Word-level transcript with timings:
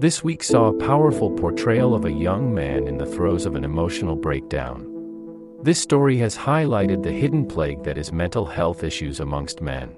This 0.00 0.22
week 0.22 0.44
saw 0.44 0.68
a 0.68 0.78
powerful 0.86 1.28
portrayal 1.28 1.92
of 1.92 2.04
a 2.04 2.12
young 2.12 2.54
man 2.54 2.86
in 2.86 2.98
the 2.98 3.06
throes 3.06 3.46
of 3.46 3.56
an 3.56 3.64
emotional 3.64 4.14
breakdown. 4.14 4.86
This 5.64 5.80
story 5.80 6.16
has 6.18 6.36
highlighted 6.36 7.02
the 7.02 7.10
hidden 7.10 7.44
plague 7.44 7.82
that 7.82 7.98
is 7.98 8.12
mental 8.12 8.44
health 8.44 8.84
issues 8.84 9.18
amongst 9.18 9.60
men. 9.60 9.96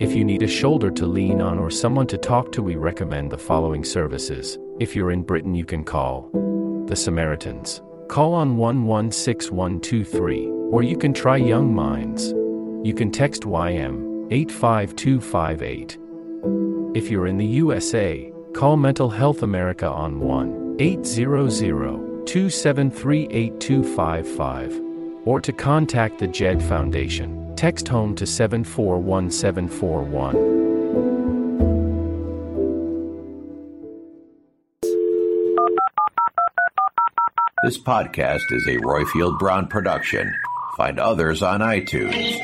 If 0.00 0.14
you 0.14 0.24
need 0.24 0.42
a 0.42 0.48
shoulder 0.48 0.90
to 0.92 1.04
lean 1.04 1.42
on 1.42 1.58
or 1.58 1.70
someone 1.70 2.06
to 2.06 2.16
talk 2.16 2.50
to, 2.52 2.62
we 2.62 2.76
recommend 2.76 3.30
the 3.30 3.36
following 3.36 3.84
services. 3.84 4.56
If 4.80 4.96
you're 4.96 5.10
in 5.10 5.22
Britain, 5.22 5.54
you 5.54 5.66
can 5.66 5.84
call 5.84 6.30
the 6.86 6.96
Samaritans. 6.96 7.82
Call 8.08 8.32
on 8.32 8.56
116123, 8.56 10.46
or 10.72 10.82
you 10.82 10.96
can 10.96 11.12
try 11.12 11.36
Young 11.36 11.74
Minds. 11.74 12.32
You 12.88 12.94
can 12.96 13.10
text 13.10 13.42
YM 13.42 14.32
85258. 14.32 15.98
If 16.96 17.10
you're 17.10 17.26
in 17.26 17.36
the 17.36 17.44
USA, 17.44 18.32
call 18.56 18.76
Mental 18.78 19.10
Health 19.10 19.42
America 19.42 19.86
on 19.86 20.18
1 20.18 20.76
800 20.78 22.26
273 22.26 23.28
8255, 23.30 24.80
or 25.26 25.42
to 25.42 25.52
contact 25.52 26.18
the 26.18 26.26
JED 26.26 26.62
Foundation. 26.62 27.54
Text 27.54 27.86
home 27.86 28.14
to 28.14 28.24
741741. 28.24 30.56
This 37.62 37.76
podcast 37.78 38.50
is 38.52 38.66
a 38.66 38.78
Roifield 38.78 39.38
Brown 39.38 39.66
production. 39.66 40.34
Find 40.76 40.98
others 40.98 41.42
on 41.42 41.60
iTunes. 41.60 42.40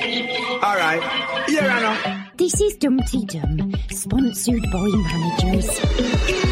All 0.62 0.76
right. 0.76 1.02
Here 1.48 1.62
I 1.62 1.80
know. 1.80 2.21
This 2.36 2.60
is 2.60 2.78
Dumteedum, 2.78 3.76
sponsored 3.92 4.62
by 4.72 4.88
managers. 4.88 6.51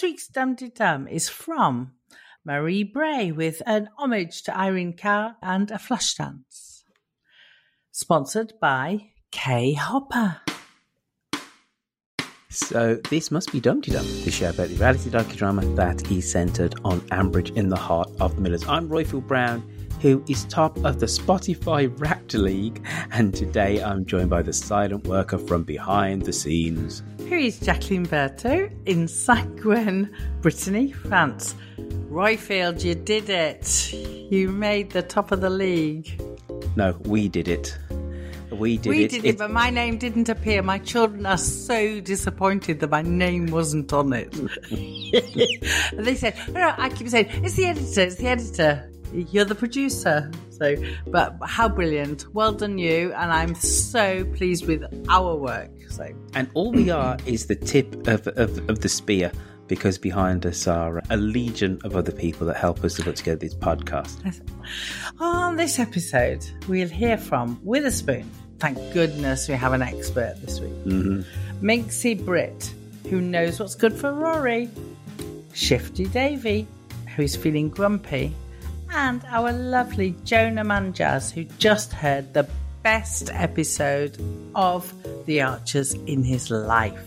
This 0.00 0.08
week's 0.08 0.28
Dum 0.28 0.54
Dum 0.54 1.08
is 1.08 1.28
from 1.28 1.92
Marie 2.42 2.84
Bray 2.84 3.32
with 3.32 3.60
an 3.66 3.90
homage 3.98 4.42
to 4.44 4.58
Irene 4.58 4.94
Cara 4.94 5.36
and 5.42 5.70
a 5.70 5.74
Flashdance. 5.74 6.84
Sponsored 7.90 8.54
by 8.62 9.10
Kay 9.30 9.74
Hopper. 9.74 10.40
So 12.48 12.94
this 13.10 13.30
must 13.30 13.52
be 13.52 13.60
Dumteedum, 13.60 14.24
the 14.24 14.30
show 14.30 14.48
about 14.48 14.68
the 14.70 14.76
reality 14.76 15.10
docudrama 15.10 15.76
that 15.76 16.10
is 16.10 16.32
centred 16.32 16.76
on 16.82 17.02
Ambridge 17.10 17.54
in 17.54 17.68
the 17.68 17.76
heart 17.76 18.08
of 18.20 18.38
Millers. 18.38 18.66
I'm 18.66 18.88
Roifield 18.88 19.28
Brown, 19.28 19.62
who 20.00 20.24
is 20.28 20.44
top 20.46 20.76
of 20.84 20.98
the 20.98 21.06
Spotify 21.06 21.88
Raptor 21.96 22.42
League, 22.42 22.82
and 23.12 23.34
today 23.34 23.82
I'm 23.82 24.06
joined 24.06 24.30
by 24.30 24.42
the 24.42 24.52
silent 24.52 25.06
worker 25.06 25.38
from 25.38 25.62
behind 25.62 26.22
the 26.22 26.32
scenes. 26.32 27.02
Here 27.26 27.38
is 27.38 27.60
Jacqueline 27.60 28.06
Berthaud 28.06 28.72
in 28.86 29.06
Saint-Guen, 29.06 30.10
Brittany, 30.40 30.92
France. 30.92 31.54
Roifield, 32.08 32.82
you 32.82 32.94
did 32.94 33.28
it. 33.28 33.92
You 33.92 34.48
made 34.48 34.90
the 34.90 35.02
top 35.02 35.32
of 35.32 35.40
the 35.42 35.50
league. 35.50 36.20
No, 36.76 36.98
we 37.04 37.28
did 37.28 37.46
it. 37.46 37.78
We 38.50 38.78
did 38.78 38.90
we 38.90 39.04
it. 39.04 39.10
did 39.10 39.24
it, 39.24 39.38
but 39.38 39.50
my 39.50 39.70
name 39.70 39.96
didn't 39.98 40.28
appear. 40.28 40.62
My 40.62 40.78
children 40.78 41.24
are 41.24 41.38
so 41.38 42.00
disappointed 42.00 42.80
that 42.80 42.90
my 42.90 43.02
name 43.02 43.46
wasn't 43.46 43.92
on 43.92 44.12
it. 44.12 44.32
they 45.92 46.14
said, 46.16 46.36
no, 46.48 46.60
no, 46.60 46.74
I 46.76 46.88
keep 46.88 47.08
saying, 47.08 47.28
it's 47.44 47.54
the 47.54 47.66
editor, 47.66 48.00
it's 48.00 48.16
the 48.16 48.26
editor. 48.26 48.89
You're 49.12 49.44
the 49.44 49.54
producer. 49.54 50.30
So, 50.50 50.76
but 51.06 51.36
how 51.44 51.68
brilliant. 51.68 52.26
Well 52.34 52.52
done, 52.52 52.78
you. 52.78 53.12
And 53.12 53.32
I'm 53.32 53.54
so 53.54 54.24
pleased 54.36 54.66
with 54.66 54.84
our 55.08 55.34
work. 55.34 55.70
So, 55.88 56.08
And 56.34 56.50
all 56.54 56.72
we 56.72 56.90
are 56.90 57.16
is 57.26 57.46
the 57.46 57.56
tip 57.56 58.06
of, 58.06 58.26
of, 58.28 58.70
of 58.70 58.80
the 58.80 58.88
spear 58.88 59.32
because 59.70 59.98
behind 59.98 60.44
us 60.46 60.66
are 60.66 61.00
a 61.10 61.16
legion 61.16 61.78
of 61.84 61.94
other 61.94 62.10
people 62.10 62.44
that 62.48 62.56
help 62.56 62.82
us 62.82 62.96
to 62.96 63.04
put 63.04 63.14
together 63.14 63.36
this 63.36 63.54
podcast. 63.54 64.42
on 65.20 65.54
this 65.54 65.78
episode, 65.78 66.44
we'll 66.66 66.88
hear 66.88 67.16
from 67.16 67.60
Witherspoon. 67.62 68.28
Thank 68.58 68.78
goodness 68.92 69.48
we 69.48 69.54
have 69.54 69.72
an 69.72 69.80
expert 69.80 70.34
this 70.42 70.58
week. 70.60 70.74
Mm-hmm. 70.84 71.66
Minxie 71.66 72.22
Britt, 72.24 72.74
who 73.08 73.20
knows 73.20 73.60
what's 73.60 73.76
good 73.76 73.92
for 73.92 74.12
Rory. 74.12 74.68
Shifty 75.54 76.06
Davy, 76.06 76.66
who's 77.14 77.36
feeling 77.36 77.68
grumpy. 77.68 78.34
And 78.92 79.24
our 79.28 79.52
lovely 79.52 80.14
Jonah 80.24 80.64
Manjaz, 80.64 81.32
who 81.32 81.44
just 81.58 81.92
heard 81.92 82.34
the 82.34 82.48
best 82.82 83.30
episode 83.32 84.16
of 84.54 84.92
The 85.26 85.42
Archers 85.42 85.94
in 85.94 86.24
his 86.24 86.50
life. 86.50 87.00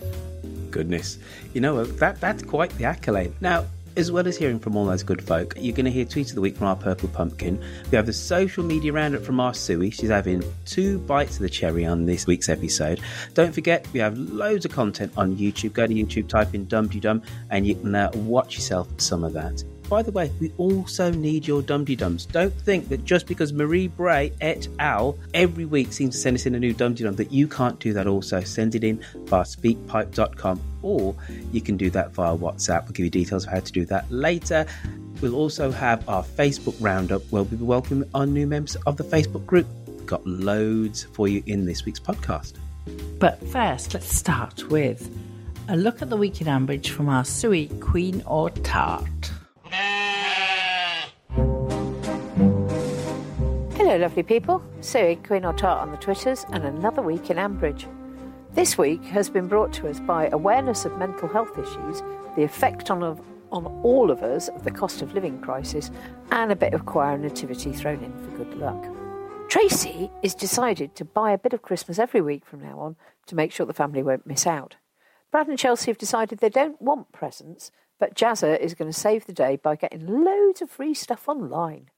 Goodness. 0.70 1.18
You 1.52 1.60
know, 1.60 1.84
that 1.84 2.20
that's 2.20 2.42
quite 2.42 2.70
the 2.78 2.84
accolade. 2.84 3.32
Now, 3.40 3.66
as 3.96 4.10
well 4.10 4.26
as 4.26 4.36
hearing 4.36 4.58
from 4.58 4.76
all 4.76 4.86
those 4.86 5.04
good 5.04 5.22
folk, 5.22 5.54
you're 5.56 5.76
going 5.76 5.84
to 5.84 5.90
hear 5.90 6.04
Tweet 6.04 6.30
of 6.30 6.34
the 6.34 6.40
Week 6.40 6.56
from 6.56 6.66
our 6.66 6.74
Purple 6.74 7.08
Pumpkin. 7.10 7.62
We 7.90 7.96
have 7.96 8.06
the 8.06 8.12
social 8.12 8.64
media 8.64 8.92
roundup 8.92 9.22
from 9.22 9.38
our 9.38 9.54
Suey. 9.54 9.90
She's 9.90 10.10
having 10.10 10.42
two 10.64 10.98
bites 11.00 11.36
of 11.36 11.42
the 11.42 11.48
cherry 11.48 11.86
on 11.86 12.06
this 12.06 12.26
week's 12.26 12.48
episode. 12.48 13.00
Don't 13.34 13.54
forget, 13.54 13.86
we 13.92 14.00
have 14.00 14.18
loads 14.18 14.64
of 14.64 14.72
content 14.72 15.12
on 15.16 15.36
YouTube. 15.36 15.74
Go 15.74 15.86
to 15.86 15.94
YouTube, 15.94 16.28
type 16.28 16.54
in 16.54 16.64
Dum 16.66 16.88
Dum, 16.88 17.22
and 17.50 17.66
you 17.66 17.76
can 17.76 17.94
uh, 17.94 18.10
watch 18.14 18.56
yourself 18.56 18.88
some 18.96 19.22
of 19.22 19.32
that. 19.34 19.62
By 19.94 20.02
the 20.02 20.10
way, 20.10 20.32
we 20.40 20.52
also 20.58 21.12
need 21.12 21.46
your 21.46 21.62
Dum 21.62 21.84
Dums. 21.84 22.26
Don't 22.26 22.52
think 22.52 22.88
that 22.88 23.04
just 23.04 23.28
because 23.28 23.52
Marie 23.52 23.86
Bray 23.86 24.32
et 24.40 24.66
al. 24.80 25.16
every 25.34 25.66
week 25.66 25.92
seems 25.92 26.16
to 26.16 26.20
send 26.20 26.34
us 26.34 26.46
in 26.46 26.56
a 26.56 26.58
new 26.58 26.72
Dum 26.72 26.94
Dum 26.94 27.14
that 27.14 27.30
you 27.30 27.46
can't 27.46 27.78
do 27.78 27.92
that 27.92 28.08
also. 28.08 28.40
Send 28.40 28.74
it 28.74 28.82
in 28.82 29.00
via 29.26 29.44
speakpipe.com 29.44 30.60
or 30.82 31.14
you 31.52 31.60
can 31.60 31.76
do 31.76 31.90
that 31.90 32.10
via 32.10 32.36
WhatsApp. 32.36 32.86
We'll 32.86 32.92
give 32.94 33.04
you 33.04 33.10
details 33.10 33.44
of 33.44 33.52
how 33.52 33.60
to 33.60 33.70
do 33.70 33.84
that 33.84 34.10
later. 34.10 34.66
We'll 35.20 35.36
also 35.36 35.70
have 35.70 36.08
our 36.08 36.24
Facebook 36.24 36.74
roundup 36.80 37.22
where 37.30 37.44
we'll 37.44 37.56
be 37.56 37.64
welcoming 37.64 38.10
our 38.14 38.26
new 38.26 38.48
members 38.48 38.74
of 38.88 38.96
the 38.96 39.04
Facebook 39.04 39.46
group. 39.46 39.68
We've 39.86 40.06
got 40.06 40.26
loads 40.26 41.04
for 41.04 41.28
you 41.28 41.40
in 41.46 41.66
this 41.66 41.84
week's 41.84 42.00
podcast. 42.00 42.54
But 43.20 43.40
first, 43.46 43.94
let's 43.94 44.12
start 44.12 44.68
with 44.70 45.08
a 45.68 45.76
look 45.76 46.02
at 46.02 46.10
the 46.10 46.16
week 46.16 46.40
in 46.40 46.48
Ambridge 46.48 46.88
from 46.88 47.08
our 47.08 47.24
Sui 47.24 47.68
Queen 47.78 48.24
or 48.26 48.50
Tart. 48.50 49.30
Hello, 53.76 53.96
lovely 53.96 54.22
people. 54.22 54.62
Sue, 54.80 55.16
Queen 55.24 55.44
or 55.44 55.52
Tart 55.52 55.80
on 55.80 55.90
the 55.90 55.96
Twitters, 55.98 56.46
and 56.50 56.64
another 56.64 57.02
week 57.02 57.30
in 57.30 57.36
Ambridge. 57.36 57.86
This 58.52 58.78
week 58.78 59.04
has 59.04 59.28
been 59.28 59.46
brought 59.46 59.72
to 59.74 59.88
us 59.88 60.00
by 60.00 60.28
awareness 60.28 60.84
of 60.84 60.96
mental 60.98 61.28
health 61.28 61.58
issues, 61.58 62.02
the 62.34 62.42
effect 62.44 62.90
on, 62.90 63.02
on 63.52 63.66
all 63.82 64.10
of 64.10 64.22
us 64.22 64.48
of 64.48 64.64
the 64.64 64.70
cost 64.70 65.02
of 65.02 65.12
living 65.12 65.40
crisis, 65.40 65.90
and 66.30 66.50
a 66.50 66.56
bit 66.56 66.72
of 66.72 66.86
choir 66.86 67.18
nativity 67.18 67.72
thrown 67.72 68.02
in 68.02 68.12
for 68.18 68.36
good 68.36 68.54
luck. 68.58 68.84
Tracy 69.48 70.10
is 70.22 70.34
decided 70.34 70.96
to 70.96 71.04
buy 71.04 71.32
a 71.32 71.38
bit 71.38 71.52
of 71.52 71.62
Christmas 71.62 71.98
every 71.98 72.20
week 72.20 72.44
from 72.46 72.62
now 72.62 72.78
on 72.80 72.96
to 73.26 73.36
make 73.36 73.52
sure 73.52 73.66
the 73.66 73.72
family 73.72 74.02
won't 74.02 74.26
miss 74.26 74.46
out. 74.46 74.76
Brad 75.30 75.48
and 75.48 75.58
Chelsea 75.58 75.90
have 75.90 75.98
decided 75.98 76.38
they 76.38 76.48
don't 76.48 76.80
want 76.80 77.12
presents, 77.12 77.70
but 77.98 78.14
Jazzer 78.14 78.58
is 78.58 78.74
going 78.74 78.90
to 78.90 78.98
save 78.98 79.26
the 79.26 79.32
day 79.32 79.56
by 79.56 79.76
getting 79.76 80.06
loads 80.06 80.62
of 80.62 80.70
free 80.70 80.94
stuff 80.94 81.28
online. 81.28 81.90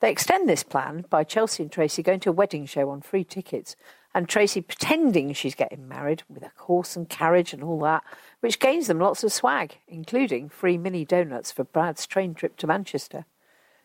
They 0.00 0.10
extend 0.10 0.48
this 0.48 0.62
plan 0.62 1.04
by 1.10 1.24
Chelsea 1.24 1.62
and 1.62 1.70
Tracy 1.70 2.02
going 2.02 2.20
to 2.20 2.30
a 2.30 2.32
wedding 2.32 2.66
show 2.66 2.90
on 2.90 3.02
free 3.02 3.24
tickets, 3.24 3.76
and 4.14 4.28
Tracy 4.28 4.60
pretending 4.60 5.32
she's 5.32 5.54
getting 5.54 5.88
married 5.88 6.22
with 6.28 6.42
a 6.42 6.52
horse 6.56 6.96
and 6.96 7.08
carriage 7.08 7.52
and 7.52 7.62
all 7.62 7.78
that, 7.80 8.02
which 8.40 8.58
gains 8.58 8.88
them 8.88 8.98
lots 8.98 9.22
of 9.24 9.32
swag, 9.32 9.78
including 9.86 10.48
free 10.48 10.76
mini 10.76 11.04
donuts 11.04 11.52
for 11.52 11.64
Brad's 11.64 12.06
train 12.06 12.34
trip 12.34 12.56
to 12.56 12.66
Manchester. 12.66 13.26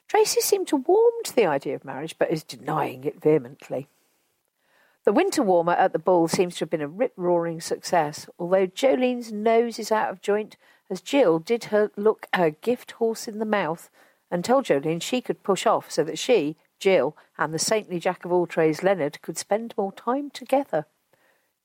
Tracy 0.07 0.41
seemed 0.41 0.67
to 0.69 0.77
warm 0.77 1.13
to 1.23 1.35
the 1.35 1.45
idea 1.45 1.75
of 1.75 1.85
marriage, 1.85 2.15
but 2.17 2.31
is 2.31 2.43
denying 2.43 3.03
it 3.03 3.21
vehemently. 3.21 3.87
The 5.03 5.13
winter 5.13 5.43
warmer 5.43 5.73
at 5.73 5.93
the 5.93 5.99
ball 5.99 6.27
seems 6.27 6.55
to 6.55 6.59
have 6.61 6.69
been 6.69 6.81
a 6.81 6.87
rip 6.87 7.13
roaring 7.15 7.61
success, 7.61 8.27
although 8.37 8.67
Jolene's 8.67 9.31
nose 9.31 9.79
is 9.79 9.91
out 9.91 10.09
of 10.09 10.21
joint 10.21 10.57
as 10.89 11.01
Jill 11.01 11.39
did 11.39 11.65
her 11.65 11.91
look 11.95 12.27
her 12.33 12.51
gift 12.51 12.91
horse 12.91 13.27
in 13.27 13.39
the 13.39 13.45
mouth 13.45 13.89
and 14.31 14.43
told 14.43 14.65
Jolene 14.65 15.01
she 15.01 15.21
could 15.21 15.43
push 15.43 15.65
off 15.65 15.91
so 15.91 16.03
that 16.03 16.19
she, 16.19 16.57
Jill, 16.79 17.15
and 17.37 17.53
the 17.53 17.59
saintly 17.59 17.99
jack 17.99 18.25
of 18.25 18.31
all 18.31 18.45
trades 18.45 18.83
Leonard 18.83 19.21
could 19.21 19.37
spend 19.37 19.73
more 19.77 19.91
time 19.91 20.29
together. 20.29 20.85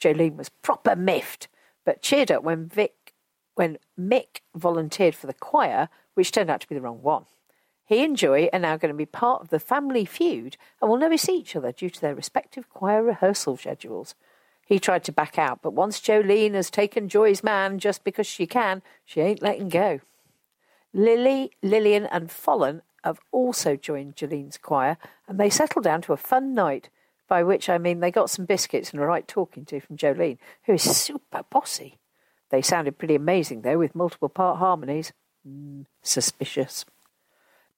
Jolene 0.01 0.37
was 0.37 0.49
proper 0.49 0.97
miffed, 0.97 1.49
but 1.85 2.03
cheered 2.03 2.31
up 2.31 2.43
when 2.43 2.67
Vic, 2.69 3.15
when 3.55 3.79
Mick 3.99 4.41
volunteered 4.55 5.15
for 5.15 5.27
the 5.27 5.35
choir, 5.35 5.89
which 6.15 6.33
turned 6.33 6.51
out 6.51 6.61
to 6.61 6.69
be 6.69 6.75
the 6.75 6.81
wrong 6.81 7.03
one. 7.03 7.27
He 7.85 8.03
and 8.05 8.17
Joy 8.17 8.49
are 8.53 8.59
now 8.59 8.77
going 8.77 8.93
to 8.93 8.97
be 8.97 9.07
part 9.07 9.43
of 9.43 9.49
the 9.49 9.61
family 9.61 10.05
feud 10.05 10.57
and 10.81 10.91
will 10.91 10.97
never 10.97 11.17
see 11.17 11.37
each 11.37 11.57
other 11.57 11.73
due 11.73 11.91
to 11.91 12.01
their 12.01 12.15
respective 12.15 12.69
choir 12.71 13.03
rehearsal 13.03 13.57
schedules. 13.57 14.15
He 14.73 14.79
tried 14.79 15.05
to 15.05 15.13
back 15.13 15.39
out, 15.39 15.61
but 15.61 15.75
once 15.75 16.01
Jolene 16.01 16.55
has 16.55 16.71
taken 16.71 17.11
Joy's 17.11 17.45
man 17.45 17.79
just 17.79 18.05
because 18.05 18.27
she 18.27 18.47
can, 18.47 18.81
she 19.05 19.21
ain't 19.21 19.43
letting 19.43 19.69
go. 19.69 20.01
Lily, 20.95 21.51
Lilian, 21.63 22.07
and 22.07 22.31
Fallon 22.31 22.81
have 23.05 23.21
also 23.33 23.77
joined 23.77 24.17
Jolene's 24.17 24.57
choir, 24.57 24.97
and 25.29 25.39
they 25.39 25.51
settled 25.51 25.85
down 25.85 26.01
to 26.01 26.15
a 26.15 26.17
fun 26.17 26.55
night, 26.55 26.89
by 27.29 27.43
which 27.43 27.69
I 27.69 27.77
mean 27.77 28.01
they 28.01 28.11
got 28.11 28.31
some 28.31 28.47
biscuits 28.47 28.95
and 28.95 29.03
a 29.03 29.05
right 29.05 29.29
talking 29.29 29.67
to 29.67 29.79
from 29.79 29.99
Jolene, 29.99 30.39
who 30.65 30.73
is 30.73 30.97
super 30.97 31.43
bossy. 31.51 31.99
They 32.49 32.63
sounded 32.63 32.97
pretty 32.97 33.17
amazing, 33.17 33.61
though, 33.61 33.77
with 33.77 33.95
multiple 33.95 34.31
part 34.31 34.59
harmonies. 34.59 35.13
Mm, 35.47 35.85
suspicious. 36.01 36.87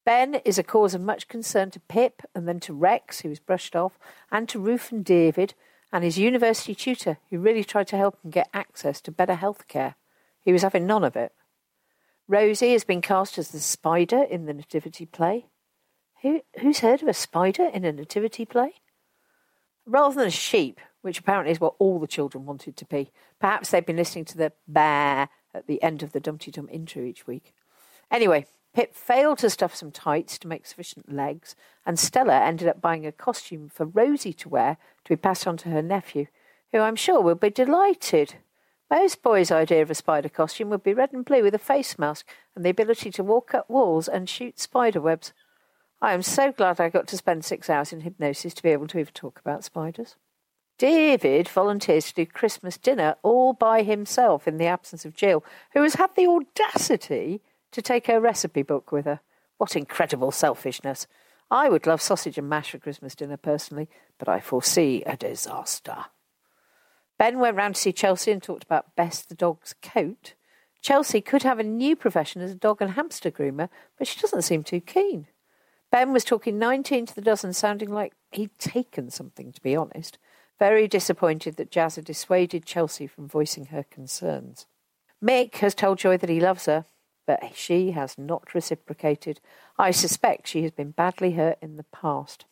Ben 0.04 0.36
is 0.44 0.58
a 0.58 0.62
cause 0.62 0.94
of 0.94 1.00
much 1.00 1.26
concern 1.26 1.72
to 1.72 1.80
Pip, 1.80 2.22
and 2.36 2.46
then 2.46 2.60
to 2.60 2.72
Rex, 2.72 3.22
who 3.22 3.32
is 3.32 3.40
brushed 3.40 3.74
off, 3.74 3.98
and 4.30 4.48
to 4.48 4.60
Ruth 4.60 4.92
and 4.92 5.04
David, 5.04 5.54
and 5.94 6.02
his 6.02 6.18
university 6.18 6.74
tutor, 6.74 7.18
who 7.30 7.38
really 7.38 7.62
tried 7.62 7.86
to 7.86 7.96
help 7.96 8.18
him 8.24 8.32
get 8.32 8.50
access 8.52 9.00
to 9.00 9.12
better 9.12 9.36
health 9.36 9.68
care. 9.68 9.94
He 10.42 10.52
was 10.52 10.62
having 10.62 10.88
none 10.88 11.04
of 11.04 11.14
it. 11.14 11.30
Rosie 12.26 12.72
has 12.72 12.82
been 12.82 13.00
cast 13.00 13.38
as 13.38 13.50
the 13.50 13.60
spider 13.60 14.24
in 14.24 14.46
the 14.46 14.52
nativity 14.52 15.06
play. 15.06 15.46
Who, 16.22 16.40
who's 16.60 16.80
heard 16.80 17.00
of 17.00 17.06
a 17.06 17.14
spider 17.14 17.66
in 17.72 17.84
a 17.84 17.92
nativity 17.92 18.44
play? 18.44 18.72
Rather 19.86 20.16
than 20.16 20.26
a 20.26 20.32
sheep, 20.32 20.80
which 21.02 21.20
apparently 21.20 21.52
is 21.52 21.60
what 21.60 21.76
all 21.78 22.00
the 22.00 22.08
children 22.08 22.44
wanted 22.44 22.76
to 22.78 22.86
be. 22.86 23.12
Perhaps 23.38 23.70
they've 23.70 23.86
been 23.86 23.94
listening 23.94 24.24
to 24.24 24.36
the 24.36 24.52
bear 24.66 25.28
at 25.54 25.68
the 25.68 25.80
end 25.80 26.02
of 26.02 26.10
the 26.10 26.20
Dumteedum 26.20 26.68
intro 26.72 27.04
each 27.04 27.24
week. 27.28 27.54
Anyway, 28.10 28.46
Pip 28.74 28.94
failed 28.94 29.38
to 29.38 29.48
stuff 29.48 29.74
some 29.74 29.92
tights 29.92 30.36
to 30.38 30.48
make 30.48 30.66
sufficient 30.66 31.12
legs, 31.12 31.54
and 31.86 31.96
Stella 31.96 32.40
ended 32.40 32.66
up 32.66 32.80
buying 32.80 33.06
a 33.06 33.12
costume 33.12 33.68
for 33.68 33.86
Rosie 33.86 34.32
to 34.32 34.48
wear 34.48 34.78
to 35.04 35.08
be 35.08 35.16
passed 35.16 35.46
on 35.46 35.56
to 35.58 35.68
her 35.70 35.80
nephew, 35.80 36.26
who 36.72 36.80
I'm 36.80 36.96
sure 36.96 37.20
will 37.20 37.36
be 37.36 37.50
delighted. 37.50 38.34
Most 38.90 39.22
boys' 39.22 39.52
idea 39.52 39.80
of 39.82 39.90
a 39.90 39.94
spider 39.94 40.28
costume 40.28 40.70
would 40.70 40.82
be 40.82 40.92
red 40.92 41.12
and 41.12 41.24
blue 41.24 41.42
with 41.42 41.54
a 41.54 41.58
face 41.58 41.98
mask 41.98 42.26
and 42.56 42.64
the 42.64 42.70
ability 42.70 43.12
to 43.12 43.22
walk 43.22 43.54
up 43.54 43.70
walls 43.70 44.08
and 44.08 44.28
shoot 44.28 44.58
spider 44.58 45.00
webs. 45.00 45.32
I 46.02 46.12
am 46.12 46.22
so 46.22 46.50
glad 46.50 46.80
I 46.80 46.88
got 46.88 47.06
to 47.08 47.16
spend 47.16 47.44
six 47.44 47.70
hours 47.70 47.92
in 47.92 48.00
hypnosis 48.00 48.54
to 48.54 48.62
be 48.62 48.70
able 48.70 48.88
to 48.88 48.98
even 48.98 49.14
talk 49.14 49.38
about 49.38 49.64
spiders. 49.64 50.16
David 50.78 51.48
volunteers 51.48 52.08
to 52.08 52.14
do 52.14 52.26
Christmas 52.26 52.76
dinner 52.76 53.14
all 53.22 53.52
by 53.52 53.84
himself 53.84 54.48
in 54.48 54.58
the 54.58 54.66
absence 54.66 55.04
of 55.04 55.14
Jill, 55.14 55.44
who 55.72 55.82
has 55.82 55.94
had 55.94 56.10
the 56.16 56.26
audacity 56.26 57.40
to 57.74 57.82
take 57.82 58.06
her 58.06 58.20
recipe 58.20 58.62
book 58.62 58.92
with 58.92 59.04
her. 59.04 59.20
What 59.58 59.76
incredible 59.76 60.30
selfishness! 60.30 61.06
I 61.50 61.68
would 61.68 61.86
love 61.86 62.00
sausage 62.00 62.38
and 62.38 62.48
mash 62.48 62.70
for 62.70 62.78
Christmas 62.78 63.14
dinner 63.14 63.36
personally, 63.36 63.88
but 64.18 64.28
I 64.28 64.40
foresee 64.40 65.02
a 65.04 65.16
disaster. 65.16 66.06
Ben 67.18 67.38
went 67.38 67.56
round 67.56 67.74
to 67.74 67.80
see 67.80 67.92
Chelsea 67.92 68.32
and 68.32 68.42
talked 68.42 68.64
about 68.64 68.96
Bess 68.96 69.22
the 69.22 69.34
dog's 69.34 69.74
coat. 69.82 70.34
Chelsea 70.80 71.20
could 71.20 71.42
have 71.42 71.58
a 71.58 71.64
new 71.64 71.96
profession 71.96 72.42
as 72.42 72.52
a 72.52 72.56
dog 72.56 72.80
and 72.80 72.92
hamster 72.92 73.30
groomer, 73.30 73.68
but 73.98 74.06
she 74.06 74.20
doesn't 74.20 74.42
seem 74.42 74.64
too 74.64 74.80
keen. 74.80 75.26
Ben 75.90 76.12
was 76.12 76.24
talking 76.24 76.58
19 76.58 77.06
to 77.06 77.14
the 77.14 77.20
dozen, 77.20 77.52
sounding 77.52 77.92
like 77.92 78.14
he'd 78.32 78.58
taken 78.58 79.10
something, 79.10 79.52
to 79.52 79.60
be 79.60 79.76
honest. 79.76 80.18
Very 80.58 80.88
disappointed 80.88 81.56
that 81.56 81.70
Jazz 81.70 81.96
had 81.96 82.04
dissuaded 82.04 82.64
Chelsea 82.64 83.06
from 83.06 83.28
voicing 83.28 83.66
her 83.66 83.84
concerns. 83.84 84.66
Mick 85.22 85.56
has 85.56 85.74
told 85.74 85.98
Joy 85.98 86.16
that 86.16 86.30
he 86.30 86.40
loves 86.40 86.66
her, 86.66 86.84
but 87.26 87.54
she 87.54 87.92
has 87.92 88.18
not 88.18 88.54
reciprocated. 88.54 89.40
I 89.78 89.90
suspect 89.90 90.48
she 90.48 90.62
has 90.62 90.72
been 90.72 90.90
badly 90.90 91.32
hurt 91.32 91.58
in 91.60 91.76
the 91.76 91.84
past. 91.84 92.44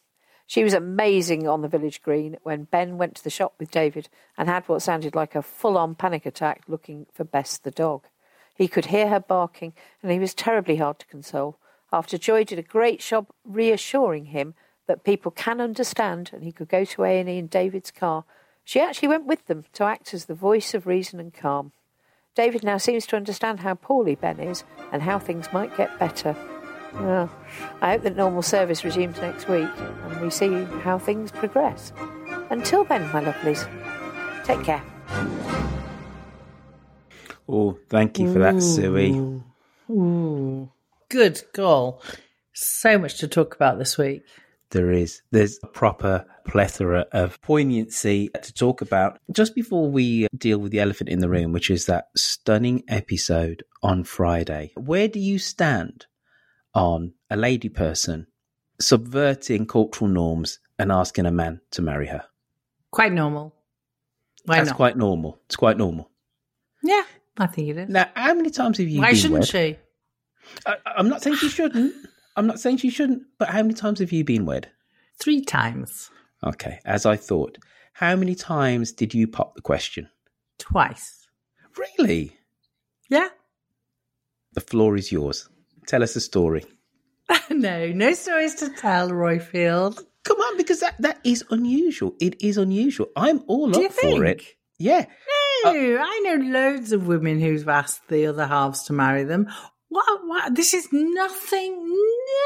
She 0.46 0.64
was 0.64 0.74
amazing 0.74 1.48
on 1.48 1.62
the 1.62 1.68
village 1.68 2.02
green 2.02 2.36
when 2.42 2.64
Ben 2.64 2.98
went 2.98 3.16
to 3.16 3.24
the 3.24 3.30
shop 3.30 3.54
with 3.58 3.70
David 3.70 4.08
and 4.36 4.48
had 4.48 4.68
what 4.68 4.82
sounded 4.82 5.14
like 5.14 5.34
a 5.34 5.42
full 5.42 5.78
on 5.78 5.94
panic 5.94 6.26
attack 6.26 6.62
looking 6.68 7.06
for 7.12 7.24
Bess 7.24 7.58
the 7.58 7.70
dog. 7.70 8.04
He 8.54 8.68
could 8.68 8.86
hear 8.86 9.08
her 9.08 9.20
barking, 9.20 9.72
and 10.02 10.12
he 10.12 10.18
was 10.18 10.34
terribly 10.34 10.76
hard 10.76 10.98
to 10.98 11.06
console. 11.06 11.58
After 11.92 12.18
Joy 12.18 12.44
did 12.44 12.58
a 12.58 12.62
great 12.62 13.00
job 13.00 13.28
reassuring 13.44 14.26
him 14.26 14.54
that 14.86 15.04
people 15.04 15.30
can 15.30 15.60
understand 15.60 16.30
and 16.32 16.42
he 16.42 16.52
could 16.52 16.68
go 16.68 16.84
to 16.84 17.04
A&E 17.04 17.38
in 17.38 17.46
David's 17.46 17.90
car, 17.90 18.24
she 18.64 18.80
actually 18.80 19.08
went 19.08 19.26
with 19.26 19.46
them 19.46 19.64
to 19.72 19.84
act 19.84 20.12
as 20.12 20.26
the 20.26 20.34
voice 20.34 20.74
of 20.74 20.86
reason 20.86 21.18
and 21.18 21.32
calm. 21.32 21.72
David 22.34 22.64
now 22.64 22.78
seems 22.78 23.06
to 23.06 23.16
understand 23.16 23.60
how 23.60 23.74
poorly 23.74 24.14
Ben 24.14 24.40
is 24.40 24.64
and 24.90 25.02
how 25.02 25.18
things 25.18 25.52
might 25.52 25.76
get 25.76 25.98
better. 25.98 26.34
Well, 26.94 27.30
I 27.80 27.92
hope 27.92 28.02
that 28.02 28.16
normal 28.16 28.42
service 28.42 28.84
resumes 28.84 29.18
next 29.18 29.48
week 29.48 29.68
and 29.78 30.20
we 30.20 30.30
see 30.30 30.64
how 30.82 30.98
things 30.98 31.30
progress. 31.30 31.92
Until 32.50 32.84
then, 32.84 33.02
my 33.12 33.22
lovelies, 33.22 33.66
take 34.44 34.62
care. 34.64 34.82
Oh, 37.48 37.78
thank 37.90 38.18
you 38.18 38.32
for 38.32 38.38
that, 38.38 38.62
Suey. 38.62 39.10
Ooh. 39.90 40.70
Good 41.10 41.42
call. 41.52 42.02
So 42.54 42.98
much 42.98 43.18
to 43.18 43.28
talk 43.28 43.54
about 43.54 43.78
this 43.78 43.98
week. 43.98 44.22
There 44.72 44.90
is. 44.90 45.22
There's 45.30 45.58
a 45.62 45.66
proper 45.66 46.24
plethora 46.46 47.06
of 47.12 47.40
poignancy 47.42 48.30
to 48.42 48.52
talk 48.52 48.80
about. 48.80 49.18
Just 49.30 49.54
before 49.54 49.90
we 49.90 50.26
deal 50.36 50.58
with 50.58 50.72
the 50.72 50.80
elephant 50.80 51.10
in 51.10 51.20
the 51.20 51.28
room, 51.28 51.52
which 51.52 51.70
is 51.70 51.86
that 51.86 52.06
stunning 52.16 52.82
episode 52.88 53.62
on 53.82 54.02
Friday, 54.04 54.72
where 54.76 55.08
do 55.08 55.20
you 55.20 55.38
stand 55.38 56.06
on 56.74 57.12
a 57.30 57.36
lady 57.36 57.68
person 57.68 58.26
subverting 58.80 59.66
cultural 59.66 60.10
norms 60.10 60.58
and 60.78 60.90
asking 60.90 61.26
a 61.26 61.30
man 61.32 61.60
to 61.72 61.82
marry 61.82 62.06
her? 62.08 62.24
Quite 62.90 63.12
normal. 63.12 63.54
Why 64.46 64.56
That's 64.56 64.70
not? 64.70 64.76
quite 64.76 64.96
normal. 64.96 65.38
It's 65.46 65.56
quite 65.56 65.76
normal. 65.76 66.10
Yeah, 66.82 67.04
I 67.38 67.46
think 67.46 67.68
it 67.68 67.76
is. 67.76 67.88
Now, 67.88 68.08
how 68.14 68.34
many 68.34 68.50
times 68.50 68.78
have 68.78 68.88
you 68.88 69.00
Why 69.00 69.12
shouldn't 69.12 69.40
wed? 69.40 69.48
she? 69.48 69.78
I, 70.66 70.76
I'm 70.96 71.08
not 71.08 71.22
saying 71.22 71.36
she 71.36 71.48
shouldn't. 71.48 71.94
I'm 72.36 72.46
not 72.46 72.60
saying 72.60 72.78
she 72.78 72.90
shouldn't. 72.90 73.24
But 73.38 73.50
how 73.50 73.62
many 73.62 73.74
times 73.74 74.00
have 74.00 74.12
you 74.12 74.24
been 74.24 74.46
wed? 74.46 74.70
Three 75.18 75.42
times. 75.42 76.10
Okay, 76.44 76.78
as 76.84 77.06
I 77.06 77.16
thought. 77.16 77.58
How 77.92 78.16
many 78.16 78.34
times 78.34 78.92
did 78.92 79.14
you 79.14 79.28
pop 79.28 79.54
the 79.54 79.60
question? 79.60 80.08
Twice. 80.58 81.28
Really? 81.76 82.36
Yeah. 83.08 83.28
The 84.54 84.60
floor 84.60 84.96
is 84.96 85.12
yours. 85.12 85.48
Tell 85.86 86.02
us 86.02 86.16
a 86.16 86.20
story. 86.20 86.64
no, 87.50 87.88
no 87.88 88.12
stories 88.14 88.54
to 88.56 88.70
tell, 88.70 89.10
Roifield. 89.10 90.00
Come 90.24 90.38
on, 90.38 90.56
because 90.56 90.80
that, 90.80 90.94
that 91.00 91.18
is 91.24 91.44
unusual. 91.50 92.14
It 92.20 92.40
is 92.42 92.56
unusual. 92.56 93.08
I'm 93.16 93.42
all 93.46 93.70
Do 93.70 93.86
up 93.86 93.92
for 93.92 94.24
it. 94.24 94.42
Yeah. 94.78 95.06
No, 95.64 95.70
uh, 95.70 96.02
I 96.02 96.20
know 96.24 96.44
loads 96.46 96.92
of 96.92 97.06
women 97.06 97.40
who've 97.40 97.68
asked 97.68 98.08
the 98.08 98.26
other 98.26 98.46
halves 98.46 98.84
to 98.84 98.92
marry 98.92 99.24
them. 99.24 99.48
What, 99.92 100.20
what? 100.26 100.54
This 100.54 100.72
is 100.72 100.88
nothing, 100.90 101.96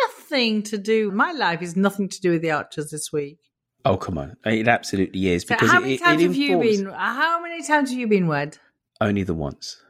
nothing 0.08 0.62
to 0.64 0.78
do. 0.78 1.12
My 1.12 1.30
life 1.30 1.62
is 1.62 1.76
nothing 1.76 2.08
to 2.08 2.20
do 2.20 2.32
with 2.32 2.42
the 2.42 2.50
Archers 2.50 2.90
this 2.90 3.12
week. 3.12 3.38
Oh, 3.84 3.96
come 3.96 4.18
on. 4.18 4.36
It 4.44 4.66
absolutely 4.66 5.28
is. 5.28 5.42
So 5.42 5.54
Because 5.54 5.70
how 5.70 5.78
many 5.78 5.94
it- 5.94 6.00
times 6.02 6.20
it 6.20 6.26
have 6.26 6.34
you 6.36 6.58
been? 6.58 6.86
How 6.86 7.40
many 7.40 7.62
times 7.62 7.90
have 7.90 7.98
you 8.00 8.08
been 8.08 8.26
wed? 8.26 8.58
Only 9.00 9.22
the 9.22 9.34
once. 9.34 9.80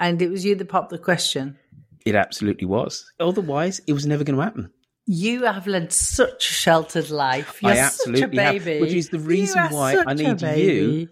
And 0.00 0.20
it 0.20 0.30
was 0.30 0.44
you 0.44 0.56
that 0.56 0.68
popped 0.68 0.90
the 0.90 0.98
question. 0.98 1.56
It 2.04 2.16
absolutely 2.16 2.66
was. 2.66 3.04
Otherwise, 3.20 3.80
it 3.86 3.92
was 3.92 4.04
never 4.04 4.24
going 4.24 4.36
to 4.36 4.42
happen. 4.42 4.70
You 5.06 5.44
have 5.44 5.68
led 5.68 5.92
such 5.92 6.48
a 6.50 6.52
sheltered 6.52 7.10
life. 7.10 7.62
You're 7.62 7.72
I 7.72 7.78
absolutely 7.78 8.20
such 8.22 8.34
a 8.36 8.42
have, 8.42 8.64
baby. 8.64 8.80
which 8.80 8.92
is 8.94 9.10
the 9.10 9.20
reason 9.20 9.62
why 9.68 10.02
I 10.04 10.14
need 10.14 10.42
you. 10.42 11.08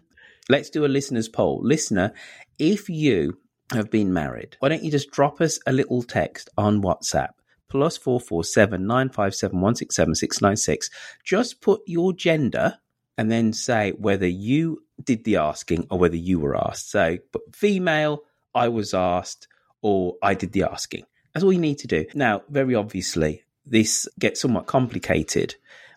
Let's 0.49 0.71
do 0.71 0.85
a 0.85 0.89
listener's 0.89 1.29
poll. 1.29 1.61
Listener, 1.63 2.13
if 2.59 2.89
you 2.89 3.39
have 3.75 3.90
been 3.90 4.12
married, 4.12 4.57
why 4.61 4.69
don't 4.69 4.83
you 4.83 4.90
just 4.90 5.11
drop 5.11 5.40
us 5.40 5.59
a 5.66 5.73
little 5.73 6.02
text 6.02 6.50
on 6.57 6.83
WhatsApp? 6.83 7.31
Plus 7.69 7.97
four 7.97 8.21
four 8.21 8.45
seven 8.45 8.87
nine 8.87 9.09
five 9.09 9.35
seven 9.35 9.61
one 9.61 9.75
six 9.75 9.97
seven 9.97 10.14
six 10.14 10.40
nine 10.40 10.57
six. 10.57 10.90
Just 11.25 11.61
put 11.61 11.81
your 11.87 12.12
gender 12.12 12.78
and 13.19 13.31
then 13.31 13.52
say 13.52 13.93
whether 13.93 14.26
you 14.26 14.83
did 15.02 15.25
the 15.25 15.37
asking 15.37 15.87
or 15.90 15.99
whether 15.99 16.16
you 16.16 16.38
were 16.38 16.57
asked. 16.57 16.90
So, 16.90 17.19
but 17.33 17.43
female, 17.54 18.23
I 18.54 18.69
was 18.69 18.95
asked, 18.95 19.49
or 19.83 20.14
I 20.23 20.35
did 20.35 20.52
the 20.52 20.64
asking. 20.64 21.04
That's 21.33 21.43
all 21.43 21.52
you 21.52 21.59
need 21.59 21.78
to 21.78 21.88
do. 21.88 22.07
Now, 22.14 22.43
very 22.49 22.75
obviously, 22.75 23.43
this 23.66 24.09
gets 24.19 24.40
somewhat 24.40 24.66
complicated 24.66 25.57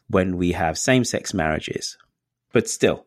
when 0.10 0.38
we 0.38 0.54
have 0.54 0.78
same 0.78 1.04
sex 1.04 1.34
marriages. 1.34 1.98
But 2.54 2.70
still, 2.70 3.06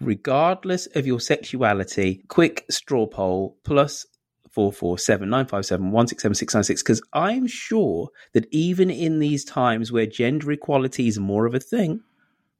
regardless 0.00 0.86
of 0.94 1.06
your 1.06 1.20
sexuality, 1.20 2.24
quick 2.28 2.64
straw 2.70 3.06
poll 3.06 3.56
plus 3.64 4.06
four 4.50 4.72
four 4.72 4.98
seven 4.98 5.30
nine 5.30 5.46
five 5.46 5.64
seven 5.64 5.92
one 5.92 6.06
six 6.06 6.22
seven 6.22 6.34
six 6.34 6.54
nine 6.54 6.64
six. 6.64 6.82
Because 6.82 7.02
I'm 7.12 7.46
sure 7.46 8.08
that 8.32 8.46
even 8.50 8.90
in 8.90 9.18
these 9.18 9.44
times 9.44 9.92
where 9.92 10.06
gender 10.06 10.50
equality 10.52 11.06
is 11.08 11.18
more 11.18 11.46
of 11.46 11.54
a 11.54 11.60
thing, 11.60 12.00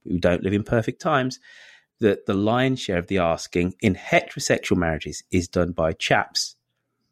we 0.04 0.18
don't 0.18 0.42
live 0.42 0.52
in 0.52 0.62
perfect 0.64 1.00
times. 1.00 1.38
That 1.98 2.24
the 2.24 2.32
lion's 2.32 2.80
share 2.80 2.96
of 2.96 3.08
the 3.08 3.18
asking 3.18 3.74
in 3.82 3.94
heterosexual 3.94 4.78
marriages 4.78 5.22
is 5.30 5.48
done 5.48 5.72
by 5.72 5.92
chaps 5.92 6.56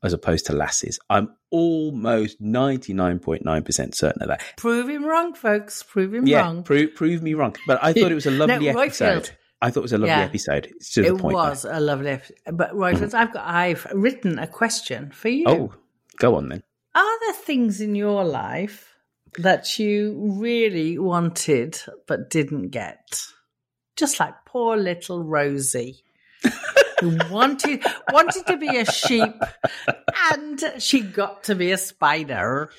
as 0.03 0.15
opposed 0.15 0.47
to 0.47 0.55
lasses. 0.55 0.99
I'm 1.11 1.35
almost 1.51 2.41
99.9% 2.43 3.95
certain 3.95 4.23
of 4.23 4.29
that. 4.29 4.43
Prove 4.57 4.89
him 4.89 5.05
wrong, 5.05 5.35
folks. 5.35 5.83
Prove 5.83 6.15
him 6.15 6.27
Yeah, 6.27 6.41
wrong. 6.41 6.63
prove, 6.63 6.95
prove 6.95 7.23
me 7.23 7.35
wrong. 7.35 7.55
But 7.67 7.83
I 7.83 7.93
thought 7.93 8.11
it 8.13 8.15
was 8.15 8.27
a 8.27 8.31
lovely 8.31 8.67
No, 8.67 8.75
Roifield. 8.75 9.31
I 9.61 9.71
thought 9.71 9.81
it 9.81 9.83
was 9.83 9.93
a 9.93 9.99
lovely 9.99 10.11
Yeah. 10.11 10.21
episode. 10.23 10.67
It's 10.77 10.93
to 10.95 11.05
it 11.05 11.11
the 11.17 11.19
point. 11.19 11.37
now. 11.37 11.51
was 11.51 11.65
a 11.65 11.81
lovely 11.81 12.11
episode. 12.11 12.37
But 12.53 12.73
Roifield, 12.75 13.15
I've 13.15 13.33
got 13.33 13.47
I've 13.47 13.87
written 13.93 14.39
a 14.39 14.47
question 14.47 15.11
for 15.11 15.29
you. 15.29 15.45
Oh, 15.47 15.73
go 16.19 16.37
on 16.37 16.49
then. 16.49 16.63
Are 16.95 17.21
there 17.21 17.33
things 17.35 17.81
in 17.81 17.95
your 17.95 18.25
life 18.25 18.95
that 19.39 19.79
you 19.79 20.17
really 20.39 20.99
wanted 20.99 21.81
but 22.07 22.31
didn't 22.31 22.69
get? 22.71 23.23
Just 23.97 24.21
like 24.21 24.35
poor 24.47 24.77
little 24.77 25.25
Rosie. 25.25 26.05
who 27.01 27.17
wanted 27.31 27.83
wanted 28.13 28.47
to 28.47 28.57
be 28.57 28.77
a 28.77 28.85
sheep 28.85 29.35
and 30.33 30.63
she 30.79 31.01
got 31.01 31.45
to 31.45 31.55
be 31.57 31.73
a 31.73 31.79
spider. 31.79 32.71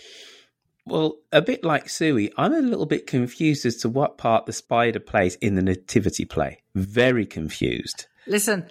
Well, 0.89 1.15
a 1.31 1.41
bit 1.41 1.63
like 1.63 1.89
Suey, 1.89 2.31
I'm 2.37 2.53
a 2.53 2.59
little 2.61 2.85
bit 2.85 3.07
confused 3.07 3.65
as 3.65 3.77
to 3.77 3.89
what 3.89 4.17
part 4.17 4.45
the 4.45 4.53
spider 4.53 4.99
plays 4.99 5.35
in 5.35 5.55
the 5.55 5.61
nativity 5.61 6.25
play. 6.25 6.61
Very 6.75 7.25
confused. 7.25 8.07
Listen, 8.27 8.65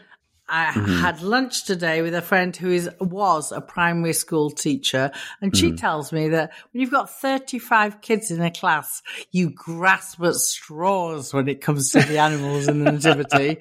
I 0.48 0.72
Mm-hmm. 0.72 1.00
had 1.02 1.20
lunch 1.20 1.64
today 1.66 2.00
with 2.00 2.14
a 2.14 2.22
friend 2.22 2.56
who 2.56 2.70
is 2.70 2.88
was 3.00 3.52
a 3.52 3.60
primary 3.60 4.14
school 4.14 4.50
teacher, 4.50 5.10
and 5.42 5.54
she 5.54 5.72
Mm. 5.72 5.76
tells 5.78 6.10
me 6.10 6.28
that 6.30 6.52
when 6.72 6.80
you've 6.80 6.90
got 6.90 7.10
thirty 7.10 7.58
five 7.58 8.00
kids 8.00 8.30
in 8.30 8.40
a 8.40 8.50
class, 8.50 9.02
you 9.30 9.50
grasp 9.50 10.22
at 10.22 10.34
straws 10.36 11.34
when 11.34 11.48
it 11.48 11.60
comes 11.60 11.90
to 11.90 12.00
the 12.00 12.16
animals 12.18 12.66
in 12.66 12.82
the 12.82 12.92
nativity. 12.92 13.58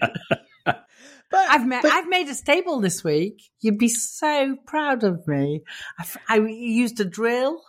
But 1.30 1.50
I've 1.50 1.68
made 1.68 1.84
I've 1.86 2.08
made 2.08 2.30
a 2.30 2.34
stable 2.36 2.80
this 2.80 3.04
week. 3.04 3.42
You'd 3.60 3.78
be 3.78 3.90
so 3.90 4.56
proud 4.66 5.04
of 5.04 5.28
me. 5.28 5.64
I, 6.00 6.04
f- 6.04 6.18
I 6.30 6.38
used 6.38 7.02
a 7.02 7.06
drill, 7.06 7.62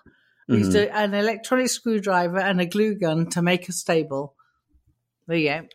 I 0.49 0.55
used 0.55 0.73
Mm-hmm. 0.73 0.97
a, 0.97 0.99
an 0.99 1.14
electronic 1.14 1.69
screwdriver, 1.69 2.38
and 2.38 2.61
a 2.61 2.67
glue 2.67 2.95
gun 2.95 3.28
to 3.31 3.43
make 3.43 3.69
a 3.69 3.73
stable. 3.73 4.35
There 5.26 5.37
you 5.37 5.49
go. 5.49 5.67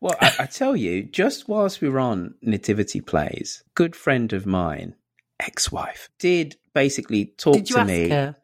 Well, 0.00 0.14
I, 0.20 0.32
I 0.40 0.46
tell 0.46 0.76
you, 0.76 1.02
just 1.04 1.48
whilst 1.48 1.80
we 1.80 1.88
were 1.88 1.98
on 1.98 2.34
nativity 2.42 3.00
plays, 3.00 3.64
good 3.74 3.96
friend 3.96 4.32
of 4.32 4.46
mine, 4.46 4.94
ex-wife, 5.40 6.08
did 6.18 6.56
basically 6.74 7.26
talk 7.38 7.54
Did 7.54 7.70
you 7.70 7.76
to 7.76 7.80
ask 7.80 7.88
me. 7.88 8.08
her? 8.10 8.36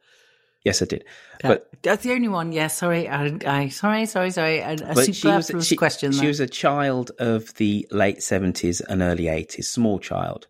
Yes, 0.64 0.81
I 0.83 0.87
did. 0.87 1.04
Yeah. 1.42 1.49
But 1.49 1.69
that's 1.83 2.02
the 2.04 2.12
only 2.12 2.28
one. 2.28 2.52
Yeah, 2.52 2.69
sorry. 2.69 3.09
I, 3.09 3.37
I 3.47 3.69
sorry, 3.69 4.07
sorry, 4.07 4.31
sorry. 4.31 4.59
A, 4.61 4.75
a 4.75 5.12
she 5.12 5.28
was 5.28 5.50
she, 5.66 5.76
question. 5.76 6.12
she 6.12 6.21
there. 6.21 6.28
was 6.28 6.40
a 6.40 6.47
child 6.47 7.11
of 7.19 7.54
the 7.54 7.87
late 7.90 8.23
seventies 8.23 8.81
and 8.81 9.02
early 9.02 9.28
eighties, 9.28 9.69
small 9.69 9.99
child, 9.99 10.47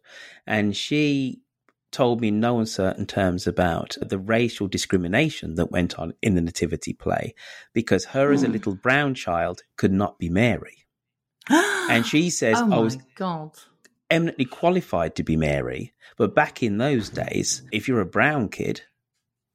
and 0.47 0.77
she 0.77 1.42
told 1.93 2.21
me 2.21 2.29
in 2.29 2.41
no 2.41 2.59
uncertain 2.59 3.07
terms 3.07 3.47
about 3.47 3.97
the 4.01 4.19
racial 4.19 4.67
discrimination 4.67 5.55
that 5.57 5.71
went 5.71 5.99
on 5.99 6.15
in 6.23 6.35
the 6.35 6.41
nativity 6.41 6.93
play 6.95 7.35
because 7.75 8.07
her 8.07 8.33
as 8.33 8.43
a 8.43 8.47
Hmm. 8.47 8.53
little 8.53 8.75
brown 8.75 9.15
child 9.15 9.63
could 9.77 9.93
not 9.93 10.19
be 10.19 10.29
Mary, 10.29 10.79
and 11.49 12.05
she 12.07 12.31
says 12.31 12.59
oh 12.61 12.65
I 12.65 12.69
my 12.69 12.79
was 12.79 12.97
god. 13.15 13.53
eminently 14.11 14.45
qualified 14.47 15.15
to 15.17 15.23
be 15.23 15.37
Mary, 15.37 15.93
but 16.17 16.35
back 16.35 16.63
in 16.63 16.79
those 16.79 17.11
days, 17.11 17.63
if 17.73 17.89
you're 17.89 18.01
a 18.01 18.07
brown 18.07 18.49
kid, 18.49 18.83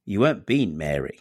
you 0.06 0.20
weren't 0.22 0.46
being 0.46 0.78
Mary 0.78 1.20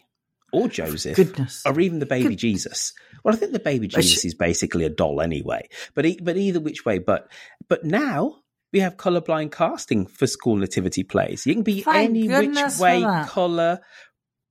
or 0.53 0.69
Joseph 0.69 1.17
Goodness. 1.17 1.63
or 1.67 1.79
even 1.81 1.99
the 1.99 2.07
baby 2.07 2.31
Good- 2.31 2.39
Jesus. 2.39 2.93
Well, 3.25 3.35
I 3.35 3.39
think 3.39 3.53
the 3.53 3.59
baby 3.59 3.89
Jesus 3.89 4.25
is 4.25 4.35
basically 4.35 4.85
a 4.85 4.89
doll 4.91 5.21
anyway. 5.21 5.69
But 5.95 6.07
e- 6.07 6.21
but 6.23 6.37
either 6.37 6.61
which 6.61 6.85
way, 6.85 6.99
but 6.99 7.29
but 7.69 7.85
now 7.85 8.37
we 8.73 8.81
have 8.81 8.97
colorblind 8.97 9.53
casting 9.53 10.07
for 10.07 10.27
school 10.27 10.57
nativity 10.57 11.03
plays. 11.03 11.47
You 11.47 11.55
can 11.55 11.63
be 11.63 11.83
Thank 11.83 12.11
any 12.11 12.29
which 12.29 12.79
way 12.79 13.03
color, 13.27 13.81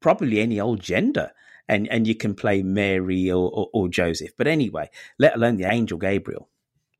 probably 0.01 0.39
any 0.39 0.59
old 0.59 0.79
gender. 0.79 1.31
And, 1.67 1.87
and 1.89 2.05
you 2.05 2.13
can 2.13 2.35
play 2.35 2.61
Mary 2.61 3.31
or, 3.31 3.49
or, 3.49 3.69
or 3.73 3.89
Joseph. 3.89 4.31
But 4.37 4.45
anyway, 4.45 4.91
let 5.17 5.35
alone 5.35 5.57
the 5.57 5.65
angel 5.65 5.97
Gabriel. 5.97 6.47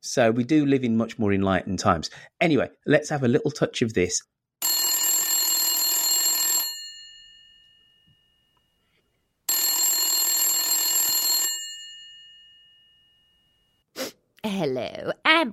So 0.00 0.32
we 0.32 0.42
do 0.42 0.66
live 0.66 0.82
in 0.82 0.96
much 0.96 1.18
more 1.18 1.32
enlightened 1.32 1.78
times. 1.78 2.10
Anyway, 2.40 2.70
let's 2.84 3.10
have 3.10 3.22
a 3.22 3.28
little 3.28 3.52
touch 3.52 3.82
of 3.82 3.94
this. 3.94 4.22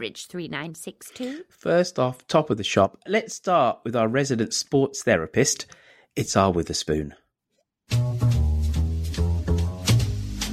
Hello, 0.04 0.12
Ambridge 0.12 0.28
3962. 0.28 1.46
First 1.50 1.98
off, 1.98 2.28
top 2.28 2.50
of 2.50 2.58
the 2.58 2.64
shop, 2.64 2.98
let's 3.08 3.36
start 3.36 3.80
with 3.86 3.96
our 3.96 4.10
resident 4.10 4.54
sports 4.54 5.02
therapist. 5.02 5.66
It's 6.14 6.36
our 6.36 6.52
Witherspoon. 6.52 7.16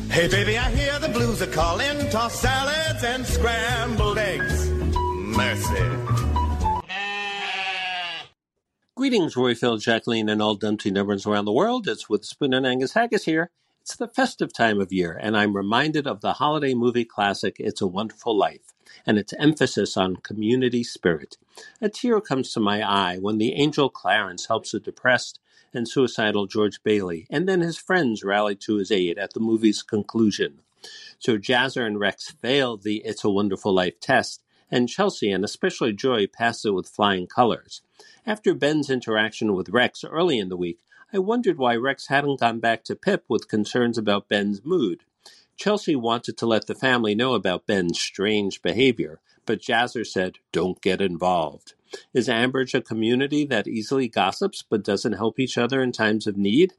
Hey 0.09 0.29
baby, 0.29 0.57
I 0.57 0.71
hear 0.71 1.01
the 1.01 1.11
blues 1.13 1.43
are 1.43 1.49
calling. 1.49 2.09
Toss 2.11 2.41
salads 2.41 3.03
and 3.03 3.27
scrambled 3.27 4.19
eggs. 4.19 4.71
Mercy. 4.71 5.85
Greetings, 8.95 9.35
Roifield, 9.35 9.83
Jacqueline, 9.83 10.29
and 10.29 10.41
all 10.41 10.55
Dumpty 10.55 10.93
numbers 10.93 11.27
around 11.27 11.47
the 11.47 11.53
world. 11.53 11.89
It's 11.89 12.09
Witherspoon 12.09 12.55
and 12.55 12.65
Angus 12.65 12.93
Haggis 12.93 13.25
here. 13.25 13.51
It's 13.81 13.97
the 13.97 14.07
festive 14.07 14.53
time 14.53 14.81
of 14.81 14.93
year, 14.93 15.19
and 15.21 15.37
I'm 15.37 15.57
reminded 15.57 16.07
of 16.07 16.21
the 16.21 16.35
holiday 16.35 16.75
movie 16.75 17.05
classic 17.05 17.57
It's 17.59 17.81
a 17.81 17.89
Wonderful 17.89 18.37
Life 18.39 18.75
and 19.07 19.19
its 19.19 19.33
emphasis 19.39 19.97
on 19.97 20.17
community 20.17 20.83
spirit. 20.85 21.37
A 21.81 21.89
tear 21.89 22.21
comes 22.21 22.53
to 22.53 22.61
my 22.61 22.83
eye 22.83 23.19
when 23.19 23.39
the 23.39 23.53
angel 23.55 23.89
Clarence 23.89 24.47
helps 24.47 24.75
a 24.75 24.81
depressed 24.81 25.39
and 25.73 25.89
suicidal 25.89 26.47
George 26.47 26.83
Bailey, 26.83 27.27
and 27.31 27.49
then 27.49 27.61
his 27.61 27.79
friends 27.79 28.25
rally 28.25 28.57
to 28.57 28.77
his 28.77 28.91
aid 28.91 29.19
at 29.19 29.35
the 29.35 29.41
movie's 29.41 29.83
conclusion. 29.83 30.61
So 31.19 31.37
Jazzer 31.37 31.87
and 31.87 32.01
Rex 32.01 32.31
fail 32.31 32.77
the 32.77 33.03
It's 33.05 33.25
a 33.25 33.31
Wonderful 33.31 33.73
Life 33.73 34.01
test, 34.01 34.43
and 34.71 34.89
Chelsea 34.89 35.31
and 35.31 35.45
especially 35.45 35.93
Joy 35.93 36.27
pass 36.27 36.65
it 36.65 36.71
with 36.71 36.89
flying 36.89 37.27
colors. 37.27 37.83
After 38.27 38.55
Ben's 38.55 38.91
interaction 38.91 39.55
with 39.55 39.69
Rex 39.69 40.05
early 40.05 40.39
in 40.39 40.49
the 40.49 40.57
week, 40.57 40.81
I 41.13 41.19
wondered 41.19 41.59
why 41.59 41.75
Rex 41.77 42.07
hadn't 42.07 42.41
gone 42.41 42.61
back 42.61 42.85
to 42.85 42.95
Pip 42.97 43.25
with 43.29 43.49
concerns 43.49 43.99
about 43.99 44.29
Ben's 44.29 44.65
mood. 44.65 45.05
Chelsea 45.61 45.95
wanted 45.95 46.39
to 46.39 46.47
let 46.47 46.67
the 46.67 46.75
family 46.75 47.15
know 47.15 47.35
about 47.35 47.67
Ben's 47.67 48.01
strange 48.01 48.63
behavior, 48.63 49.21
but 49.45 49.61
Jazzer 49.61 50.07
said, 50.07 50.39
Don't 50.53 50.81
get 50.81 51.03
involved. 51.03 51.75
Is 52.15 52.29
Ambridge 52.29 52.73
a 52.73 52.81
community 52.81 53.45
that 53.45 53.69
easily 53.69 54.09
gossips 54.09 54.65
but 54.67 54.83
doesn't 54.83 55.19
help 55.19 55.39
each 55.39 55.59
other 55.59 55.83
in 55.83 55.93
times 55.93 56.27
of 56.27 56.39
need? 56.39 56.73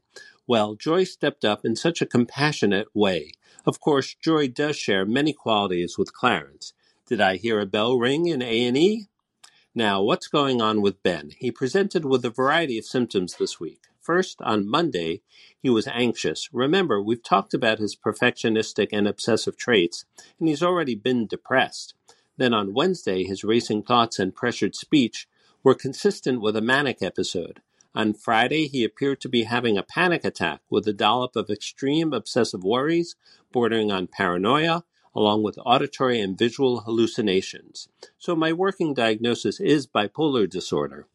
Well, 0.48 0.74
Joy 0.74 1.04
stepped 1.04 1.44
up 1.44 1.64
in 1.64 1.76
such 1.76 2.02
a 2.02 2.06
compassionate 2.06 2.88
way. 2.92 3.34
Of 3.64 3.78
course, 3.78 4.16
Joy 4.20 4.48
does 4.48 4.74
share 4.74 5.06
many 5.06 5.32
qualities 5.32 5.96
with 5.96 6.12
Clarence. 6.12 6.72
Did 7.06 7.20
I 7.20 7.36
hear 7.36 7.60
a 7.60 7.66
bell 7.66 7.96
ring 7.96 8.26
in 8.26 8.42
A&E? 8.42 9.06
Now, 9.76 10.02
what's 10.02 10.26
going 10.26 10.60
on 10.60 10.82
with 10.82 11.04
Ben? 11.04 11.30
He 11.38 11.52
presented 11.52 12.04
with 12.04 12.24
a 12.24 12.30
variety 12.30 12.78
of 12.78 12.84
symptoms 12.84 13.36
this 13.36 13.60
week. 13.60 13.82
First, 14.02 14.42
on 14.42 14.68
Monday, 14.68 15.22
he 15.62 15.70
was 15.70 15.86
anxious. 15.86 16.48
Remember, 16.52 17.00
we've 17.00 17.22
talked 17.22 17.54
about 17.54 17.78
his 17.78 17.96
perfectionistic 17.96 18.88
and 18.92 19.06
obsessive 19.06 19.56
traits, 19.56 20.04
and 20.40 20.48
he's 20.48 20.62
already 20.62 20.96
been 20.96 21.28
depressed. 21.28 21.94
Then 22.36 22.52
on 22.52 22.74
Wednesday, 22.74 23.22
his 23.22 23.44
racing 23.44 23.84
thoughts 23.84 24.18
and 24.18 24.34
pressured 24.34 24.74
speech 24.74 25.28
were 25.62 25.74
consistent 25.74 26.40
with 26.40 26.56
a 26.56 26.60
manic 26.60 27.00
episode. 27.00 27.62
On 27.94 28.12
Friday, 28.12 28.66
he 28.66 28.82
appeared 28.82 29.20
to 29.20 29.28
be 29.28 29.44
having 29.44 29.78
a 29.78 29.84
panic 29.84 30.24
attack 30.24 30.62
with 30.68 30.88
a 30.88 30.92
dollop 30.92 31.36
of 31.36 31.48
extreme 31.48 32.12
obsessive 32.12 32.64
worries, 32.64 33.14
bordering 33.52 33.92
on 33.92 34.08
paranoia, 34.08 34.82
along 35.14 35.42
with 35.42 35.58
auditory 35.64 36.20
and 36.20 36.38
visual 36.38 36.80
hallucinations. 36.80 37.88
So 38.18 38.34
my 38.34 38.52
working 38.52 38.94
diagnosis 38.94 39.60
is 39.60 39.86
bipolar 39.86 40.48
disorder. 40.48 41.06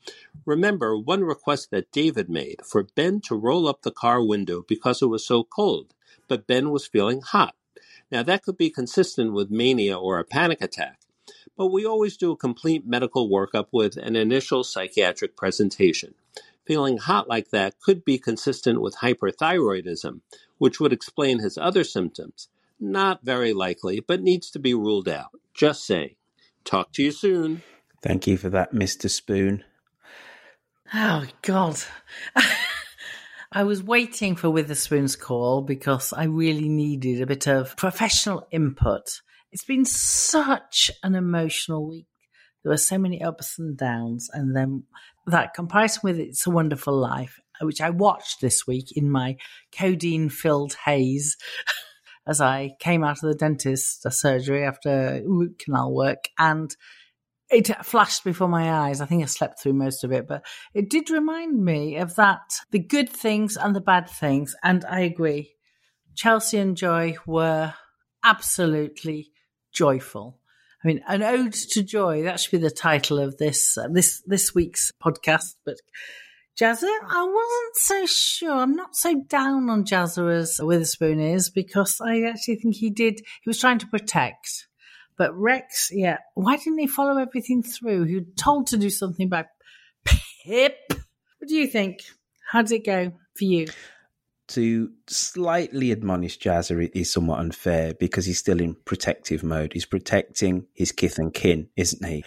Remember 0.46 0.98
one 0.98 1.24
request 1.24 1.72
that 1.72 1.92
David 1.92 2.30
made 2.30 2.62
for 2.66 2.84
Ben 2.84 3.22
to 3.22 3.36
roll 3.36 3.68
up 3.68 3.82
the 3.82 3.92
car 3.92 4.24
window 4.24 4.64
because 4.68 5.02
it 5.02 5.08
was 5.08 5.26
so 5.26 5.44
cold, 5.44 5.94
but 6.28 6.48
Ben 6.48 6.70
was 6.70 6.88
feeling 6.88 7.22
hot. 7.22 7.56
Now 8.12 8.24
that 8.24 8.44
could 8.44 8.58
be 8.58 8.70
consistent 8.70 9.34
with 9.34 9.52
mania 9.52 9.98
or 9.98 10.20
a 10.20 10.24
panic 10.24 10.62
attack, 10.62 11.02
but 11.58 11.68
we 11.68 11.86
always 11.86 12.16
do 12.16 12.32
a 12.32 12.38
complete 12.38 12.88
medical 12.88 13.30
workup 13.30 13.68
with 13.72 13.98
an 13.98 14.16
initial 14.16 14.64
psychiatric 14.64 15.36
presentation. 15.36 16.14
Feeling 16.66 16.98
hot 16.98 17.28
like 17.28 17.50
that 17.50 17.80
could 17.80 18.06
be 18.06 18.18
consistent 18.18 18.82
with 18.82 18.98
hyperthyroidism, 18.98 20.22
which 20.58 20.80
would 20.80 20.94
explain 20.94 21.40
his 21.40 21.58
other 21.58 21.84
symptoms. 21.84 22.50
Not 22.80 23.24
very 23.24 23.54
likely, 23.54 24.00
but 24.00 24.22
needs 24.22 24.52
to 24.52 24.60
be 24.60 24.74
ruled 24.74 25.10
out. 25.10 25.32
Just 25.54 25.86
saying. 25.86 26.16
Talk 26.64 26.92
to 26.94 27.04
you 27.04 27.12
soon. 27.12 27.64
Thank 28.04 28.28
you 28.28 28.38
for 28.38 28.50
that, 28.50 28.74
Mr. 28.74 29.10
Spoon. 29.10 29.64
Oh, 30.94 31.26
God. 31.42 31.78
I 33.52 33.64
was 33.64 33.82
waiting 33.82 34.36
for 34.36 34.50
Witherspoon's 34.50 35.16
call 35.16 35.62
because 35.62 36.14
I 36.14 36.26
really 36.26 36.70
needed 36.70 37.22
a 37.22 37.26
bit 37.26 37.48
of 37.48 37.76
professional 37.76 38.48
input. 38.52 39.22
It's 39.52 39.66
been 39.66 39.86
such 39.86 40.92
an 41.04 41.16
emotional 41.16 41.90
week. 41.90 42.08
There 42.64 42.72
were 42.72 42.78
so 42.78 42.98
many 42.98 43.22
ups 43.22 43.58
and 43.58 43.78
downs, 43.78 44.30
and 44.34 44.56
then 44.56 44.84
that 45.26 45.54
comparison 45.54 46.02
with 46.04 46.20
It's 46.20 46.46
a 46.46 46.52
Wonderful 46.52 46.94
Life, 46.94 47.40
which 47.62 47.82
I 47.82 47.90
watched 47.90 48.42
this 48.42 48.68
week 48.68 48.88
in 48.96 49.10
my 49.10 49.38
codeine 49.72 50.30
filled 50.30 50.76
haze. 50.86 51.38
as 52.28 52.42
I 52.42 52.72
came 52.80 53.04
out 53.04 53.24
of 53.24 53.30
the 53.30 53.36
dentist 53.36 54.06
surgery 54.12 54.64
after 54.64 55.22
root 55.26 55.60
canal 55.60 55.94
work 55.94 56.26
and 56.38 56.76
it 57.50 57.68
flashed 57.86 58.24
before 58.24 58.50
my 58.50 58.72
eyes. 58.72 59.00
I 59.00 59.06
think 59.06 59.24
I 59.24 59.28
slept 59.28 59.62
through 59.62 59.74
most 59.74 60.04
of 60.04 60.12
it, 60.12 60.28
but 60.28 60.46
it 60.74 60.90
did 60.90 61.10
remind 61.10 61.64
me 61.64 61.98
of 61.98 62.16
that 62.16 62.42
the 62.72 62.80
good 62.80 63.10
things 63.10 63.56
and 63.56 63.76
the 63.76 63.82
bad 63.82 64.10
things. 64.10 64.56
And 64.64 64.84
I 64.86 65.02
agree. 65.02 65.54
Chelsea 66.16 66.58
and 66.58 66.76
Joy 66.76 67.16
were 67.26 67.74
absolutely 68.24 69.32
joyful. 69.72 70.40
I 70.84 70.88
mean, 70.88 71.02
an 71.08 71.24
ode 71.24 71.54
to 71.54 71.84
joy. 71.84 72.24
That 72.24 72.40
should 72.40 72.52
be 72.52 72.58
the 72.58 72.70
title 72.70 73.20
of 73.20 73.38
this 73.38 73.78
uh, 73.78 73.88
this 73.92 74.22
this 74.26 74.54
week's 74.54 74.92
podcast. 75.04 75.56
But 75.66 75.78
Jazzer, 76.60 76.90
I 77.08 77.24
wasn't 77.24 77.76
so 77.76 78.06
sure. 78.08 78.52
I'm 78.52 78.76
not 78.76 78.96
so 78.96 79.22
down 79.28 79.70
on 79.70 79.86
Jazzer 79.86 80.34
as 80.34 80.60
Witherspoon 80.60 81.20
is 81.20 81.52
because 81.52 82.02
I 82.02 82.24
actually 82.24 82.56
think 82.56 82.76
he 82.76 82.90
did, 82.90 83.20
he 83.20 83.50
was 83.50 83.60
trying 83.60 83.78
to 83.80 83.88
protect. 83.88 84.68
But 85.18 85.36
Rex, 85.36 85.92
yeah, 85.94 86.18
why 86.34 86.58
didn't 86.58 86.80
he 86.80 86.88
follow 86.88 87.22
everything 87.22 87.62
through? 87.62 88.06
He 88.06 88.16
was 88.16 88.26
told 88.38 88.68
to 88.68 88.78
do 88.78 88.90
something 88.90 89.30
by 89.30 89.46
Pip. 90.06 90.78
What 90.90 91.48
do 91.48 91.56
you 91.56 91.68
think? 91.68 92.00
How 92.50 92.64
did 92.64 92.72
it 92.72 92.86
go 92.86 93.12
for 93.38 93.44
you? 93.44 93.68
To 94.50 94.92
slightly 95.08 95.92
admonish 95.92 96.40
Jazzer 96.40 96.90
is 96.96 97.12
somewhat 97.12 97.40
unfair 97.40 97.94
because 97.94 98.26
he's 98.26 98.40
still 98.40 98.62
in 98.62 98.76
protective 98.86 99.44
mode. 99.44 99.74
He's 99.74 99.86
protecting 99.86 100.66
his 100.74 100.92
kith 100.92 101.20
and 101.20 101.34
kin, 101.34 101.70
isn't 101.76 102.04
he? 102.04 102.24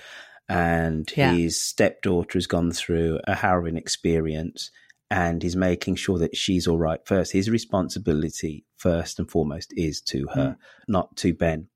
And 0.51 1.13
yeah. 1.17 1.33
his 1.33 1.61
stepdaughter 1.61 2.37
has 2.37 2.49
gone 2.49 2.73
through 2.73 3.21
a 3.25 3.37
harrowing 3.37 3.77
experience 3.77 4.73
and 5.09 5.45
he's 5.45 5.55
making 5.55 5.95
sure 5.95 6.19
that 6.19 6.37
she's 6.37 6.67
all 6.67 6.77
right 6.77 7.01
first. 7.07 7.33
His 7.33 7.49
responsibility, 7.49 8.65
first 8.77 9.21
and 9.21 9.31
foremost, 9.31 9.73
is 9.77 10.01
to 10.03 10.27
her, 10.35 10.51
mm. 10.51 10.57
not 10.89 11.17
to 11.19 11.33
Ben. 11.33 11.69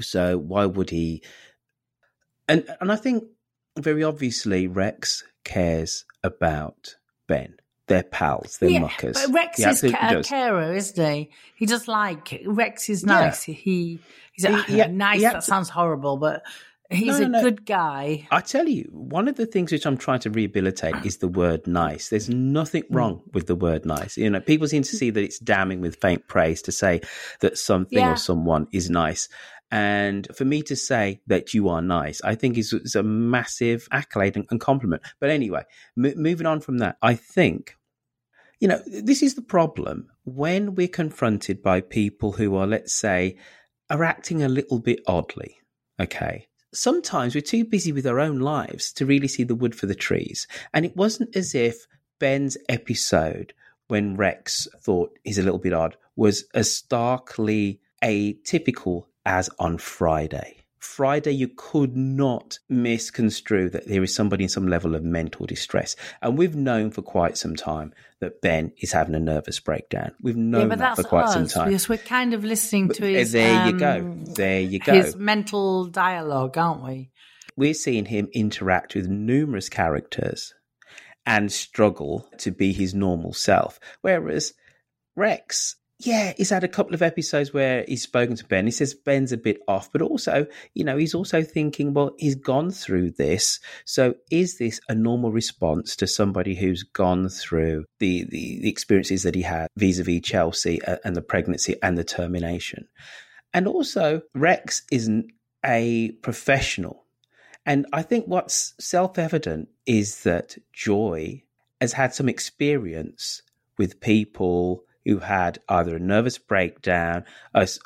So 0.00 0.36
why 0.36 0.66
would 0.66 0.90
he? 0.90 1.22
And 2.48 2.68
and 2.80 2.90
I 2.90 2.96
think 2.96 3.22
very 3.78 4.02
obviously 4.02 4.66
Rex 4.66 5.22
cares 5.44 6.04
about 6.24 6.96
Ben. 7.28 7.54
They're 7.86 8.02
pals. 8.02 8.58
They're 8.58 8.70
yeah, 8.70 8.80
muckers. 8.80 9.14
But 9.14 9.32
Rex 9.32 9.60
is 9.60 9.84
a 9.84 10.22
carer, 10.22 10.74
isn't 10.74 11.12
he? 11.12 11.30
He 11.54 11.66
does 11.66 11.86
like 11.86 12.42
Rex 12.46 12.88
is 12.90 13.04
nice. 13.04 13.46
Yeah. 13.46 13.54
He 13.54 14.00
he's 14.32 14.44
he, 14.66 14.86
nice. 14.88 15.22
That 15.22 15.44
sounds 15.44 15.68
horrible, 15.68 16.16
but 16.16 16.42
He's 16.90 17.20
no, 17.20 17.26
no, 17.26 17.26
a 17.26 17.28
no. 17.28 17.42
good 17.42 17.66
guy. 17.66 18.26
I 18.30 18.40
tell 18.40 18.66
you, 18.66 18.88
one 18.92 19.28
of 19.28 19.36
the 19.36 19.44
things 19.44 19.72
which 19.72 19.84
I'm 19.84 19.98
trying 19.98 20.20
to 20.20 20.30
rehabilitate 20.30 20.94
is 21.04 21.18
the 21.18 21.28
word 21.28 21.66
nice. 21.66 22.08
There's 22.08 22.30
nothing 22.30 22.84
hmm. 22.84 22.96
wrong 22.96 23.22
with 23.32 23.46
the 23.46 23.54
word 23.54 23.84
nice. 23.84 24.16
You 24.16 24.30
know, 24.30 24.40
people 24.40 24.68
seem 24.68 24.82
to 24.84 24.96
see 24.96 25.10
that 25.10 25.22
it's 25.22 25.38
damning 25.38 25.82
with 25.82 26.00
faint 26.00 26.26
praise 26.28 26.62
to 26.62 26.72
say 26.72 27.02
that 27.40 27.58
something 27.58 27.98
yeah. 27.98 28.12
or 28.12 28.16
someone 28.16 28.68
is 28.72 28.88
nice. 28.88 29.28
And 29.70 30.26
for 30.34 30.46
me 30.46 30.62
to 30.62 30.76
say 30.76 31.20
that 31.26 31.52
you 31.52 31.68
are 31.68 31.82
nice, 31.82 32.22
I 32.24 32.34
think 32.34 32.56
is, 32.56 32.72
is 32.72 32.94
a 32.94 33.02
massive 33.02 33.86
accolade 33.92 34.36
and, 34.36 34.46
and 34.50 34.58
compliment. 34.58 35.02
But 35.20 35.28
anyway, 35.28 35.64
m- 36.02 36.14
moving 36.16 36.46
on 36.46 36.60
from 36.60 36.78
that, 36.78 36.96
I 37.02 37.16
think, 37.16 37.76
you 38.60 38.68
know, 38.68 38.80
this 38.86 39.22
is 39.22 39.34
the 39.34 39.42
problem 39.42 40.08
when 40.24 40.74
we're 40.74 40.88
confronted 40.88 41.62
by 41.62 41.82
people 41.82 42.32
who 42.32 42.56
are, 42.56 42.66
let's 42.66 42.94
say, 42.94 43.36
are 43.90 44.04
acting 44.04 44.42
a 44.42 44.48
little 44.48 44.78
bit 44.78 45.00
oddly. 45.06 45.58
Okay 46.00 46.48
sometimes 46.78 47.34
we're 47.34 47.40
too 47.40 47.64
busy 47.64 47.92
with 47.92 48.06
our 48.06 48.20
own 48.20 48.38
lives 48.38 48.92
to 48.94 49.06
really 49.06 49.28
see 49.28 49.44
the 49.44 49.54
wood 49.54 49.74
for 49.74 49.86
the 49.86 49.94
trees. 49.94 50.46
And 50.72 50.84
it 50.84 50.96
wasn't 50.96 51.34
as 51.36 51.54
if 51.54 51.86
Ben's 52.18 52.56
episode, 52.68 53.52
when 53.88 54.16
Rex 54.16 54.68
thought 54.80 55.18
he's 55.24 55.38
a 55.38 55.42
little 55.42 55.58
bit 55.58 55.72
odd, 55.72 55.96
was 56.16 56.44
as 56.54 56.72
starkly 56.72 57.80
atypical 58.02 59.04
as 59.24 59.50
on 59.58 59.78
Friday. 59.78 60.57
Friday, 60.78 61.32
you 61.32 61.48
could 61.48 61.96
not 61.96 62.58
misconstrue 62.68 63.68
that 63.70 63.88
there 63.88 64.02
is 64.02 64.14
somebody 64.14 64.44
in 64.44 64.48
some 64.48 64.68
level 64.68 64.94
of 64.94 65.02
mental 65.02 65.46
distress. 65.46 65.96
And 66.22 66.38
we've 66.38 66.54
known 66.54 66.90
for 66.90 67.02
quite 67.02 67.36
some 67.36 67.56
time 67.56 67.92
that 68.20 68.40
Ben 68.40 68.72
is 68.78 68.92
having 68.92 69.14
a 69.14 69.20
nervous 69.20 69.60
breakdown. 69.60 70.12
We've 70.20 70.36
known 70.36 70.70
yeah, 70.70 70.76
that 70.76 70.96
for 70.96 71.04
quite 71.04 71.24
us, 71.24 71.34
some 71.34 71.46
time. 71.46 71.68
Because 71.68 71.88
we're 71.88 71.98
kind 71.98 72.34
of 72.34 72.44
listening 72.44 72.90
to 72.90 73.04
his. 73.04 73.32
There 73.32 73.60
um, 73.60 73.68
you 73.68 73.78
go. 73.78 73.96
Um, 73.98 74.24
there 74.24 74.60
you 74.60 74.78
go. 74.78 74.92
His 74.92 75.16
mental 75.16 75.86
dialogue, 75.86 76.56
aren't 76.56 76.84
we? 76.84 77.10
We're 77.56 77.74
seeing 77.74 78.04
him 78.04 78.28
interact 78.32 78.94
with 78.94 79.08
numerous 79.08 79.68
characters 79.68 80.54
and 81.26 81.52
struggle 81.52 82.28
to 82.38 82.50
be 82.50 82.72
his 82.72 82.94
normal 82.94 83.32
self. 83.32 83.80
Whereas 84.00 84.54
Rex 85.16 85.76
yeah, 86.00 86.32
he's 86.36 86.50
had 86.50 86.62
a 86.62 86.68
couple 86.68 86.94
of 86.94 87.02
episodes 87.02 87.52
where 87.52 87.84
he's 87.88 88.02
spoken 88.02 88.36
to 88.36 88.44
Ben. 88.44 88.66
He 88.66 88.70
says 88.70 88.94
Ben's 88.94 89.32
a 89.32 89.36
bit 89.36 89.60
off, 89.66 89.90
but 89.90 90.00
also, 90.00 90.46
you 90.74 90.84
know, 90.84 90.96
he's 90.96 91.14
also 91.14 91.42
thinking, 91.42 91.92
well, 91.92 92.14
he's 92.18 92.36
gone 92.36 92.70
through 92.70 93.12
this. 93.12 93.58
So 93.84 94.14
is 94.30 94.58
this 94.58 94.80
a 94.88 94.94
normal 94.94 95.32
response 95.32 95.96
to 95.96 96.06
somebody 96.06 96.54
who's 96.54 96.84
gone 96.84 97.28
through 97.28 97.84
the, 97.98 98.22
the, 98.24 98.60
the 98.60 98.68
experiences 98.68 99.24
that 99.24 99.34
he 99.34 99.42
had 99.42 99.66
vis 99.76 99.98
a 99.98 100.04
vis 100.04 100.20
Chelsea 100.22 100.80
and 101.04 101.16
the 101.16 101.22
pregnancy 101.22 101.74
and 101.82 101.98
the 101.98 102.04
termination? 102.04 102.86
And 103.52 103.66
also, 103.66 104.22
Rex 104.34 104.82
isn't 104.92 105.32
a 105.66 106.12
professional. 106.22 107.06
And 107.66 107.86
I 107.92 108.02
think 108.02 108.26
what's 108.26 108.72
self 108.78 109.18
evident 109.18 109.68
is 109.84 110.22
that 110.22 110.56
Joy 110.72 111.42
has 111.80 111.92
had 111.92 112.14
some 112.14 112.28
experience 112.28 113.42
with 113.78 114.00
people 114.00 114.84
who 115.08 115.20
had 115.20 115.58
either 115.70 115.96
a 115.96 115.98
nervous 115.98 116.36
breakdown 116.36 117.24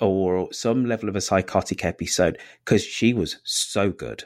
or 0.01 0.53
some 0.53 0.85
level 0.85 1.09
of 1.09 1.15
a 1.15 1.21
psychotic 1.21 1.85
episode 1.85 2.37
because 2.65 2.83
she 2.83 3.15
was 3.15 3.37
so 3.45 3.93
good. 3.93 4.25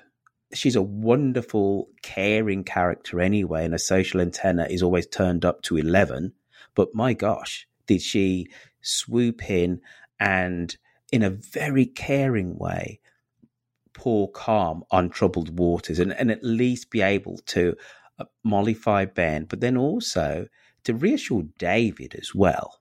She's 0.55 0.77
a 0.77 0.81
wonderful, 0.81 1.91
caring 2.01 2.65
character 2.65 3.21
anyway, 3.21 3.67
and 3.67 3.75
a 3.75 3.79
social 3.79 4.23
antenna 4.23 4.67
is 4.71 4.83
always 4.83 5.07
turned 5.07 5.45
up 5.45 5.61
to 5.65 5.77
11. 5.77 6.33
But 6.75 6.95
my 6.95 7.13
gosh, 7.13 7.69
did 7.87 8.01
she 8.01 8.49
swoop 8.81 9.51
in 9.51 9.83
and, 10.19 10.75
in 11.13 11.23
a 11.23 11.29
very 11.29 11.85
caring 11.85 12.57
way, 12.57 13.01
pour 13.93 14.31
calm 14.31 14.85
on 14.91 15.11
troubled 15.11 15.59
waters 15.59 15.99
and, 15.99 16.15
and 16.15 16.31
at 16.31 16.43
least 16.43 16.91
be 16.91 17.03
able 17.03 17.37
to 17.49 17.75
uh, 18.19 18.25
mollify 18.43 19.05
Ben, 19.05 19.45
but 19.45 19.61
then 19.61 19.77
also 19.77 20.47
to 20.85 20.95
reassure 20.95 21.43
David 21.59 22.15
as 22.15 22.35
well 22.35 22.81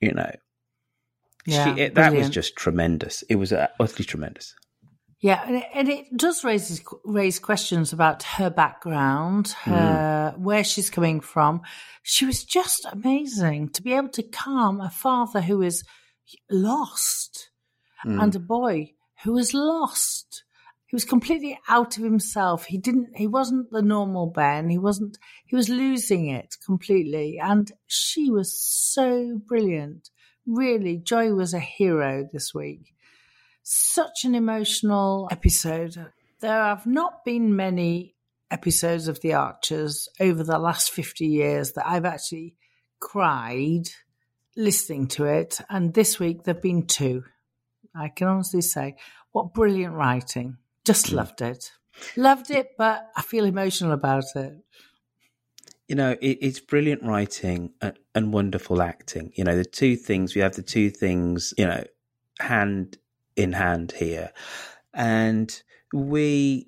you 0.00 0.12
know. 0.12 0.30
Yeah, 1.46 1.74
she, 1.74 1.80
it, 1.80 1.94
that 1.94 2.12
was 2.12 2.28
just 2.28 2.56
tremendous. 2.56 3.22
It 3.22 3.36
was 3.36 3.52
uh, 3.52 3.68
utterly 3.78 4.04
tremendous. 4.04 4.54
Yeah, 5.20 5.42
and 5.46 5.56
it, 5.56 5.64
and 5.74 5.88
it, 5.88 6.16
does 6.16 6.44
raise 6.44 6.82
raise 7.04 7.38
questions 7.38 7.92
about 7.92 8.22
her 8.22 8.48
background, 8.48 9.48
her 9.64 10.34
mm. 10.34 10.38
where 10.38 10.64
she's 10.64 10.88
coming 10.88 11.20
from. 11.20 11.60
She 12.02 12.24
was 12.24 12.42
just 12.44 12.86
amazing 12.90 13.70
to 13.70 13.82
be 13.82 13.92
able 13.92 14.08
to 14.10 14.22
calm 14.22 14.80
a 14.80 14.88
father 14.88 15.42
who 15.42 15.60
is 15.60 15.84
lost 16.50 17.50
mm. 18.06 18.22
and 18.22 18.34
a 18.34 18.40
boy 18.40 18.92
who 19.24 19.36
is 19.36 19.52
lost. 19.52 20.44
He 20.90 20.96
was 20.96 21.04
completely 21.04 21.56
out 21.68 21.96
of 21.98 22.02
himself. 22.02 22.64
He 22.64 22.76
didn't. 22.76 23.16
He 23.16 23.28
wasn't 23.28 23.70
the 23.70 23.80
normal 23.80 24.26
Ben. 24.26 24.68
He 24.68 24.76
wasn't. 24.76 25.18
He 25.46 25.54
was 25.54 25.68
losing 25.68 26.28
it 26.28 26.56
completely. 26.66 27.38
And 27.40 27.70
she 27.86 28.28
was 28.28 28.58
so 28.58 29.40
brilliant. 29.46 30.10
Really, 30.46 30.96
Joy 30.96 31.32
was 31.32 31.54
a 31.54 31.60
hero 31.60 32.26
this 32.32 32.52
week. 32.52 32.92
Such 33.62 34.24
an 34.24 34.34
emotional 34.34 35.28
episode. 35.30 36.10
There 36.40 36.64
have 36.64 36.86
not 36.86 37.24
been 37.24 37.54
many 37.54 38.16
episodes 38.50 39.06
of 39.06 39.20
The 39.20 39.34
Archers 39.34 40.08
over 40.18 40.42
the 40.42 40.58
last 40.58 40.90
50 40.90 41.24
years 41.24 41.70
that 41.74 41.86
I've 41.86 42.04
actually 42.04 42.56
cried 42.98 43.84
listening 44.56 45.06
to 45.08 45.26
it. 45.26 45.60
And 45.70 45.94
this 45.94 46.18
week 46.18 46.42
there 46.42 46.54
have 46.54 46.62
been 46.62 46.88
two. 46.88 47.22
I 47.94 48.08
can 48.08 48.26
honestly 48.26 48.62
say, 48.62 48.96
what 49.30 49.54
brilliant 49.54 49.94
writing. 49.94 50.56
Just 50.90 51.12
loved 51.12 51.40
it. 51.40 51.70
Loved 52.16 52.50
it, 52.50 52.70
but 52.76 53.08
I 53.16 53.22
feel 53.22 53.44
emotional 53.44 53.92
about 53.92 54.24
it. 54.34 54.54
You 55.86 55.94
know, 55.94 56.16
it, 56.20 56.38
it's 56.40 56.58
brilliant 56.58 57.04
writing 57.04 57.70
and, 57.80 57.96
and 58.12 58.32
wonderful 58.32 58.82
acting. 58.82 59.30
You 59.36 59.44
know, 59.44 59.54
the 59.54 59.64
two 59.64 59.94
things, 59.94 60.34
we 60.34 60.40
have 60.40 60.56
the 60.56 60.62
two 60.62 60.90
things, 60.90 61.54
you 61.56 61.64
know, 61.64 61.84
hand 62.40 62.98
in 63.36 63.52
hand 63.52 63.92
here. 63.92 64.32
And 64.92 65.62
we 65.92 66.66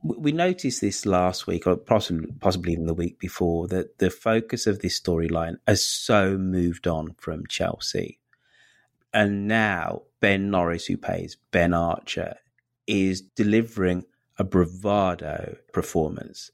we 0.00 0.30
noticed 0.30 0.80
this 0.80 1.04
last 1.04 1.48
week, 1.48 1.66
or 1.66 1.76
possibly 1.76 2.28
possibly 2.38 2.70
even 2.70 2.86
the 2.86 2.94
week 2.94 3.18
before, 3.18 3.66
that 3.66 3.98
the 3.98 4.10
focus 4.10 4.68
of 4.68 4.78
this 4.78 5.00
storyline 5.00 5.56
has 5.66 5.84
so 5.84 6.38
moved 6.38 6.86
on 6.86 7.16
from 7.18 7.48
Chelsea, 7.48 8.20
and 9.12 9.48
now 9.48 10.02
Ben 10.20 10.52
Norris, 10.52 10.86
who 10.86 10.96
plays 10.96 11.36
Ben 11.50 11.74
Archer, 11.74 12.36
is 12.86 13.20
delivering 13.20 14.04
a 14.38 14.44
bravado 14.44 15.56
performance. 15.72 16.50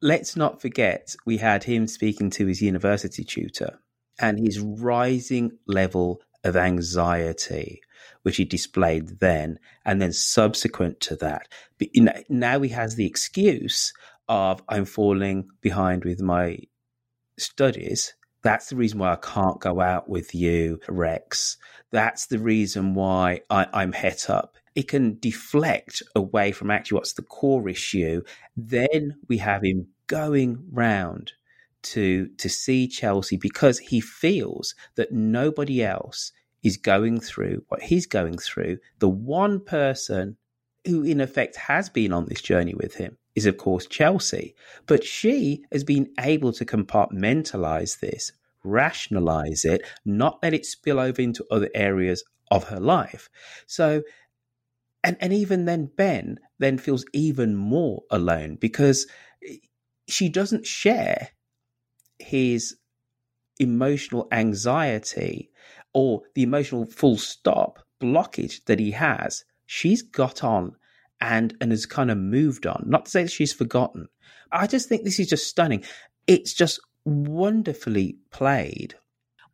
Let's 0.00 0.36
not 0.36 0.60
forget, 0.60 1.16
we 1.24 1.38
had 1.38 1.64
him 1.64 1.86
speaking 1.86 2.30
to 2.30 2.46
his 2.46 2.60
university 2.60 3.24
tutor 3.24 3.78
and 4.18 4.38
his 4.38 4.60
rising 4.60 5.58
level 5.66 6.20
of 6.44 6.56
anxiety, 6.56 7.80
which 8.22 8.36
he 8.36 8.44
displayed 8.44 9.20
then, 9.20 9.58
and 9.84 10.00
then 10.00 10.12
subsequent 10.12 11.00
to 11.00 11.16
that. 11.16 11.48
But, 11.78 11.88
you 11.94 12.02
know, 12.02 12.22
now 12.28 12.60
he 12.60 12.68
has 12.70 12.96
the 12.96 13.06
excuse 13.06 13.92
of, 14.28 14.62
I'm 14.68 14.84
falling 14.84 15.48
behind 15.62 16.04
with 16.04 16.20
my 16.20 16.58
studies. 17.38 18.14
That's 18.42 18.68
the 18.68 18.76
reason 18.76 18.98
why 18.98 19.14
I 19.14 19.16
can't 19.16 19.60
go 19.60 19.80
out 19.80 20.08
with 20.08 20.34
you, 20.34 20.80
Rex. 20.86 21.56
That's 21.90 22.26
the 22.26 22.38
reason 22.38 22.94
why 22.94 23.40
I, 23.48 23.66
I'm 23.72 23.92
het 23.92 24.28
up 24.28 24.56
it 24.74 24.88
can 24.88 25.18
deflect 25.20 26.02
away 26.14 26.52
from 26.52 26.70
actually 26.70 26.96
what's 26.96 27.12
the 27.12 27.22
core 27.22 27.68
issue. 27.68 28.22
Then 28.56 29.16
we 29.28 29.38
have 29.38 29.62
him 29.62 29.88
going 30.06 30.64
round 30.72 31.32
to 31.82 32.28
to 32.38 32.48
see 32.48 32.88
Chelsea 32.88 33.36
because 33.36 33.78
he 33.78 34.00
feels 34.00 34.74
that 34.96 35.12
nobody 35.12 35.84
else 35.84 36.32
is 36.62 36.76
going 36.76 37.20
through 37.20 37.62
what 37.68 37.82
he's 37.82 38.06
going 38.06 38.38
through. 38.38 38.78
The 38.98 39.08
one 39.08 39.60
person 39.60 40.36
who 40.86 41.02
in 41.02 41.20
effect 41.20 41.56
has 41.56 41.88
been 41.88 42.12
on 42.12 42.26
this 42.26 42.40
journey 42.40 42.74
with 42.74 42.94
him 42.94 43.16
is 43.34 43.46
of 43.46 43.58
course 43.58 43.86
Chelsea, 43.86 44.54
but 44.86 45.04
she 45.04 45.64
has 45.72 45.84
been 45.84 46.10
able 46.20 46.52
to 46.52 46.64
compartmentalize 46.64 48.00
this, 48.00 48.32
rationalize 48.64 49.64
it, 49.64 49.82
not 50.04 50.38
let 50.42 50.54
it 50.54 50.64
spill 50.64 50.98
over 50.98 51.20
into 51.20 51.44
other 51.50 51.68
areas 51.74 52.24
of 52.50 52.64
her 52.64 52.80
life. 52.80 53.28
So 53.66 54.02
and 55.04 55.16
and 55.20 55.32
even 55.32 55.66
then 55.66 55.90
ben 55.96 56.40
then 56.58 56.78
feels 56.78 57.04
even 57.12 57.54
more 57.54 58.02
alone 58.10 58.56
because 58.56 59.06
she 60.08 60.28
doesn't 60.28 60.66
share 60.66 61.28
his 62.18 62.76
emotional 63.58 64.26
anxiety 64.32 65.50
or 65.92 66.22
the 66.34 66.42
emotional 66.42 66.86
full 66.86 67.16
stop 67.16 67.78
blockage 68.00 68.64
that 68.64 68.80
he 68.80 68.90
has. 68.90 69.44
She's 69.66 70.02
got 70.02 70.42
on 70.42 70.76
and 71.20 71.54
and 71.60 71.70
has 71.70 71.86
kind 71.86 72.10
of 72.10 72.18
moved 72.18 72.66
on. 72.66 72.84
Not 72.86 73.06
to 73.06 73.10
say 73.10 73.22
that 73.22 73.30
she's 73.32 73.52
forgotten. 73.52 74.08
I 74.50 74.66
just 74.66 74.88
think 74.88 75.04
this 75.04 75.20
is 75.20 75.28
just 75.28 75.46
stunning. 75.46 75.84
It's 76.26 76.52
just 76.52 76.80
wonderfully 77.04 78.16
played. 78.30 78.94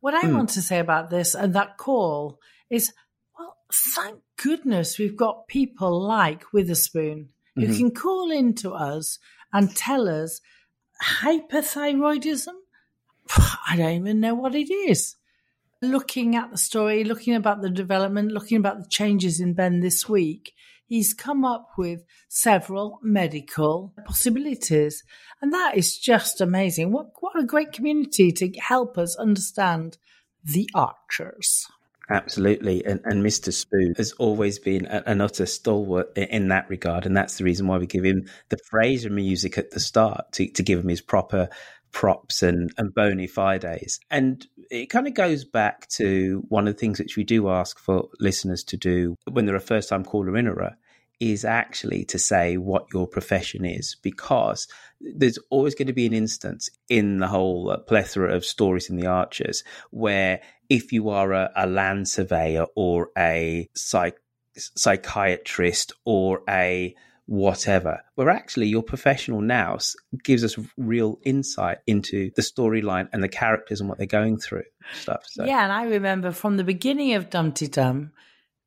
What 0.00 0.14
i 0.14 0.22
mm. 0.22 0.34
want 0.34 0.48
to 0.50 0.62
say 0.62 0.78
about 0.78 1.10
this 1.10 1.34
and 1.34 1.54
that 1.54 1.76
call 1.76 2.38
is 2.70 2.92
thank 3.72 4.20
goodness 4.36 4.98
we've 4.98 5.16
got 5.16 5.48
people 5.48 6.00
like 6.00 6.52
Witherspoon 6.52 7.30
who 7.54 7.62
mm-hmm. 7.62 7.76
can 7.76 7.90
call 7.90 8.30
in 8.30 8.54
to 8.54 8.72
us 8.72 9.18
and 9.52 9.74
tell 9.74 10.08
us 10.08 10.40
hyperthyroidism. 11.02 12.54
I 13.68 13.76
don't 13.76 14.00
even 14.02 14.20
know 14.20 14.34
what 14.34 14.54
it 14.54 14.72
is. 14.72 15.16
Looking 15.82 16.36
at 16.36 16.50
the 16.50 16.58
story, 16.58 17.04
looking 17.04 17.34
about 17.34 17.62
the 17.62 17.70
development, 17.70 18.32
looking 18.32 18.58
about 18.58 18.82
the 18.82 18.88
changes 18.88 19.40
in 19.40 19.54
Ben 19.54 19.80
this 19.80 20.08
week, 20.08 20.52
he's 20.86 21.14
come 21.14 21.44
up 21.44 21.70
with 21.78 22.04
several 22.28 22.98
medical 23.02 23.94
possibilities. 24.04 25.02
And 25.40 25.54
that 25.54 25.76
is 25.76 25.96
just 25.96 26.40
amazing. 26.40 26.92
What, 26.92 27.12
what 27.20 27.38
a 27.38 27.46
great 27.46 27.72
community 27.72 28.30
to 28.32 28.50
help 28.58 28.98
us 28.98 29.16
understand 29.16 29.96
the 30.44 30.68
archers. 30.74 31.66
Absolutely. 32.10 32.84
And, 32.84 33.00
and 33.04 33.24
Mr. 33.24 33.52
Spoon 33.52 33.94
has 33.96 34.12
always 34.12 34.58
been 34.58 34.86
an 34.86 35.20
utter 35.20 35.46
stalwart 35.46 36.16
in 36.16 36.48
that 36.48 36.68
regard. 36.68 37.06
And 37.06 37.16
that's 37.16 37.38
the 37.38 37.44
reason 37.44 37.68
why 37.68 37.78
we 37.78 37.86
give 37.86 38.04
him 38.04 38.28
the 38.48 38.58
Frasier 38.72 39.10
music 39.10 39.56
at 39.58 39.70
the 39.70 39.80
start 39.80 40.32
to, 40.32 40.48
to 40.48 40.62
give 40.62 40.80
him 40.80 40.88
his 40.88 41.00
proper 41.00 41.48
props 41.92 42.42
and, 42.42 42.72
and 42.76 42.94
bona 42.94 43.28
fides. 43.28 44.00
And 44.10 44.44
it 44.70 44.90
kind 44.90 45.06
of 45.06 45.14
goes 45.14 45.44
back 45.44 45.88
to 45.90 46.44
one 46.48 46.66
of 46.66 46.74
the 46.74 46.78
things 46.78 46.98
which 46.98 47.16
we 47.16 47.24
do 47.24 47.48
ask 47.48 47.78
for 47.78 48.08
listeners 48.18 48.64
to 48.64 48.76
do 48.76 49.16
when 49.30 49.46
they're 49.46 49.56
a 49.56 49.60
first 49.60 49.88
time 49.88 50.04
caller 50.04 50.36
in 50.36 50.46
a 50.46 50.54
is 51.20 51.44
actually 51.44 52.04
to 52.06 52.18
say 52.18 52.56
what 52.56 52.86
your 52.92 53.06
profession 53.06 53.64
is 53.64 53.96
because 54.02 54.66
there's 55.00 55.38
always 55.50 55.74
going 55.74 55.86
to 55.86 55.92
be 55.92 56.06
an 56.06 56.14
instance 56.14 56.70
in 56.88 57.18
the 57.18 57.28
whole 57.28 57.70
uh, 57.70 57.76
plethora 57.76 58.34
of 58.34 58.44
stories 58.44 58.88
in 58.88 58.96
the 58.96 59.06
archers 59.06 59.62
where 59.90 60.40
if 60.68 60.92
you 60.92 61.10
are 61.10 61.32
a, 61.32 61.50
a 61.54 61.66
land 61.66 62.08
surveyor 62.08 62.66
or 62.74 63.10
a 63.16 63.68
psych, 63.74 64.16
psychiatrist 64.56 65.92
or 66.04 66.42
a 66.48 66.94
whatever. 67.30 68.02
Where 68.16 68.28
actually 68.28 68.66
your 68.66 68.82
professional 68.82 69.40
now 69.40 69.78
gives 70.24 70.42
us 70.42 70.58
real 70.76 71.20
insight 71.24 71.78
into 71.86 72.32
the 72.34 72.42
storyline 72.42 73.08
and 73.12 73.22
the 73.22 73.28
characters 73.28 73.80
and 73.80 73.88
what 73.88 73.98
they're 73.98 74.06
going 74.08 74.38
through 74.38 74.64
stuff. 74.94 75.22
So 75.26 75.44
Yeah, 75.44 75.62
and 75.62 75.72
I 75.72 75.84
remember 75.84 76.32
from 76.32 76.56
the 76.56 76.64
beginning 76.64 77.14
of 77.14 77.30
Dumteedum, 77.30 78.10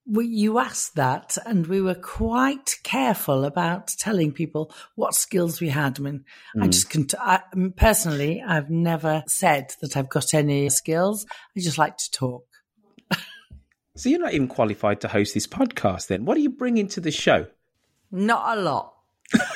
you 0.05 0.59
asked 0.59 0.95
that, 0.95 1.37
and 1.45 1.65
we 1.67 1.81
were 1.81 1.95
quite 1.95 2.77
careful 2.83 3.45
about 3.45 3.87
telling 3.97 4.31
people 4.31 4.73
what 4.95 5.15
skills 5.15 5.61
we 5.61 5.69
had. 5.69 5.99
I 5.99 6.03
mean, 6.03 6.25
I 6.59 6.67
Mm. 6.67 6.71
just 6.71 6.89
can. 6.89 7.07
I, 7.19 7.41
personally, 7.77 8.41
I've 8.45 8.69
never 8.69 9.23
said 9.27 9.73
that 9.81 9.95
I've 9.95 10.09
got 10.09 10.33
any 10.33 10.69
skills. 10.69 11.25
I 11.55 11.59
just 11.61 11.77
like 11.77 11.97
to 11.97 12.11
talk. 12.11 12.45
So 13.95 14.09
you're 14.09 14.19
not 14.19 14.33
even 14.33 14.47
qualified 14.47 15.01
to 15.01 15.07
host 15.07 15.35
this 15.35 15.45
podcast 15.45 16.07
then. 16.07 16.25
What 16.25 16.35
are 16.35 16.39
you 16.39 16.49
bringing 16.49 16.87
to 16.89 16.99
the 16.99 17.11
show? 17.11 17.45
Not 18.11 18.57
a 18.57 18.61
lot, 18.61 18.92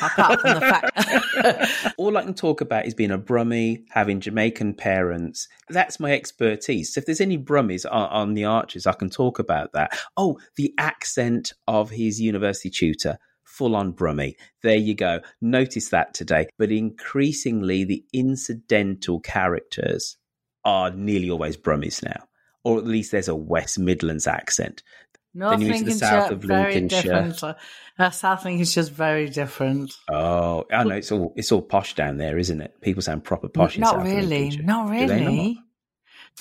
apart 0.02 0.42
from 0.42 0.54
the 0.56 0.62
fact. 0.62 1.94
All 1.98 2.18
I 2.18 2.24
can 2.24 2.34
talk 2.34 2.62
about 2.62 2.86
is 2.86 2.94
being 2.94 3.12
a 3.12 3.18
Brummie, 3.18 3.84
having 3.90 4.20
Jamaican 4.20 4.76
parents. 4.76 5.48
That's 5.70 6.00
my 6.00 6.12
expertise. 6.12 6.94
So 6.94 7.00
if 7.00 7.06
there's 7.06 7.22
any 7.22 7.38
Brummies 7.38 7.86
on, 7.86 8.10
on 8.10 8.34
the 8.34 8.46
Archers, 8.46 8.88
I 8.88 8.94
can 8.94 9.10
talk 9.10 9.40
about 9.40 9.74
that. 9.74 9.98
Oh, 10.16 10.40
the 10.56 10.74
accent 10.78 11.54
of 11.68 11.90
his 11.90 12.20
university 12.20 12.70
tutor. 12.70 13.18
Full 13.44 13.76
on 13.76 13.94
Brummie. 13.94 14.36
There 14.62 14.76
you 14.76 14.94
go. 14.94 15.22
Notice 15.42 15.90
that 15.90 16.14
today. 16.14 16.48
But 16.60 16.72
increasingly, 16.72 17.86
the 17.86 18.04
incidental 18.14 19.20
characters 19.22 20.18
are 20.66 20.92
nearly 20.92 21.30
always 21.30 21.56
Brummies 21.56 22.04
now. 22.04 22.26
Or 22.64 22.78
at 22.78 22.86
least 22.86 23.14
there's 23.14 23.30
a 23.30 23.36
West 23.36 23.80
Midlands 23.80 24.28
accent. 24.28 24.84
North 25.38 25.52
then 25.52 25.62
you 25.62 25.72
Lincolnshire, 25.74 25.98
south 26.08 26.32
of 26.32 26.42
very 26.42 26.74
Lincolnshire. 26.74 27.56
Uh, 28.00 28.10
South 28.10 28.44
Lincolnshire's 28.44 28.90
very 28.90 29.30
different. 29.30 29.94
Oh, 30.12 30.66
I 30.72 30.84
know 30.84 30.96
it's 30.96 31.12
all 31.12 31.34
it's 31.36 31.52
all 31.52 31.62
posh 31.62 31.94
down 31.96 32.18
there, 32.18 32.38
isn't 32.38 32.60
it? 32.62 32.80
People 32.82 33.02
sound 33.02 33.24
proper 33.24 33.48
posh. 33.48 33.76
in 33.76 33.82
not 33.82 33.96
South 33.96 34.06
really, 34.06 34.50
not 34.58 34.90
really. 34.90 35.60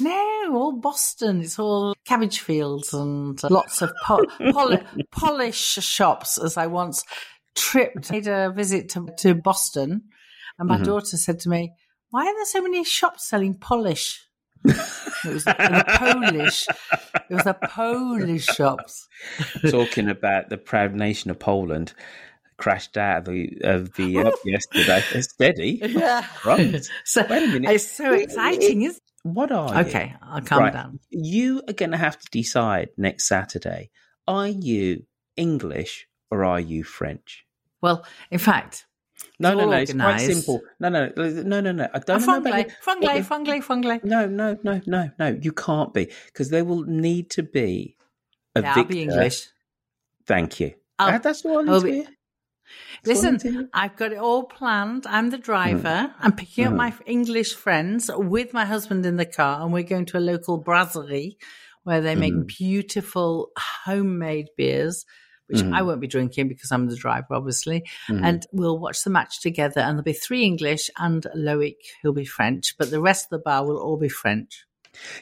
No, 0.00 0.50
all 0.54 0.72
Boston. 0.72 1.40
It's 1.40 1.59
all 1.59 1.94
cabbage 2.04 2.40
fields 2.40 2.92
and 2.92 3.42
lots 3.50 3.80
of 3.82 3.92
po- 4.04 4.26
poli- 4.52 4.82
polish 5.11 5.56
shops. 5.59 6.37
As 6.38 6.56
I 6.56 6.66
once 6.66 7.02
tripped, 7.54 8.11
made 8.11 8.26
a 8.26 8.50
visit 8.50 8.90
to, 8.90 9.09
to 9.18 9.35
Boston, 9.35 10.02
and 10.59 10.68
my 10.68 10.78
Mhm. 10.78 10.85
daughter 10.85 11.16
said 11.16 11.40
to 11.40 11.48
me, 11.48 11.72
"Why 12.11 12.26
are 12.26 12.35
there 12.35 12.44
so 12.44 12.61
many 12.62 12.85
shops 12.85 13.28
selling 13.28 13.54
polish?" 13.54 14.26
It 14.68 15.33
was 15.33 15.44
the 15.44 15.85
Polish. 15.98 16.66
It 17.31 17.35
was 17.35 17.44
the 17.44 17.55
Polish 17.55 18.44
shops. 18.46 19.09
Talking 19.70 20.09
about 20.09 20.48
the 20.48 20.59
proud 20.59 20.94
nation 20.94 21.31
of 21.31 21.38
Poland 21.38 21.92
crashed 22.59 22.96
out 22.96 23.18
of 23.18 23.24
the 23.26 23.59
of 23.64 23.92
the 23.94 24.18
uh, 24.18 24.31
yesterday. 24.44 25.02
It's 25.14 25.31
steady. 25.31 25.81
Yeah. 25.83 26.26
Right. 26.44 26.87
So 27.05 27.26
Wait 27.29 27.42
a 27.42 27.46
minute. 27.46 27.70
it's 27.70 27.90
so 27.90 28.12
exciting, 28.14 28.83
isn't 28.83 29.02
What 29.22 29.52
are 29.52 29.74
you? 29.74 29.81
Okay, 29.88 30.14
I'll 30.22 30.40
calm 30.40 30.61
Right. 30.61 30.72
down. 30.72 31.00
You 31.11 31.62
are 31.68 31.72
going 31.74 31.90
to 31.92 31.96
have 31.98 32.18
to 32.18 32.26
decide 32.31 32.88
next 32.96 33.26
Saturday. 33.29 33.90
Are 34.26 34.48
you 34.48 35.05
English 35.37 36.09
or 36.31 36.44
are 36.44 36.61
you 36.61 36.83
French? 36.83 37.44
Well, 37.83 38.05
in 38.31 38.38
fact, 38.38 38.86
No, 39.38 39.55
no, 39.55 39.68
no. 39.70 39.76
It's 39.76 39.92
quite 39.92 40.18
simple. 40.18 40.62
No, 40.81 40.88
no, 40.88 41.12
no, 41.16 41.61
no, 41.61 41.72
no. 41.72 41.88
I 41.92 41.98
don't 41.98 42.26
know 42.26 42.37
about 42.38 42.52
franglais, 42.52 42.64
you- 42.64 42.74
franglais, 42.85 43.29
what 43.29 43.44
franglais, 43.44 43.64
franglais. 43.64 44.05
No, 44.05 44.26
no, 44.26 44.59
no, 44.62 44.81
no, 44.87 45.11
no. 45.18 45.38
You 45.40 45.52
can't 45.52 45.92
be 45.92 46.09
because 46.26 46.50
there 46.50 46.64
will 46.64 46.85
need 46.85 47.31
to 47.31 47.42
be 47.42 47.96
a 48.55 48.62
Yeah, 48.62 48.74
I'll 48.76 48.85
be 48.85 49.02
English. 49.02 49.48
Thank 50.26 50.61
you. 50.61 50.74
I'll- 50.98 51.12
That- 51.12 51.22
that's 51.22 51.44
all 51.44 51.59
I 51.59 51.62
need 51.62 51.81
to 51.81 51.85
be- 51.85 51.92
hear. 51.92 52.05
That's 52.05 52.09
all 52.09 53.12
I 53.12 53.14
Listen, 53.14 53.33
need 53.33 53.40
to 53.40 53.50
hear. 53.52 53.68
I've 53.74 53.96
got 53.96 54.12
it 54.12 54.18
all 54.18 54.44
planned. 54.44 55.07
I'm 55.07 55.31
the 55.31 55.37
hmm. 55.37 55.42
driver. 55.42 56.14
I'm 56.18 56.33
picking 56.33 56.64
up 56.64 56.72
hmm. 56.72 56.79
my 56.79 56.94
English 57.07 57.55
friends 57.55 58.11
with 58.12 58.52
my 58.52 58.64
husband 58.64 59.07
in 59.07 59.16
the 59.16 59.26
car, 59.26 59.62
and 59.62 59.72
we're 59.72 59.83
going 59.83 60.07
to 60.07 60.18
a 60.18 60.20
local 60.20 60.59
brasserie 60.59 61.38
where 61.85 62.00
they 62.00 62.16
make 62.16 62.35
hmm. 62.35 62.42
beautiful 62.42 63.50
homemade 63.57 64.48
beers, 64.57 65.07
which 65.48 65.61
I 65.61 65.64
mm-hmm. 65.64 65.87
won't 65.87 66.00
be 66.00 66.06
drinking 66.06 66.48
because 66.48 66.72
I'm 66.72 66.88
the 66.88 66.96
driver, 66.96 67.35
obviously. 67.35 67.82
Mm-hmm. 68.09 68.24
And 68.24 68.46
we'll 68.52 68.78
watch 68.78 69.02
the 69.04 69.11
match 69.11 69.40
together, 69.40 69.80
and 69.80 69.92
there'll 69.92 70.02
be 70.02 70.12
three 70.12 70.44
English 70.44 70.90
and 70.98 71.26
Loic, 71.37 71.76
who'll 72.02 72.12
be 72.12 72.24
French, 72.24 72.76
but 72.78 72.90
the 72.90 73.00
rest 73.00 73.26
of 73.26 73.30
the 73.30 73.38
bar 73.38 73.66
will 73.66 73.78
all 73.78 73.96
be 73.96 74.09
French. 74.09 74.64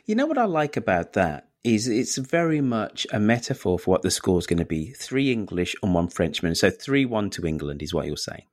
You 0.07 0.15
know 0.15 0.27
what 0.27 0.39
I 0.39 0.45
like 0.45 0.77
about 0.77 1.15
that 1.15 1.49
is 1.65 1.89
it's 1.89 2.19
very 2.19 2.61
much 2.61 3.07
a 3.13 3.19
metaphor 3.19 3.79
for 3.79 3.91
what 3.93 4.03
the 4.03 4.11
score's 4.11 4.47
going 4.47 4.59
to 4.59 4.67
be. 4.67 4.93
Three 4.93 5.33
English 5.33 5.75
and 5.83 5.95
one 5.95 6.09
Frenchman. 6.09 6.55
So 6.55 6.71
three 6.71 7.07
one 7.07 7.31
to 7.31 7.47
England 7.47 7.83
is 7.83 7.95
what 7.95 8.07
you're 8.07 8.17
saying. 8.17 8.45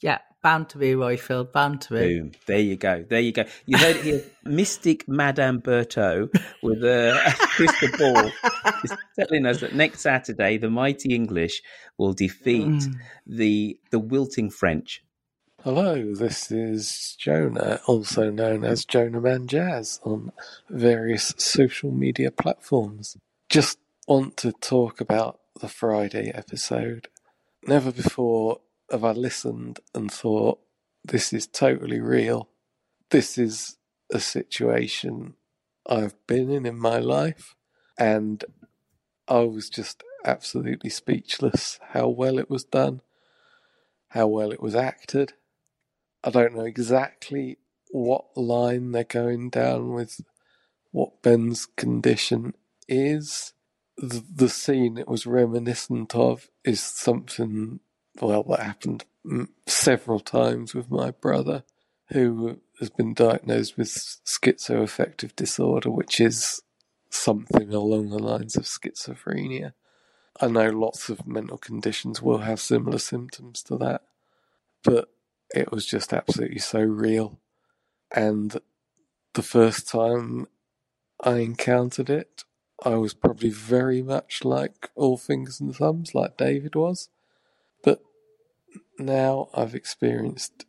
Yeah, 0.00 0.18
bound 0.42 0.68
to 0.70 0.78
be 0.78 0.94
Roy 0.94 1.16
Roifield, 1.16 1.52
bound 1.52 1.80
to 1.82 1.94
be. 1.94 2.20
Boom. 2.20 2.32
There 2.46 2.58
you 2.58 2.76
go. 2.76 3.04
There 3.08 3.20
you 3.20 3.32
go. 3.32 3.44
You 3.66 3.78
heard 3.78 3.96
it 3.96 4.04
here. 4.04 4.24
Mystic 4.44 5.08
Madame 5.08 5.60
Berthaud 5.60 6.30
with 6.62 6.84
a 6.84 7.20
crystal 7.38 7.88
ball 7.98 8.30
is 8.84 8.96
telling 9.18 9.46
us 9.46 9.60
that 9.60 9.74
next 9.74 10.00
Saturday 10.00 10.56
the 10.56 10.70
mighty 10.70 11.14
English 11.14 11.62
will 11.98 12.12
defeat 12.12 12.66
mm. 12.66 12.94
the 13.26 13.78
the 13.90 13.98
wilting 13.98 14.50
French. 14.50 15.02
Hello, 15.64 16.14
this 16.14 16.52
is 16.52 17.16
Jonah, 17.18 17.80
also 17.86 18.30
known 18.30 18.64
as 18.64 18.84
Jonah 18.84 19.20
Man 19.20 19.48
Jazz 19.48 19.98
on 20.04 20.30
various 20.70 21.34
social 21.36 21.90
media 21.90 22.30
platforms. 22.30 23.16
Just 23.48 23.78
want 24.06 24.36
to 24.36 24.52
talk 24.52 25.00
about 25.00 25.40
the 25.60 25.66
Friday 25.68 26.30
episode. 26.32 27.08
Never 27.66 27.90
before 27.90 28.60
have 28.90 29.04
I 29.04 29.12
listened 29.12 29.80
and 29.94 30.10
thought, 30.10 30.60
this 31.04 31.32
is 31.32 31.46
totally 31.46 32.00
real. 32.00 32.48
This 33.10 33.38
is 33.38 33.76
a 34.12 34.20
situation 34.20 35.34
I've 35.88 36.14
been 36.26 36.50
in 36.50 36.66
in 36.66 36.78
my 36.78 36.98
life, 36.98 37.54
and 37.98 38.44
I 39.26 39.40
was 39.40 39.70
just 39.70 40.02
absolutely 40.24 40.90
speechless 40.90 41.78
how 41.90 42.08
well 42.08 42.38
it 42.38 42.50
was 42.50 42.64
done, 42.64 43.00
how 44.08 44.26
well 44.26 44.52
it 44.52 44.62
was 44.62 44.74
acted. 44.74 45.34
I 46.24 46.30
don't 46.30 46.54
know 46.54 46.64
exactly 46.64 47.58
what 47.90 48.36
line 48.36 48.92
they're 48.92 49.04
going 49.04 49.50
down 49.50 49.92
with 49.92 50.20
what 50.90 51.22
Ben's 51.22 51.66
condition 51.66 52.54
is. 52.88 53.52
The, 53.96 54.24
the 54.34 54.48
scene 54.48 54.98
it 54.98 55.08
was 55.08 55.26
reminiscent 55.26 56.14
of 56.14 56.48
is 56.64 56.82
something, 56.82 57.80
well, 58.20 58.42
that 58.44 58.60
happened 58.60 59.04
mm, 59.26 59.48
several 59.66 60.20
times 60.20 60.74
with 60.74 60.90
my 60.90 61.10
brother, 61.10 61.64
who 62.10 62.60
has 62.80 62.90
been 62.90 63.14
diagnosed 63.14 63.76
with 63.76 63.88
schizoaffective 63.88 65.34
disorder, 65.36 65.90
which 65.90 66.20
is 66.20 66.62
something 67.10 67.72
along 67.72 68.10
the 68.10 68.18
lines 68.18 68.56
of 68.56 68.64
schizophrenia. 68.64 69.72
I 70.40 70.48
know 70.48 70.70
lots 70.70 71.08
of 71.08 71.26
mental 71.26 71.58
conditions 71.58 72.22
will 72.22 72.38
have 72.38 72.60
similar 72.60 72.98
symptoms 72.98 73.62
to 73.64 73.76
that, 73.78 74.02
but 74.84 75.08
it 75.54 75.72
was 75.72 75.86
just 75.86 76.12
absolutely 76.12 76.60
so 76.60 76.80
real. 76.80 77.40
And 78.14 78.58
the 79.34 79.42
first 79.42 79.88
time 79.88 80.46
I 81.20 81.38
encountered 81.38 82.10
it, 82.10 82.44
I 82.84 82.94
was 82.94 83.14
probably 83.14 83.50
very 83.50 84.02
much 84.02 84.44
like 84.44 84.90
all 84.94 85.16
fingers 85.16 85.60
and 85.60 85.74
thumbs, 85.74 86.14
like 86.14 86.36
David 86.36 86.76
was. 86.76 87.08
Now 88.98 89.48
I've 89.54 89.74
experienced 89.74 90.66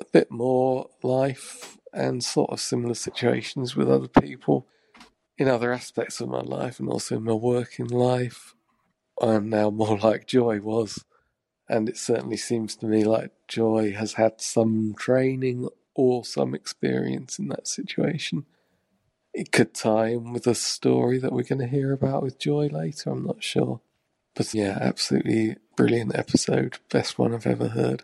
a 0.00 0.04
bit 0.12 0.30
more 0.30 0.90
life 1.02 1.78
and 1.92 2.22
sort 2.22 2.50
of 2.50 2.60
similar 2.60 2.94
situations 2.94 3.74
with 3.74 3.90
other 3.90 4.08
people 4.08 4.66
in 5.36 5.48
other 5.48 5.72
aspects 5.72 6.20
of 6.20 6.28
my 6.28 6.40
life 6.40 6.80
and 6.80 6.88
also 6.88 7.16
in 7.16 7.24
my 7.24 7.32
working 7.32 7.86
life. 7.86 8.54
I'm 9.20 9.48
now 9.48 9.70
more 9.70 9.98
like 10.02 10.26
Joy 10.26 10.60
was. 10.60 11.04
And 11.68 11.88
it 11.88 11.98
certainly 11.98 12.36
seems 12.36 12.76
to 12.76 12.86
me 12.86 13.04
like 13.04 13.32
Joy 13.46 13.92
has 13.92 14.14
had 14.14 14.40
some 14.40 14.94
training 14.98 15.68
or 15.94 16.24
some 16.24 16.54
experience 16.54 17.38
in 17.38 17.48
that 17.48 17.68
situation. 17.68 18.46
It 19.34 19.52
could 19.52 19.74
tie 19.74 20.08
in 20.08 20.32
with 20.32 20.46
a 20.46 20.54
story 20.54 21.18
that 21.18 21.32
we're 21.32 21.42
going 21.42 21.60
to 21.60 21.66
hear 21.66 21.92
about 21.92 22.22
with 22.22 22.38
Joy 22.38 22.68
later, 22.68 23.10
I'm 23.10 23.24
not 23.24 23.42
sure. 23.42 23.80
But 24.34 24.54
yeah, 24.54 24.78
absolutely 24.80 25.56
brilliant 25.78 26.14
episode. 26.18 26.78
Best 26.90 27.18
one 27.18 27.32
I've 27.34 27.46
ever 27.46 27.68
heard. 27.68 28.02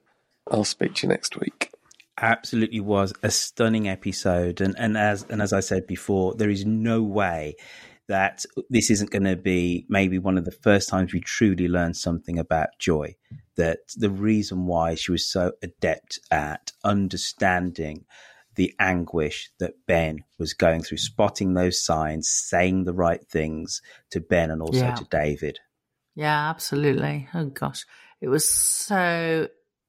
I'll 0.50 0.64
speak 0.64 0.94
to 0.96 1.06
you 1.06 1.12
next 1.12 1.38
week. 1.40 1.70
absolutely 2.18 2.78
was 2.80 3.12
a 3.24 3.30
stunning 3.30 3.88
episode 3.88 4.60
and 4.60 4.74
and 4.78 4.96
as 4.96 5.24
and 5.28 5.42
as 5.42 5.52
I 5.52 5.58
said 5.60 5.84
before 5.86 6.34
there 6.36 6.48
is 6.50 6.64
no 6.64 7.02
way 7.02 7.56
that 8.06 8.44
this 8.70 8.88
isn't 8.90 9.10
going 9.10 9.24
to 9.24 9.34
be 9.34 9.84
maybe 9.88 10.18
one 10.18 10.38
of 10.38 10.44
the 10.44 10.52
first 10.66 10.88
times 10.88 11.12
we 11.12 11.20
truly 11.20 11.66
learn 11.66 11.92
something 11.94 12.38
about 12.38 12.68
joy 12.78 13.16
that 13.56 13.78
the 13.96 14.10
reason 14.10 14.66
why 14.66 14.94
she 14.94 15.10
was 15.10 15.28
so 15.28 15.52
adept 15.62 16.20
at 16.30 16.70
understanding 16.84 18.04
the 18.54 18.72
anguish 18.78 19.50
that 19.58 19.74
Ben 19.88 20.22
was 20.38 20.52
going 20.54 20.82
through 20.84 20.98
spotting 20.98 21.54
those 21.54 21.84
signs 21.84 22.28
saying 22.28 22.84
the 22.84 22.92
right 22.94 23.26
things 23.28 23.82
to 24.10 24.20
Ben 24.20 24.50
and 24.52 24.62
also 24.62 24.78
Yeah. 24.86 24.94
to 24.94 25.04
David 25.10 25.58
Yeah, 26.14 26.50
absolutely. 26.50 27.28
Oh 27.34 27.46
gosh, 27.46 27.84
It 28.20 28.28
was 28.28 28.48
so 28.48 29.48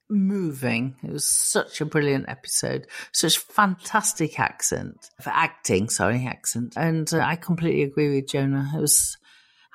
moving. 0.09 0.95
It 1.03 1.11
was 1.11 1.27
such 1.27 1.81
a 1.81 1.85
brilliant 1.85 2.25
episode. 2.27 2.88
Such 3.11 3.38
fantastic 3.38 4.39
accent 4.39 5.09
for 5.21 5.29
acting, 5.31 5.89
sorry, 5.89 6.25
accent. 6.25 6.73
And 6.77 7.11
uh, 7.13 7.19
I 7.19 7.35
completely 7.35 7.83
agree 7.83 8.13
with 8.13 8.27
Jonah. 8.27 8.71
It 8.75 8.81
was 8.81 9.17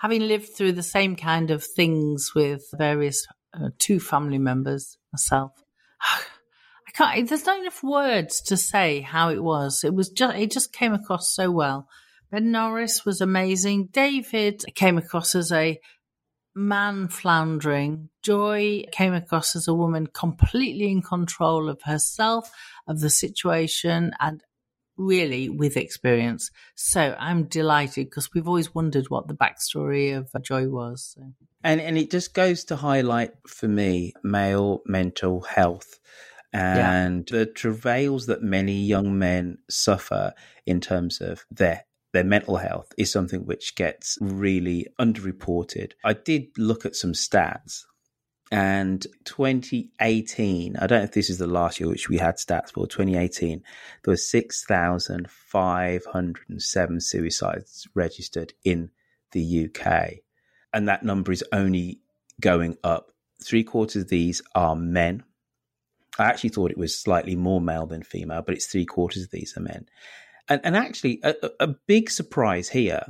having 0.01 0.23
lived 0.23 0.51
through 0.57 0.73
the 0.73 0.83
same 0.83 1.17
kind 1.17 1.51
of 1.51 1.65
things 1.65 2.33
with 2.35 2.65
various 2.77 3.27
uh, 3.55 3.71
two 3.79 4.01
family 4.01 4.39
members 4.39 4.99
myself. 5.13 5.53
I 6.03 6.93
can't. 6.93 7.29
There's 7.29 7.47
not 7.47 7.61
enough 7.61 7.83
words 7.83 8.41
to 8.43 8.57
say 8.57 9.01
how 9.01 9.31
it 9.31 9.43
was. 9.43 9.85
It 9.85 9.95
was 9.95 10.09
just. 10.09 10.37
It 10.37 10.51
just 10.51 10.73
came 10.73 10.93
across 10.93 11.35
so 11.35 11.51
well. 11.51 11.87
Ben 12.31 12.51
Norris 12.53 13.05
was 13.05 13.21
amazing. 13.21 13.89
David 13.93 14.63
came 14.75 14.99
across 14.99 15.35
as 15.35 15.51
a 15.53 15.79
man 16.55 17.09
floundering. 17.09 18.09
Joy 18.23 18.85
came 18.93 19.15
across 19.15 19.57
as 19.57 19.69
a 19.69 19.75
woman 19.75 20.07
completely 20.07 20.91
in 20.91 21.03
control 21.03 21.69
of 21.69 21.81
herself, 21.83 22.51
of 22.87 23.01
the 23.01 23.11
situation, 23.11 24.13
and 24.21 24.43
really 24.97 25.49
with 25.49 25.77
experience. 25.77 26.51
So 26.75 27.17
I'm 27.19 27.45
delighted 27.45 28.07
because 28.07 28.33
we've 28.35 28.49
always 28.49 28.75
wondered 28.75 29.09
what 29.09 29.29
the 29.29 29.35
backstory 29.35 30.17
of 30.17 30.31
Joy 30.43 30.69
was. 30.69 31.15
So. 31.15 31.33
And 31.65 31.81
and 31.81 31.97
it 31.97 32.11
just 32.11 32.35
goes 32.35 32.65
to 32.65 32.77
highlight 32.77 33.33
for 33.47 33.69
me 33.69 34.13
male 34.23 34.83
mental 34.87 35.41
health 35.43 35.99
and 36.53 37.31
yeah. 37.31 37.39
the 37.39 37.47
travails 37.47 38.27
that 38.27 38.43
many 38.43 38.81
young 38.83 39.19
men 39.19 39.59
suffer 39.69 40.35
in 40.67 40.81
terms 40.81 41.21
of 41.21 41.45
their 41.51 41.85
their 42.13 42.25
mental 42.25 42.57
health 42.57 42.93
is 42.99 43.13
something 43.13 43.47
which 43.47 43.77
gets 43.77 44.19
really 44.21 44.89
underreported. 45.01 45.93
I 46.05 46.15
did 46.15 46.49
look 46.59 46.85
at 46.85 46.97
some 46.97 47.13
stats 47.13 47.85
and 48.53 49.07
2018, 49.25 50.77
I 50.77 50.87
don't 50.87 50.99
know 50.99 51.05
if 51.05 51.13
this 51.13 51.31
is 51.31 51.39
the 51.39 51.47
last 51.47 51.79
year 51.79 51.89
which 51.89 52.09
we 52.09 52.19
had 52.19 52.35
stats 52.37 52.73
for, 52.73 52.89
2018, 52.89 53.63
there 54.03 54.13
were 54.13 54.17
6,507 54.17 57.01
suicides 57.01 57.87
registered 57.95 58.53
in 58.65 58.91
the 59.31 59.69
UK. 59.69 60.15
And 60.73 60.89
that 60.89 61.05
number 61.05 61.31
is 61.31 61.45
only 61.53 62.01
going 62.41 62.77
up. 62.83 63.13
Three 63.43 63.63
quarters 63.63 64.03
of 64.03 64.09
these 64.09 64.43
are 64.55 64.75
men. 64.75 65.23
I 66.19 66.25
actually 66.25 66.51
thought 66.51 66.73
it 66.73 66.79
was 66.79 66.99
slightly 66.99 67.37
more 67.37 67.61
male 67.61 67.87
than 67.87 68.03
female, 68.03 68.43
but 68.43 68.57
it's 68.57 68.67
three 68.67 68.85
quarters 68.85 69.23
of 69.23 69.31
these 69.31 69.57
are 69.57 69.61
men. 69.61 69.87
And, 70.51 70.61
and 70.65 70.77
actually, 70.77 71.21
a, 71.23 71.35
a 71.61 71.69
big 71.87 72.11
surprise 72.11 72.69
here 72.69 73.05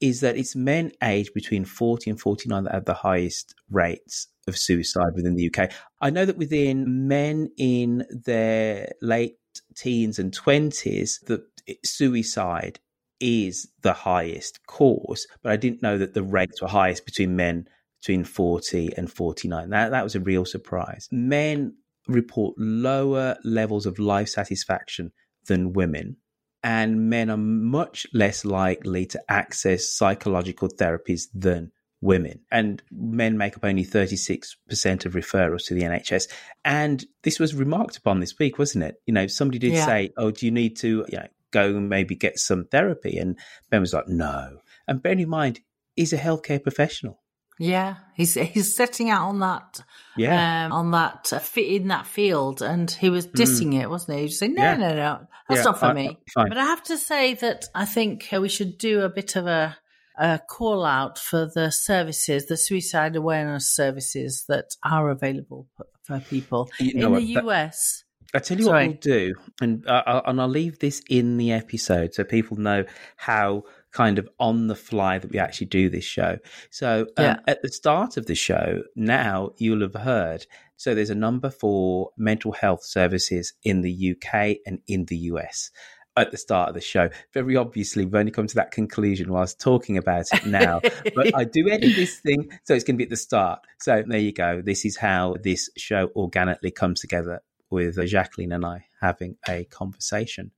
is 0.00 0.20
that 0.20 0.36
it's 0.36 0.56
men 0.56 0.90
aged 1.00 1.32
between 1.32 1.64
40 1.64 2.10
and 2.10 2.20
49 2.20 2.64
that 2.64 2.74
have 2.74 2.84
the 2.84 2.92
highest 2.92 3.54
rates 3.70 4.26
of 4.48 4.58
suicide 4.58 5.14
within 5.14 5.36
the 5.36 5.48
UK. 5.48 5.70
I 6.00 6.10
know 6.10 6.24
that 6.24 6.36
within 6.36 7.06
men 7.06 7.50
in 7.56 8.04
their 8.10 8.90
late 9.00 9.36
teens 9.76 10.18
and 10.18 10.36
20s, 10.36 11.24
that 11.26 11.42
suicide 11.84 12.80
is 13.20 13.68
the 13.82 13.92
highest 13.92 14.66
cause, 14.66 15.28
but 15.40 15.52
I 15.52 15.56
didn't 15.56 15.82
know 15.82 15.96
that 15.98 16.14
the 16.14 16.24
rates 16.24 16.60
were 16.60 16.68
highest 16.68 17.04
between 17.04 17.36
men 17.36 17.68
between 18.00 18.24
40 18.24 18.96
and 18.96 19.10
49. 19.10 19.70
That, 19.70 19.92
that 19.92 20.02
was 20.02 20.16
a 20.16 20.20
real 20.20 20.44
surprise. 20.44 21.08
Men 21.12 21.76
report 22.08 22.56
lower 22.58 23.36
levels 23.44 23.86
of 23.86 24.00
life 24.00 24.28
satisfaction 24.28 25.12
than 25.46 25.72
women 25.72 26.16
and 26.62 27.10
men 27.10 27.30
are 27.30 27.36
much 27.36 28.06
less 28.12 28.44
likely 28.44 29.06
to 29.06 29.22
access 29.28 29.88
psychological 29.88 30.68
therapies 30.68 31.22
than 31.34 31.72
women. 32.02 32.40
And 32.50 32.82
men 32.90 33.38
make 33.38 33.56
up 33.56 33.64
only 33.64 33.84
36% 33.84 35.06
of 35.06 35.14
referrals 35.14 35.64
to 35.66 35.74
the 35.74 35.82
NHS. 35.82 36.28
And 36.64 37.04
this 37.22 37.38
was 37.38 37.54
remarked 37.54 37.96
upon 37.96 38.20
this 38.20 38.38
week, 38.38 38.58
wasn't 38.58 38.84
it? 38.84 38.96
You 39.06 39.14
know, 39.14 39.26
somebody 39.28 39.58
did 39.58 39.72
yeah. 39.72 39.86
say, 39.86 40.12
Oh, 40.16 40.30
do 40.30 40.44
you 40.44 40.52
need 40.52 40.76
to 40.78 41.06
you 41.08 41.18
know, 41.18 41.28
go 41.52 41.76
and 41.76 41.88
maybe 41.88 42.14
get 42.14 42.38
some 42.38 42.66
therapy? 42.66 43.16
And 43.16 43.38
Ben 43.70 43.80
was 43.80 43.94
like, 43.94 44.08
No. 44.08 44.58
And 44.86 45.02
bear 45.02 45.12
in 45.12 45.28
mind, 45.28 45.60
he's 45.96 46.12
a 46.12 46.18
healthcare 46.18 46.62
professional. 46.62 47.21
Yeah, 47.58 47.96
he's 48.14 48.34
he's 48.34 48.74
setting 48.74 49.10
out 49.10 49.28
on 49.28 49.40
that, 49.40 49.80
yeah, 50.16 50.66
um, 50.66 50.72
on 50.72 50.90
that 50.92 51.32
uh, 51.32 51.38
fit 51.38 51.68
in 51.68 51.88
that 51.88 52.06
field, 52.06 52.62
and 52.62 52.90
he 52.90 53.10
was 53.10 53.26
hmm. 53.26 53.36
dissing 53.36 53.74
mm. 53.74 53.82
it, 53.82 53.90
wasn't 53.90 54.14
he? 54.14 54.20
He 54.20 54.24
was 54.26 54.38
saying, 54.38 54.54
"No, 54.54 54.62
yeah. 54.62 54.76
no, 54.76 54.94
no, 54.94 55.26
that's 55.48 55.58
yeah, 55.58 55.64
not 55.64 55.80
for 55.80 55.94
me." 55.94 56.18
But 56.34 56.56
I 56.56 56.64
have 56.64 56.82
to 56.84 56.96
say 56.96 57.34
that 57.34 57.66
I 57.74 57.84
think 57.84 58.28
uh, 58.32 58.40
we 58.40 58.48
should 58.48 58.78
do 58.78 59.02
a 59.02 59.08
bit 59.08 59.36
of 59.36 59.46
a, 59.46 59.76
a 60.18 60.40
call 60.48 60.84
out 60.84 61.18
for 61.18 61.50
the 61.54 61.70
services, 61.70 62.46
the 62.46 62.56
suicide 62.56 63.16
awareness 63.16 63.74
services 63.74 64.44
that 64.48 64.74
are 64.82 65.10
available 65.10 65.68
for 66.04 66.20
people 66.20 66.70
you 66.78 66.94
know 66.94 67.14
in 67.14 67.26
the 67.26 67.34
what, 67.34 67.46
US. 67.46 68.04
I 68.34 68.38
tell 68.38 68.56
you 68.56 68.64
Sorry. 68.64 68.88
what 68.88 69.04
we'll 69.04 69.16
do, 69.16 69.34
and 69.60 69.86
uh, 69.86 70.22
and 70.24 70.40
I'll 70.40 70.48
leave 70.48 70.78
this 70.78 71.02
in 71.10 71.36
the 71.36 71.52
episode 71.52 72.14
so 72.14 72.24
people 72.24 72.56
know 72.56 72.84
how 73.16 73.64
kind 73.92 74.18
of 74.18 74.28
on 74.38 74.66
the 74.66 74.74
fly 74.74 75.18
that 75.18 75.30
we 75.30 75.38
actually 75.38 75.66
do 75.66 75.88
this 75.88 76.04
show. 76.04 76.38
So 76.70 77.06
um, 77.16 77.24
yeah. 77.24 77.36
at 77.46 77.62
the 77.62 77.68
start 77.68 78.16
of 78.16 78.26
the 78.26 78.34
show, 78.34 78.82
now 78.96 79.50
you'll 79.58 79.82
have 79.82 79.94
heard. 79.94 80.46
So 80.76 80.94
there's 80.94 81.10
a 81.10 81.14
number 81.14 81.50
for 81.50 82.10
mental 82.16 82.52
health 82.52 82.84
services 82.84 83.52
in 83.62 83.82
the 83.82 84.16
UK 84.16 84.56
and 84.66 84.80
in 84.88 85.04
the 85.06 85.16
US 85.16 85.70
at 86.16 86.30
the 86.30 86.36
start 86.36 86.68
of 86.68 86.74
the 86.74 86.80
show. 86.80 87.08
Very 87.32 87.56
obviously, 87.56 88.04
we've 88.04 88.14
only 88.14 88.32
come 88.32 88.46
to 88.46 88.54
that 88.56 88.70
conclusion 88.70 89.32
whilst 89.32 89.60
talking 89.60 89.96
about 89.96 90.26
it 90.32 90.46
now. 90.46 90.80
but 91.14 91.34
I 91.34 91.44
do 91.44 91.68
edit 91.70 91.94
this 91.96 92.18
thing, 92.20 92.50
so 92.64 92.74
it's 92.74 92.84
going 92.84 92.96
to 92.96 92.98
be 92.98 93.04
at 93.04 93.10
the 93.10 93.16
start. 93.16 93.60
So 93.80 94.02
there 94.06 94.18
you 94.18 94.32
go. 94.32 94.62
This 94.62 94.84
is 94.84 94.96
how 94.96 95.36
this 95.42 95.70
show 95.76 96.10
organically 96.14 96.70
comes 96.70 97.00
together 97.00 97.40
with 97.70 98.04
Jacqueline 98.06 98.52
and 98.52 98.64
I 98.64 98.84
having 99.00 99.36
a 99.48 99.64
conversation. 99.64 100.50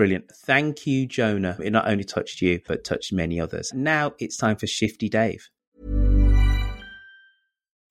Brilliant. 0.00 0.32
Thank 0.46 0.86
you, 0.86 1.04
Jonah. 1.04 1.58
It 1.62 1.72
not 1.72 1.86
only 1.86 2.04
touched 2.04 2.40
you, 2.40 2.60
but 2.66 2.84
touched 2.84 3.12
many 3.12 3.38
others. 3.38 3.70
Now 3.74 4.14
it's 4.18 4.38
time 4.38 4.56
for 4.56 4.66
Shifty 4.66 5.10
Dave. 5.10 5.46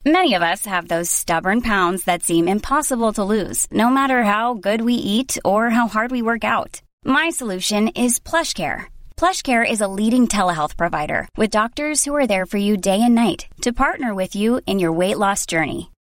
Many 0.03 0.33
of 0.33 0.41
us 0.41 0.65
have 0.65 0.87
those 0.87 1.11
stubborn 1.11 1.61
pounds 1.61 2.05
that 2.05 2.23
seem 2.23 2.47
impossible 2.47 3.13
to 3.13 3.23
lose, 3.23 3.67
no 3.71 3.91
matter 3.91 4.23
how 4.23 4.55
good 4.55 4.81
we 4.81 4.95
eat 4.95 5.37
or 5.45 5.69
how 5.69 5.87
hard 5.87 6.09
we 6.09 6.23
work 6.23 6.43
out. 6.43 6.81
My 7.05 7.29
solution 7.29 7.89
is 7.89 8.17
PlushCare. 8.19 8.87
PlushCare 9.15 9.71
is 9.71 9.81
a 9.81 9.93
leading 9.99 10.27
telehealth 10.27 10.77
provider 10.77 11.27
with 11.37 11.51
doctors 11.51 12.03
who 12.03 12.15
are 12.15 12.25
there 12.25 12.47
for 12.47 12.57
you 12.57 12.75
day 12.75 13.03
and 13.03 13.13
night 13.13 13.45
to 13.61 13.71
partner 13.71 14.15
with 14.15 14.35
you 14.35 14.61
in 14.65 14.79
your 14.79 14.93
weight 14.93 15.19
loss 15.19 15.45
journey. 15.45 15.91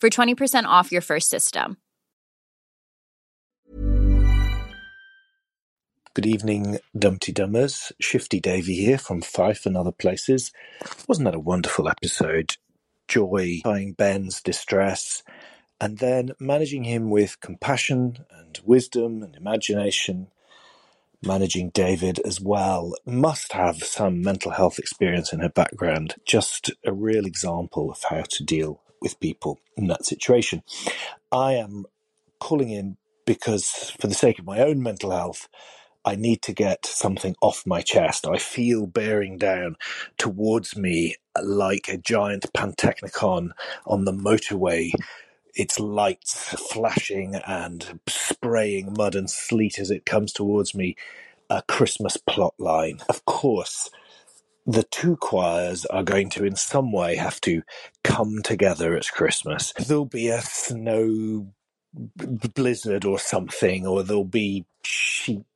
for 0.00 0.08
20% 0.08 0.64
off 0.64 0.90
your 0.90 1.02
first 1.02 1.28
system. 1.28 1.76
Good 6.12 6.26
evening, 6.26 6.78
Dumteedummers. 6.96 7.92
Shifty 8.00 8.40
Davy 8.40 8.74
here 8.74 8.98
from 8.98 9.22
Fife 9.22 9.64
and 9.64 9.76
other 9.76 9.92
places. 9.92 10.50
Wasn't 11.06 11.24
that 11.24 11.36
a 11.36 11.40
wonderful 11.40 11.88
episode? 11.88 12.56
Joy, 13.06 13.60
buying 13.62 13.92
Ben's 13.92 14.42
distress, 14.42 15.22
and 15.80 15.98
then 15.98 16.32
managing 16.40 16.82
him 16.82 17.10
with 17.10 17.40
compassion 17.40 18.26
and 18.28 18.58
wisdom 18.64 19.22
and 19.22 19.36
imagination. 19.36 20.32
Managing 21.22 21.70
David 21.70 22.18
as 22.24 22.40
well 22.40 22.92
must 23.06 23.52
have 23.52 23.84
some 23.84 24.20
mental 24.20 24.50
health 24.50 24.80
experience 24.80 25.32
in 25.32 25.38
her 25.38 25.48
background. 25.48 26.16
Just 26.26 26.72
a 26.84 26.92
real 26.92 27.24
example 27.24 27.88
of 27.88 28.02
how 28.10 28.24
to 28.30 28.44
deal 28.44 28.80
with 29.02 29.20
people 29.20 29.60
in 29.76 29.88
that 29.88 30.06
situation. 30.06 30.62
I 31.32 31.54
am 31.54 31.86
calling 32.40 32.70
in 32.70 32.96
because, 33.26 33.94
for 34.00 34.06
the 34.08 34.14
sake 34.14 34.38
of 34.38 34.46
my 34.46 34.60
own 34.60 34.82
mental 34.82 35.10
health, 35.12 35.48
I 36.04 36.16
need 36.16 36.42
to 36.42 36.52
get 36.54 36.86
something 36.86 37.36
off 37.42 37.64
my 37.66 37.82
chest. 37.82 38.26
I 38.26 38.38
feel 38.38 38.86
bearing 38.86 39.38
down 39.38 39.76
towards 40.18 40.76
me 40.76 41.16
like 41.42 41.88
a 41.88 41.98
giant 41.98 42.46
pantechnicon 42.56 43.50
on 43.86 44.04
the 44.04 44.12
motorway. 44.12 44.92
Its 45.54 45.80
lights 45.80 46.54
flashing 46.70 47.36
and 47.46 48.00
spraying 48.08 48.94
mud 48.96 49.14
and 49.16 49.30
sleet 49.30 49.78
as 49.78 49.90
it 49.90 50.06
comes 50.06 50.32
towards 50.32 50.74
me. 50.74 50.96
A 51.50 51.62
Christmas 51.62 52.16
plot 52.16 52.54
line. 52.58 53.00
Of 53.08 53.24
course, 53.26 53.90
the 54.72 54.84
two 54.84 55.16
choirs 55.16 55.86
are 55.86 56.04
going 56.04 56.30
to, 56.30 56.44
in 56.44 56.56
some 56.56 56.92
way, 56.92 57.16
have 57.16 57.40
to 57.42 57.62
come 58.04 58.42
together 58.42 58.96
at 58.96 59.10
Christmas. 59.12 59.72
There'll 59.78 60.06
be 60.06 60.28
a 60.28 60.42
snow 60.42 61.52
blizzard 62.54 63.04
or 63.04 63.18
something, 63.18 63.86
or 63.86 64.02
there'll 64.04 64.24
be 64.24 64.66
sheep 64.84 65.46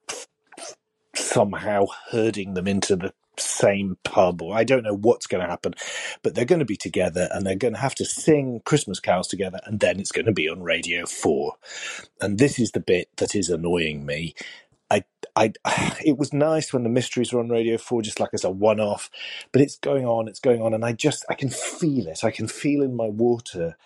somehow 1.16 1.86
herding 2.10 2.54
them 2.54 2.68
into 2.68 2.96
the 2.96 3.12
same 3.38 3.98
pub 4.04 4.42
or 4.42 4.54
I 4.56 4.64
don't 4.64 4.84
know 4.84 4.94
what's 4.96 5.26
going 5.26 5.42
to 5.42 5.50
happen 5.50 5.74
but 6.22 6.34
they're 6.36 6.44
going 6.46 6.60
to 6.60 6.66
be 6.66 6.76
together 6.76 7.28
and 7.32 7.46
they're 7.46 7.56
going 7.56 7.74
to 7.74 7.80
have 7.80 7.96
to 7.96 8.04
sing 8.06 8.62
Christmas 8.64 9.00
carols 9.00 9.28
together 9.28 9.60
and 9.64 9.80
then 9.80 10.00
it's 10.00 10.12
going 10.12 10.26
to 10.26 10.32
be 10.32 10.48
on 10.48 10.62
radio 10.62 11.06
4 11.06 11.54
and 12.20 12.38
this 12.38 12.58
is 12.60 12.72
the 12.72 12.80
bit 12.80 13.08
that 13.18 13.34
is 13.34 13.50
annoying 13.50 14.06
me 14.06 14.34
I, 15.36 15.52
it 16.04 16.18
was 16.18 16.32
nice 16.32 16.72
when 16.72 16.82
the 16.82 16.88
mysteries 16.88 17.32
were 17.32 17.40
on 17.40 17.48
Radio 17.48 17.78
4, 17.78 18.02
just 18.02 18.20
like 18.20 18.30
as 18.32 18.44
a 18.44 18.50
one 18.50 18.80
off, 18.80 19.10
but 19.52 19.62
it's 19.62 19.76
going 19.78 20.06
on, 20.06 20.28
it's 20.28 20.40
going 20.40 20.62
on, 20.62 20.74
and 20.74 20.84
I 20.84 20.92
just, 20.92 21.24
I 21.28 21.34
can 21.34 21.50
feel 21.50 22.08
it. 22.08 22.24
I 22.24 22.30
can 22.30 22.48
feel 22.48 22.82
in 22.82 22.94
my 22.96 23.08
water 23.08 23.76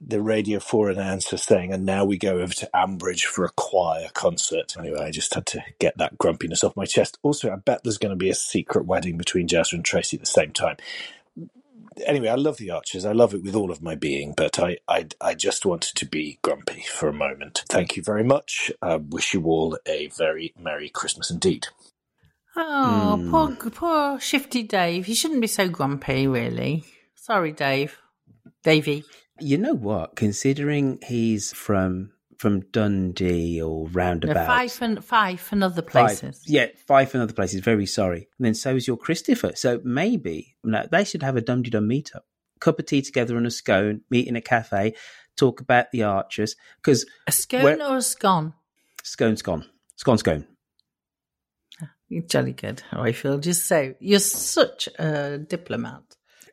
the 0.00 0.22
Radio 0.22 0.58
4 0.60 0.90
announcer 0.90 1.36
saying, 1.36 1.72
and 1.72 1.84
now 1.84 2.04
we 2.04 2.16
go 2.16 2.38
over 2.38 2.54
to 2.54 2.70
Ambridge 2.74 3.24
for 3.24 3.44
a 3.44 3.50
choir 3.50 4.08
concert. 4.14 4.74
Anyway, 4.78 4.98
I 5.00 5.10
just 5.10 5.34
had 5.34 5.44
to 5.46 5.62
get 5.78 5.98
that 5.98 6.16
grumpiness 6.16 6.64
off 6.64 6.76
my 6.76 6.86
chest. 6.86 7.18
Also, 7.22 7.52
I 7.52 7.56
bet 7.56 7.82
there's 7.84 7.98
going 7.98 8.10
to 8.10 8.16
be 8.16 8.30
a 8.30 8.34
secret 8.34 8.86
wedding 8.86 9.18
between 9.18 9.46
Jazzer 9.46 9.74
and 9.74 9.84
Tracy 9.84 10.16
at 10.16 10.22
the 10.22 10.26
same 10.26 10.52
time. 10.52 10.76
Anyway, 12.06 12.28
I 12.28 12.34
love 12.36 12.56
the 12.58 12.70
Archers. 12.70 13.04
I 13.04 13.12
love 13.12 13.34
it 13.34 13.42
with 13.42 13.54
all 13.54 13.70
of 13.70 13.82
my 13.82 13.94
being, 13.94 14.34
but 14.36 14.58
I, 14.58 14.78
I, 14.88 15.06
I 15.20 15.34
just 15.34 15.64
wanted 15.66 15.96
to 15.96 16.06
be 16.06 16.38
grumpy 16.42 16.82
for 16.82 17.08
a 17.08 17.12
moment. 17.12 17.64
Thank 17.68 17.96
you 17.96 18.02
very 18.02 18.24
much. 18.24 18.70
I 18.82 18.96
wish 18.96 19.34
you 19.34 19.44
all 19.44 19.78
a 19.86 20.08
very 20.08 20.52
Merry 20.58 20.88
Christmas 20.88 21.30
indeed. 21.30 21.68
Oh, 22.56 23.16
Hmm. 23.16 23.30
poor, 23.30 23.70
poor 23.70 24.20
shifty 24.20 24.62
Dave. 24.62 25.06
He 25.06 25.14
shouldn't 25.14 25.40
be 25.40 25.46
so 25.46 25.68
grumpy, 25.68 26.26
really. 26.26 26.84
Sorry, 27.14 27.52
Dave. 27.52 27.98
Davy. 28.64 29.04
You 29.38 29.56
know 29.58 29.74
what? 29.74 30.16
Considering 30.16 30.98
he's 31.06 31.52
from 31.52 32.12
from 32.40 32.60
Dundee 32.72 33.60
or 33.60 33.84
No, 33.84 33.90
roundabout, 33.92 34.46
Fife 34.46 34.80
and 34.80 35.04
Fife 35.04 35.52
and 35.52 35.62
other 35.62 35.82
Fife. 35.82 35.90
places. 35.90 36.42
Yeah, 36.46 36.68
Fife 36.86 37.12
and 37.12 37.22
other 37.22 37.34
places. 37.34 37.60
Very 37.60 37.84
sorry. 37.84 38.28
And 38.38 38.46
then 38.46 38.54
so 38.54 38.74
is 38.76 38.88
your 38.88 38.96
Christopher. 38.96 39.52
So 39.54 39.78
maybe 39.84 40.56
no, 40.64 40.86
they 40.90 41.04
should 41.04 41.22
have 41.22 41.36
a 41.36 41.42
Dum 41.42 41.62
Dum 41.62 41.86
meetup. 41.86 42.22
Cup 42.58 42.78
of 42.78 42.86
tea 42.86 43.02
together 43.02 43.36
and 43.36 43.46
a 43.46 43.50
scone, 43.50 44.00
meet 44.10 44.26
in 44.26 44.36
a 44.36 44.40
cafe, 44.40 44.94
talk 45.36 45.60
about 45.60 45.90
the 45.92 46.02
archers. 46.02 46.56
Because 46.76 47.04
A 47.26 47.32
scone 47.32 47.82
or 47.82 47.98
a 47.98 48.02
scone? 48.02 48.54
scone, 49.02 49.36
scone, 49.36 49.66
scone, 49.96 50.16
scone. 50.18 50.46
Ah, 51.82 51.90
you're 52.08 52.22
jolly 52.22 52.52
good, 52.54 52.82
oh, 52.92 52.98
Roifield. 52.98 53.42
Just 53.42 53.66
so 53.66 53.94
you're 54.00 54.18
such 54.18 54.88
a 54.98 55.36
diplomat. 55.38 56.04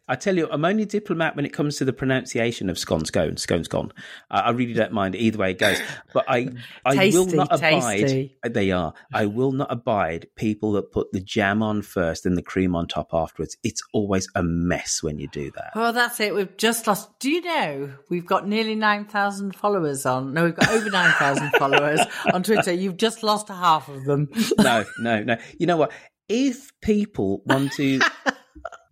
I 0.08 0.16
tell 0.16 0.38
you, 0.38 0.48
I'm 0.50 0.64
only 0.64 0.84
a 0.84 0.86
diplomat 0.86 1.36
when 1.36 1.46
it 1.46 1.52
comes 1.54 1.78
to 1.78 1.86
the 1.86 1.92
pronunciation 1.94 2.70
of 2.70 2.80
scone, 2.80 3.04
scone, 3.06 3.38
scone, 3.38 3.64
scone. 3.66 3.92
Uh, 4.32 4.44
I 4.46 4.52
really 4.52 4.74
don't 4.74 4.94
mind 4.94 5.16
either 5.16 5.38
way 5.38 5.52
it 5.52 5.60
goes. 5.60 5.78
But 6.14 6.26
I, 6.30 6.50
I 6.86 7.10
will 7.14 7.26
not 7.26 7.48
abide. 7.52 7.82
tasty. 7.82 8.38
They 8.48 8.72
are. 8.72 8.94
I 9.14 9.26
will 9.26 9.52
not 9.52 9.72
abide 9.72 10.28
people 10.36 10.72
that 10.74 10.92
put 10.92 11.12
the 11.12 11.20
jam 11.20 11.62
on 11.62 11.82
first 11.82 12.26
and 12.26 12.38
the 12.38 12.42
cream 12.42 12.76
on 12.76 12.88
top 12.88 13.10
afterwards. 13.14 13.58
It's 13.64 13.82
always 13.94 14.28
a 14.34 14.44
mess 14.44 15.04
when 15.04 15.20
you 15.20 15.28
do 15.28 15.52
that. 15.52 15.72
Well, 15.76 15.92
that's 15.94 16.20
it. 16.20 16.34
We've 16.34 16.56
just 16.58 16.88
lost. 16.88 17.20
Do 17.20 17.30
you 17.30 17.42
know 17.42 17.94
we've 18.10 18.26
got 18.26 18.48
nearly 18.48 18.76
nine 18.76 19.06
thousand 19.06 19.56
followers 19.56 20.06
on? 20.06 20.34
No, 20.34 20.46
we've 20.46 20.56
got 20.56 20.70
over 20.70 20.90
nine 20.90 21.12
thousand 21.14 21.52
followers 21.60 22.00
on 22.34 22.44
Twitter. 22.44 22.72
You've 22.72 22.98
just 22.98 23.24
lost 23.24 23.50
half 23.50 23.90
of 23.90 24.06
them. 24.06 24.30
no, 24.58 24.86
no, 25.00 25.24
no. 25.24 25.38
You 25.60 25.68
know 25.68 25.78
what? 25.78 25.92
If 26.30 26.72
people 26.82 27.42
want 27.46 27.72
to 27.74 28.00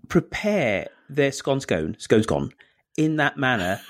prepare 0.10 0.88
their 1.10 1.32
scone 1.32 1.60
scone, 1.60 1.96
scone 2.00 2.24
scone 2.24 2.52
in 2.98 3.18
that 3.18 3.38
manner, 3.38 3.82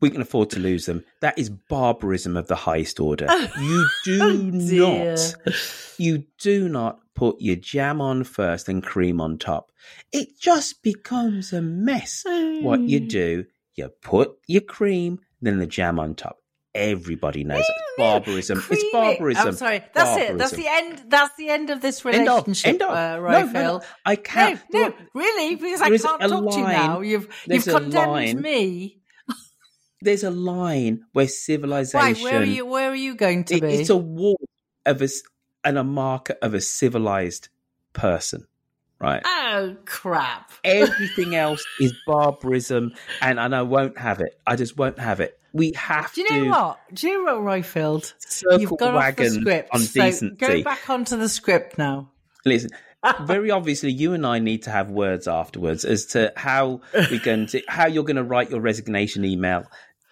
we 0.00 0.10
can 0.10 0.20
afford 0.20 0.50
to 0.50 0.60
lose 0.60 0.86
them. 0.86 1.04
That 1.20 1.38
is 1.38 1.48
barbarism 1.50 2.36
of 2.36 2.48
the 2.48 2.54
highest 2.54 3.00
order. 3.00 3.26
You 3.60 3.88
do 4.04 4.20
Oh, 4.22 4.50
not, 4.52 5.34
you 5.98 6.24
do 6.38 6.68
not 6.68 7.00
put 7.14 7.40
your 7.40 7.56
jam 7.56 8.00
on 8.00 8.24
first 8.24 8.68
and 8.68 8.82
cream 8.82 9.20
on 9.20 9.38
top. 9.38 9.72
It 10.12 10.38
just 10.38 10.82
becomes 10.82 11.52
a 11.52 11.62
mess. 11.62 12.24
What 12.26 12.80
you 12.80 13.00
do, 13.00 13.46
you 13.74 13.88
put 14.02 14.36
your 14.46 14.60
cream, 14.60 15.20
then 15.40 15.58
the 15.58 15.66
jam 15.66 15.98
on 15.98 16.14
top. 16.14 16.38
Everybody 16.76 17.42
knows 17.44 17.60
it. 17.60 17.74
barbarism. 17.96 18.62
It's 18.70 18.84
barbarism. 18.92 19.48
I'm 19.48 19.54
sorry. 19.54 19.82
That's 19.94 20.16
it. 20.30 20.38
That's 20.38 20.52
the 20.52 20.66
end. 20.68 21.04
That's 21.08 21.34
the 21.36 21.48
end 21.48 21.70
of 21.70 21.80
this 21.80 22.04
End 22.04 22.28
of, 22.28 22.46
relationship, 22.46 22.68
end 22.68 22.82
of. 22.82 22.90
Uh, 22.90 23.16
No, 23.16 23.46
no, 23.46 23.52
no. 23.52 23.82
I 24.04 24.16
can't. 24.16 24.60
No, 24.72 24.88
no, 24.88 24.94
really, 25.14 25.54
because 25.56 25.80
I 25.80 25.88
can't 25.88 26.02
talk 26.02 26.52
to 26.52 26.58
you 26.58 26.64
now. 26.64 27.00
You've 27.00 27.28
you've 27.48 27.64
condemned 27.64 28.12
line- 28.12 28.40
me. 28.42 28.98
There's 30.02 30.22
a 30.24 30.30
line 30.30 31.04
where 31.12 31.26
civilization. 31.28 31.98
Right, 31.98 32.20
where 32.22 32.40
are 32.40 32.44
you? 32.44 32.66
Where 32.66 32.90
are 32.90 32.94
you 32.94 33.14
going 33.16 33.44
to 33.44 33.54
It- 33.56 33.62
be? 33.62 33.68
It's 33.74 33.90
a 33.90 33.96
wall 33.96 34.38
of 34.84 35.00
a, 35.02 35.08
and 35.64 35.78
a 35.78 35.84
marker 35.84 36.36
of 36.42 36.54
a 36.54 36.60
civilized 36.60 37.48
person, 37.94 38.46
right? 39.00 39.22
Oh 39.24 39.76
crap! 39.86 40.52
Everything 40.62 41.34
else 41.34 41.64
is 41.80 41.92
barbarism, 42.06 42.92
and, 43.22 43.40
and 43.40 43.54
I 43.54 43.62
won't 43.62 43.98
have 43.98 44.20
it. 44.20 44.38
I 44.46 44.56
just 44.56 44.76
won't 44.76 44.98
have 44.98 45.20
it. 45.20 45.40
We 45.56 45.72
have 45.72 46.12
Do 46.12 46.20
you 46.20 46.28
to 46.28 46.34
know 46.44 46.50
what? 46.50 46.80
Do 46.92 47.08
you 47.08 47.24
know 47.24 47.40
what, 47.40 47.44
Roifield? 47.60 48.12
circle 48.18 48.60
You've 48.60 48.76
gone 48.78 48.94
off 48.94 49.16
the 49.16 49.30
script. 49.30 49.70
on 49.72 49.80
so 49.80 50.00
decency. 50.02 50.36
go 50.36 50.62
back 50.62 50.88
onto 50.90 51.16
the 51.16 51.28
script 51.28 51.78
now. 51.78 52.10
Listen, 52.44 52.70
very 53.22 53.50
obviously, 53.50 53.90
you 53.92 54.12
and 54.12 54.26
I 54.26 54.38
need 54.38 54.62
to 54.64 54.70
have 54.70 54.90
words 54.90 55.26
afterwards 55.26 55.84
as 55.84 56.06
to 56.06 56.32
how 56.36 56.80
we're 56.94 57.20
going 57.20 57.46
to 57.48 57.62
how 57.68 57.86
you're 57.86 58.04
going 58.04 58.16
to 58.16 58.24
write 58.24 58.50
your 58.50 58.60
resignation 58.60 59.24
email 59.24 59.64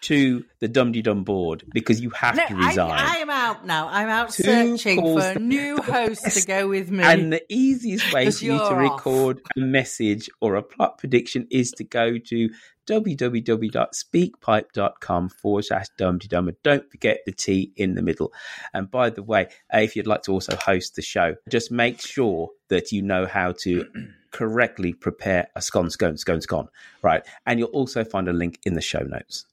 to 0.03 0.45
the 0.61 0.68
Dum 0.68 0.92
Dum 0.92 1.24
board 1.24 1.64
because 1.72 1.99
you 2.01 2.11
have 2.11 2.36
No, 2.36 2.47
to 2.47 2.55
resign. 2.55 2.90
I 2.90 3.16
am 3.18 3.30
out 3.30 3.64
now. 3.66 3.88
I'm 3.88 4.09
out 4.11 4.32
Two 4.32 4.42
searching 4.42 5.01
for 5.01 5.20
a 5.20 5.38
new 5.38 5.78
host 5.78 6.24
to 6.30 6.47
go 6.47 6.68
with 6.68 6.90
me. 6.90 7.03
And 7.03 7.32
the 7.32 7.42
easiest 7.49 8.12
way 8.12 8.30
for 8.30 8.45
you 8.45 8.53
to 8.53 8.62
off. 8.64 8.76
record 8.76 9.40
a 9.57 9.61
message 9.61 10.28
or 10.42 10.57
a 10.57 10.62
plot 10.62 10.99
prediction 10.99 11.47
is 11.51 11.70
to 11.78 11.84
go 11.84 12.18
to 12.18 12.51
www.speakpipe.com 12.87 15.28
forward 15.28 15.64
slash 15.64 15.87
dum 15.97 16.18
and 16.30 16.57
don't 16.62 16.91
forget 16.91 17.20
the 17.26 17.32
T 17.32 17.72
in 17.76 17.95
the 17.95 18.03
middle. 18.03 18.32
And 18.72 18.91
by 18.91 19.11
the 19.11 19.22
way, 19.22 19.49
uh, 19.74 19.78
if 19.78 19.97
you'd 19.97 20.07
like 20.07 20.22
to 20.22 20.32
also 20.32 20.57
host 20.57 20.97
the 20.97 21.03
show, 21.03 21.37
just 21.49 21.70
make 21.70 22.01
sure 22.01 22.51
that 22.68 22.93
you 22.93 23.03
know 23.03 23.26
how 23.26 23.53
to 23.61 23.87
correctly 24.30 24.93
prepare 24.93 25.49
a 25.55 25.62
scone, 25.62 25.91
scone, 25.91 26.16
scone, 26.16 26.41
scone, 26.41 26.68
right? 27.03 27.26
And 27.47 27.59
you'll 27.59 27.68
also 27.68 28.05
find 28.05 28.28
a 28.28 28.32
link 28.32 28.59
in 28.64 28.74
the 28.74 28.80
show 28.80 29.01
notes. 29.01 29.47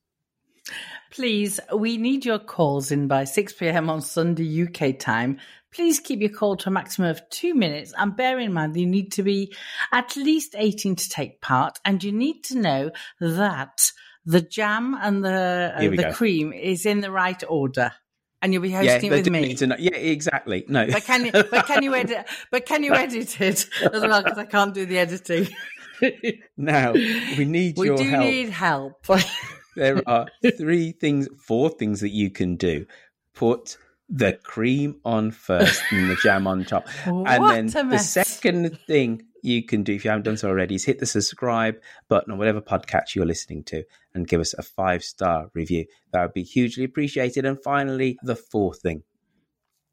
Please, 1.12 1.60
we 1.76 1.98
need 1.98 2.26
your 2.26 2.40
calls 2.40 2.92
in 2.92 3.08
by 3.08 3.26
6 3.26 3.54
pm 3.54 3.90
on 3.90 4.02
Sunday 4.02 4.64
UK 4.64 4.98
time. 4.98 5.40
Please 5.74 6.00
keep 6.00 6.20
your 6.22 6.30
call 6.30 6.56
to 6.58 6.70
a 6.70 6.72
maximum 6.72 7.10
of 7.10 7.22
two 7.30 7.54
minutes 7.54 7.94
and 7.98 8.16
bear 8.16 8.40
in 8.40 8.54
mind 8.54 8.76
you 8.76 8.86
need 8.86 9.12
to 9.14 9.24
be 9.24 9.54
at 9.92 10.16
least 10.18 10.56
18 10.58 10.96
to 10.98 11.10
take 11.10 11.42
part 11.42 11.80
and 11.86 12.04
you 12.04 12.12
need 12.12 12.44
to 12.46 12.58
know 12.58 12.92
that 13.20 13.92
the 14.26 14.42
jam 14.42 14.98
and 15.02 15.24
the, 15.24 15.74
uh, 15.76 15.80
the 15.82 15.96
go. 15.98 16.14
cream 16.14 16.54
is 16.54 16.86
in 16.86 17.02
the 17.02 17.12
right 17.12 17.42
order. 17.48 17.92
And 18.42 18.54
you'll 18.54 18.64
be 18.64 18.72
hosting 18.72 19.12
it 19.12 19.16
with 19.16 19.30
me. 19.30 19.42
need 19.42 19.58
to 19.60 19.68
know- 19.68 19.76
yeah, 19.78 19.96
exactly. 19.96 20.66
No, 20.68 20.88
But 20.88 21.04
can 21.04 21.26
you? 21.26 21.32
But 21.32 21.68
can 21.68 21.84
you 21.84 21.94
edit? 21.94 22.28
But 22.50 22.66
can 22.66 22.84
you 22.84 22.92
edit 22.96 23.40
it 23.40 23.70
as 23.82 24.02
well? 24.02 24.24
Because 24.24 24.40
I 24.40 24.46
can't 24.46 24.74
do 24.74 24.88
the 24.88 24.98
editing. 24.98 25.48
now 26.58 26.94
we 26.94 27.46
need 27.46 27.78
We 27.78 27.88
your 27.88 28.04
help. 28.04 28.10
We 28.10 28.26
do 28.26 28.32
need 28.32 28.50
help. 28.50 29.06
there 29.76 30.02
are 30.08 30.28
three 30.58 30.92
things, 30.92 31.28
four 31.38 31.70
things 31.70 32.02
that 32.02 32.10
you 32.10 32.30
can 32.30 32.56
do. 32.56 32.86
Put 33.34 33.78
the 34.10 34.34
cream 34.34 34.98
on 35.06 35.32
first 35.32 35.82
and 35.92 36.10
the 36.10 36.16
jam 36.16 36.46
on 36.46 36.66
top. 36.66 36.88
and 37.06 37.24
What 37.24 37.72
then 37.72 37.90
the 37.90 37.98
second 37.98 38.78
thing 38.86 39.24
you 39.42 39.64
can 39.64 39.84
do, 39.84 39.94
if 39.94 40.04
you 40.04 40.12
haven't 40.12 40.24
done 40.24 40.38
so 40.38 40.50
already, 40.50 40.76
is 40.76 40.86
hit 40.86 41.00
the 41.00 41.06
subscribe 41.06 41.76
button 42.10 42.32
on 42.32 42.38
whatever 42.38 42.62
podcast 42.62 43.16
you're 43.16 43.26
listening 43.26 43.64
to 43.66 43.84
and 44.14 44.28
give 44.28 44.42
us 44.42 44.54
a 44.54 44.62
five 44.62 45.04
star 45.04 45.50
review. 45.54 45.86
That 46.12 46.22
would 46.24 46.34
be 46.34 46.44
hugely 46.44 46.84
appreciated. 46.84 47.46
And 47.46 47.62
finally, 47.64 48.18
the 48.22 48.36
fourth 48.36 48.82
thing 48.82 49.04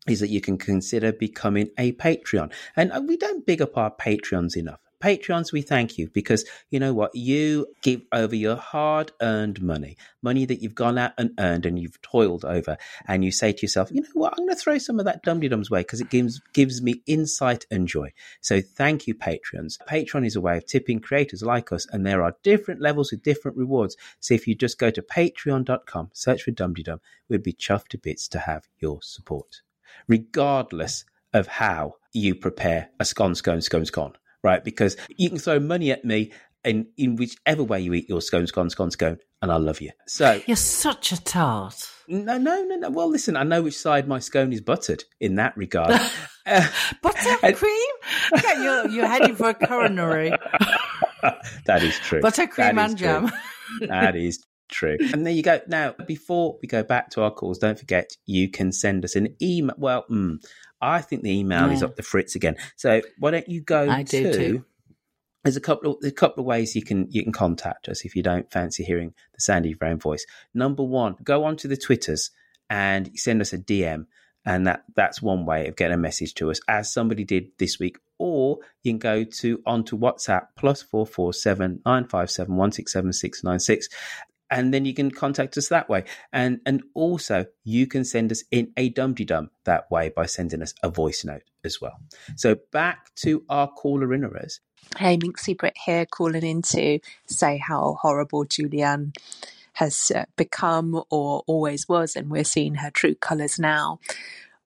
is 0.08 0.20
that 0.20 0.30
you 0.30 0.40
can 0.40 0.58
consider 0.58 1.12
becoming 1.12 1.70
a 1.78 1.92
Patreon. 1.92 2.52
And 2.76 2.92
uh, 2.92 3.02
we 3.06 3.16
don't 3.16 3.46
big 3.46 3.62
up 3.62 3.76
our 3.76 3.94
Patreons 3.94 4.56
enough. 4.56 4.80
Patreons, 5.00 5.52
we 5.52 5.62
thank 5.62 5.96
you 5.96 6.08
because 6.08 6.44
you 6.70 6.80
know 6.80 6.92
what? 6.92 7.14
You 7.14 7.66
give 7.82 8.02
over 8.12 8.34
your 8.34 8.56
hard 8.56 9.12
earned 9.20 9.62
money, 9.62 9.96
money 10.22 10.44
that 10.44 10.60
you've 10.60 10.74
gone 10.74 10.98
out 10.98 11.12
and 11.18 11.32
earned 11.38 11.66
and 11.66 11.78
you've 11.78 12.00
toiled 12.02 12.44
over. 12.44 12.76
And 13.06 13.24
you 13.24 13.30
say 13.30 13.52
to 13.52 13.62
yourself, 13.62 13.90
you 13.92 14.02
know 14.02 14.08
what? 14.14 14.32
I'm 14.32 14.46
going 14.46 14.56
to 14.56 14.60
throw 14.60 14.78
some 14.78 14.98
of 14.98 15.04
that 15.04 15.22
dum 15.22 15.40
dums 15.40 15.70
way 15.70 15.80
because 15.80 16.00
it 16.00 16.10
gives, 16.10 16.40
gives 16.52 16.82
me 16.82 17.02
insight 17.06 17.64
and 17.70 17.86
joy. 17.86 18.12
So 18.40 18.60
thank 18.60 19.06
you, 19.06 19.14
Patreons. 19.14 19.78
Patreon 19.88 20.26
is 20.26 20.36
a 20.36 20.40
way 20.40 20.56
of 20.56 20.66
tipping 20.66 21.00
creators 21.00 21.42
like 21.42 21.72
us, 21.72 21.86
and 21.90 22.04
there 22.04 22.22
are 22.22 22.36
different 22.42 22.80
levels 22.80 23.12
with 23.12 23.22
different 23.22 23.56
rewards. 23.56 23.96
So 24.20 24.34
if 24.34 24.48
you 24.48 24.54
just 24.54 24.78
go 24.78 24.90
to 24.90 25.02
patreon.com, 25.02 26.10
search 26.12 26.42
for 26.42 26.50
Dum 26.50 26.74
Dum, 26.74 27.00
we'd 27.28 27.42
be 27.42 27.52
chuffed 27.52 27.88
to 27.88 27.98
bits 27.98 28.28
to 28.28 28.40
have 28.40 28.68
your 28.78 29.00
support 29.02 29.62
regardless 30.06 31.04
of 31.32 31.46
how 31.46 31.94
you 32.12 32.34
prepare 32.34 32.90
a 32.98 33.04
scone, 33.04 33.34
scone, 33.34 33.60
scone, 33.60 33.84
scone, 33.84 34.14
right? 34.42 34.62
Because 34.64 34.96
you 35.16 35.28
can 35.28 35.38
throw 35.38 35.58
money 35.60 35.90
at 35.90 36.04
me 36.04 36.32
in, 36.64 36.86
in 36.96 37.16
whichever 37.16 37.62
way 37.62 37.80
you 37.80 37.94
eat 37.94 38.08
your 38.08 38.20
scone, 38.20 38.46
scone, 38.46 38.70
scone, 38.70 38.90
scone, 38.90 39.18
and 39.42 39.50
I 39.52 39.56
love 39.56 39.80
you. 39.80 39.90
So 40.06 40.40
You're 40.46 40.56
such 40.56 41.12
a 41.12 41.22
tart. 41.22 41.88
no, 42.08 42.36
no, 42.38 42.64
no, 42.64 42.76
no. 42.76 42.90
Well, 42.90 43.08
listen, 43.10 43.36
I 43.36 43.44
know 43.44 43.62
which 43.62 43.76
side 43.78 44.08
my 44.08 44.18
scone 44.18 44.52
is 44.52 44.60
buttered 44.60 45.04
in 45.20 45.36
that 45.36 45.56
regard. 45.56 46.00
Buttercream? 46.46 47.86
Okay, 48.36 48.62
you're, 48.62 48.88
you're 48.88 49.06
heading 49.06 49.34
for 49.34 49.48
a 49.50 49.54
coronary. 49.54 50.30
that 51.64 51.82
is 51.82 51.98
true. 52.00 52.20
Buttercream 52.20 52.74
That 52.74 52.78
and 52.78 52.98
true. 52.98 53.06
jam. 53.06 53.30
that 53.88 54.16
is 54.16 54.44
true. 54.70 54.98
And 55.12 55.24
there 55.24 55.32
you 55.32 55.42
go. 55.42 55.60
Now, 55.66 55.94
before 56.06 56.58
we 56.60 56.68
go 56.68 56.82
back 56.82 57.08
to 57.10 57.22
our 57.22 57.30
calls, 57.30 57.58
don't 57.58 57.78
forget 57.78 58.10
you 58.26 58.50
can 58.50 58.70
send 58.72 59.04
us 59.04 59.16
an 59.16 59.34
email. 59.40 59.74
Well, 59.78 60.04
mm, 60.10 60.44
I 60.80 61.00
think 61.00 61.22
the 61.22 61.38
email 61.38 61.70
is 61.70 61.82
up 61.82 61.96
the 61.96 62.02
fritz 62.02 62.34
again. 62.34 62.56
So 62.76 63.02
why 63.18 63.32
don't 63.32 63.48
you 63.48 63.60
go 63.60 63.88
I 63.88 64.02
do 64.02 64.22
to? 64.24 64.32
too. 64.32 64.64
There's 65.44 65.56
a 65.56 65.60
couple 65.60 65.92
of 65.92 66.04
a 66.04 66.10
couple 66.10 66.42
of 66.42 66.46
ways 66.46 66.76
you 66.76 66.82
can 66.82 67.06
you 67.10 67.22
can 67.22 67.32
contact 67.32 67.88
us 67.88 68.04
if 68.04 68.14
you 68.14 68.22
don't 68.22 68.50
fancy 68.50 68.84
hearing 68.84 69.14
the 69.34 69.40
sound 69.40 69.64
of 69.64 69.70
your 69.70 69.88
own 69.88 69.98
voice. 69.98 70.26
Number 70.52 70.82
one, 70.82 71.16
go 71.22 71.44
onto 71.44 71.68
the 71.68 71.76
Twitters 71.76 72.30
and 72.68 73.10
send 73.18 73.40
us 73.40 73.52
a 73.52 73.58
DM, 73.58 74.06
and 74.44 74.66
that 74.66 74.84
that's 74.94 75.22
one 75.22 75.46
way 75.46 75.68
of 75.68 75.76
getting 75.76 75.94
a 75.94 75.98
message 75.98 76.34
to 76.34 76.50
us, 76.50 76.60
as 76.68 76.92
somebody 76.92 77.24
did 77.24 77.50
this 77.58 77.78
week. 77.78 77.98
Or 78.18 78.58
you 78.82 78.92
can 78.92 78.98
go 78.98 79.24
to 79.24 79.62
onto 79.64 79.96
WhatsApp 79.96 80.48
plus 80.56 80.82
four 80.82 81.06
four 81.06 81.32
seven 81.32 81.80
nine 81.86 82.06
five 82.08 82.30
seven 82.30 82.56
one 82.56 82.72
six 82.72 82.92
seven 82.92 83.12
six 83.12 83.44
nine 83.44 83.60
six, 83.60 83.88
and 84.50 84.72
then 84.72 84.84
you 84.84 84.94
can 84.94 85.10
contact 85.10 85.56
us 85.56 85.68
that 85.68 85.88
way. 85.88 86.04
And 86.32 86.60
and 86.66 86.82
also 86.94 87.46
you 87.64 87.86
can 87.86 88.04
send 88.04 88.32
us 88.32 88.44
in 88.50 88.72
a 88.76 88.88
dum 88.90 89.14
dum 89.14 89.50
that 89.64 89.90
way 89.90 90.08
by 90.08 90.26
sending 90.26 90.62
us 90.62 90.74
a 90.82 90.88
voice 90.88 91.24
note 91.24 91.42
as 91.64 91.80
well. 91.80 91.98
So 92.36 92.56
back 92.72 93.14
to 93.16 93.44
our 93.48 93.68
caller 93.68 94.08
inners. 94.08 94.60
Hey, 94.96 95.18
Minxie 95.18 95.56
Brit 95.56 95.76
here, 95.84 96.06
calling 96.06 96.44
in 96.44 96.62
to 96.62 97.00
say 97.26 97.58
how 97.58 97.98
horrible 98.00 98.46
Julianne 98.46 99.14
has 99.74 100.10
uh, 100.14 100.24
become 100.36 101.02
or 101.10 101.42
always 101.46 101.88
was, 101.88 102.16
and 102.16 102.30
we're 102.30 102.44
seeing 102.44 102.76
her 102.76 102.90
true 102.90 103.14
colours 103.14 103.58
now. 103.58 104.00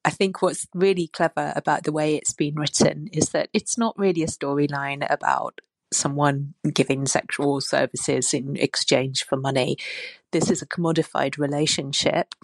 I 0.04 0.10
think 0.10 0.42
what's 0.42 0.66
really 0.74 1.06
clever 1.06 1.52
about 1.54 1.84
the 1.84 1.92
way 1.92 2.16
it's 2.16 2.32
been 2.32 2.54
written 2.54 3.08
is 3.12 3.30
that 3.30 3.48
it's 3.52 3.78
not 3.78 3.98
really 3.98 4.22
a 4.22 4.26
storyline 4.26 5.06
about 5.10 5.60
someone 5.92 6.54
giving 6.72 7.06
sexual 7.06 7.60
services 7.60 8.34
in 8.34 8.56
exchange 8.56 9.24
for 9.24 9.36
money. 9.36 9.76
This 10.30 10.50
is 10.50 10.62
a 10.62 10.66
commodified 10.66 11.38
relationship 11.38 12.34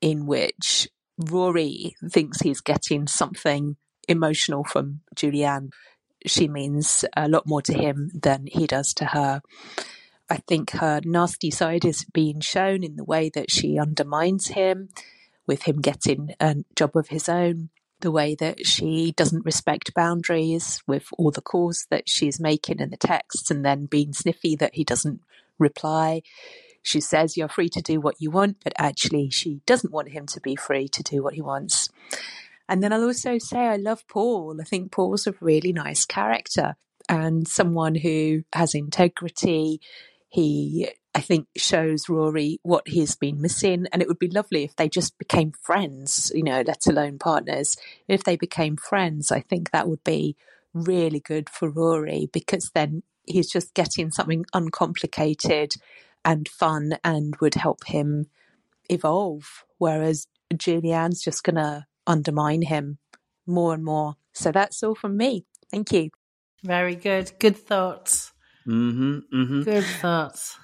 in 0.00 0.26
which 0.26 0.88
Rory 1.18 1.94
thinks 2.10 2.40
he's 2.40 2.60
getting 2.60 3.06
something 3.06 3.76
emotional 4.08 4.64
from 4.64 5.00
Julianne. 5.14 5.70
She 6.26 6.48
means 6.48 7.04
a 7.16 7.28
lot 7.28 7.46
more 7.46 7.62
to 7.62 7.72
him 7.72 8.10
than 8.14 8.46
he 8.46 8.66
does 8.66 8.94
to 8.94 9.06
her. 9.06 9.42
I 10.30 10.36
think 10.36 10.70
her 10.72 11.00
nasty 11.04 11.50
side 11.50 11.84
is 11.84 12.04
being 12.04 12.40
shown 12.40 12.82
in 12.82 12.96
the 12.96 13.04
way 13.04 13.30
that 13.34 13.50
she 13.50 13.78
undermines 13.78 14.48
him, 14.48 14.88
with 15.46 15.64
him 15.64 15.80
getting 15.80 16.34
a 16.40 16.56
job 16.74 16.96
of 16.96 17.08
his 17.08 17.28
own, 17.28 17.70
the 18.02 18.12
way 18.12 18.34
that 18.36 18.66
she 18.66 19.12
doesn't 19.16 19.46
respect 19.46 19.94
boundaries 19.94 20.82
with 20.86 21.08
all 21.18 21.30
the 21.30 21.40
calls 21.40 21.86
that 21.90 22.08
she's 22.08 22.40
making 22.40 22.80
in 22.80 22.90
the 22.90 22.96
texts 22.96 23.50
and 23.50 23.64
then 23.64 23.86
being 23.86 24.12
sniffy 24.12 24.56
that 24.56 24.74
he 24.74 24.84
doesn't 24.84 25.20
reply. 25.58 26.22
She 26.82 27.00
says 27.00 27.36
you're 27.36 27.48
free 27.48 27.68
to 27.70 27.82
do 27.82 28.00
what 28.00 28.16
you 28.20 28.30
want, 28.30 28.58
but 28.62 28.74
actually 28.78 29.30
she 29.30 29.60
doesn't 29.66 29.92
want 29.92 30.10
him 30.10 30.26
to 30.26 30.40
be 30.40 30.56
free 30.56 30.88
to 30.88 31.02
do 31.02 31.22
what 31.22 31.34
he 31.34 31.42
wants. 31.42 31.88
And 32.68 32.82
then 32.82 32.92
I'll 32.92 33.04
also 33.04 33.38
say 33.38 33.58
I 33.58 33.76
love 33.76 34.06
Paul. 34.08 34.58
I 34.60 34.64
think 34.64 34.92
Paul's 34.92 35.26
a 35.26 35.34
really 35.40 35.72
nice 35.72 36.04
character 36.04 36.76
and 37.08 37.46
someone 37.46 37.94
who 37.94 38.44
has 38.52 38.74
integrity. 38.74 39.80
He, 40.28 40.88
I 41.14 41.20
think, 41.20 41.48
shows 41.56 42.08
Rory 42.08 42.58
what 42.62 42.88
he's 42.88 43.16
been 43.16 43.40
missing. 43.40 43.86
And 43.92 44.00
it 44.00 44.08
would 44.08 44.18
be 44.18 44.30
lovely 44.30 44.64
if 44.64 44.76
they 44.76 44.88
just 44.88 45.18
became 45.18 45.52
friends, 45.52 46.32
you 46.34 46.42
know, 46.42 46.62
let 46.66 46.86
alone 46.86 47.18
partners. 47.18 47.76
If 48.08 48.24
they 48.24 48.36
became 48.36 48.76
friends, 48.76 49.30
I 49.30 49.40
think 49.40 49.70
that 49.70 49.88
would 49.88 50.02
be 50.04 50.36
really 50.72 51.20
good 51.20 51.50
for 51.50 51.68
Rory 51.68 52.30
because 52.32 52.70
then 52.74 53.02
he's 53.24 53.50
just 53.50 53.74
getting 53.74 54.10
something 54.10 54.44
uncomplicated 54.52 55.74
and 56.24 56.48
fun 56.48 56.96
and 57.04 57.36
would 57.40 57.54
help 57.54 57.84
him 57.86 58.26
evolve. 58.88 59.64
Whereas 59.78 60.26
Julianne's 60.56 61.22
just 61.22 61.44
going 61.44 61.56
to 61.56 61.86
undermine 62.06 62.62
him 62.62 62.98
more 63.46 63.74
and 63.74 63.84
more. 63.84 64.16
So 64.32 64.50
that's 64.50 64.82
all 64.82 64.94
from 64.94 65.16
me. 65.16 65.44
Thank 65.70 65.92
you. 65.92 66.10
Very 66.62 66.94
good. 66.94 67.32
Good 67.38 67.56
thoughts. 67.56 68.32
Mm-hmm, 68.66 69.36
mm-hmm. 69.36 69.62
Good 69.62 69.84
thoughts. 69.84 70.58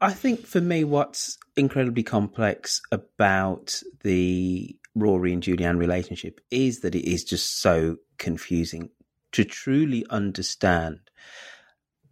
I 0.00 0.12
think 0.12 0.46
for 0.46 0.60
me, 0.60 0.84
what's 0.84 1.38
incredibly 1.56 2.02
complex 2.02 2.80
about 2.90 3.82
the 4.02 4.76
Rory 4.94 5.32
and 5.32 5.42
Julianne 5.42 5.78
relationship 5.78 6.40
is 6.50 6.80
that 6.80 6.94
it 6.94 7.08
is 7.08 7.24
just 7.24 7.60
so 7.60 7.96
confusing 8.18 8.90
to 9.32 9.44
truly 9.44 10.04
understand 10.10 10.98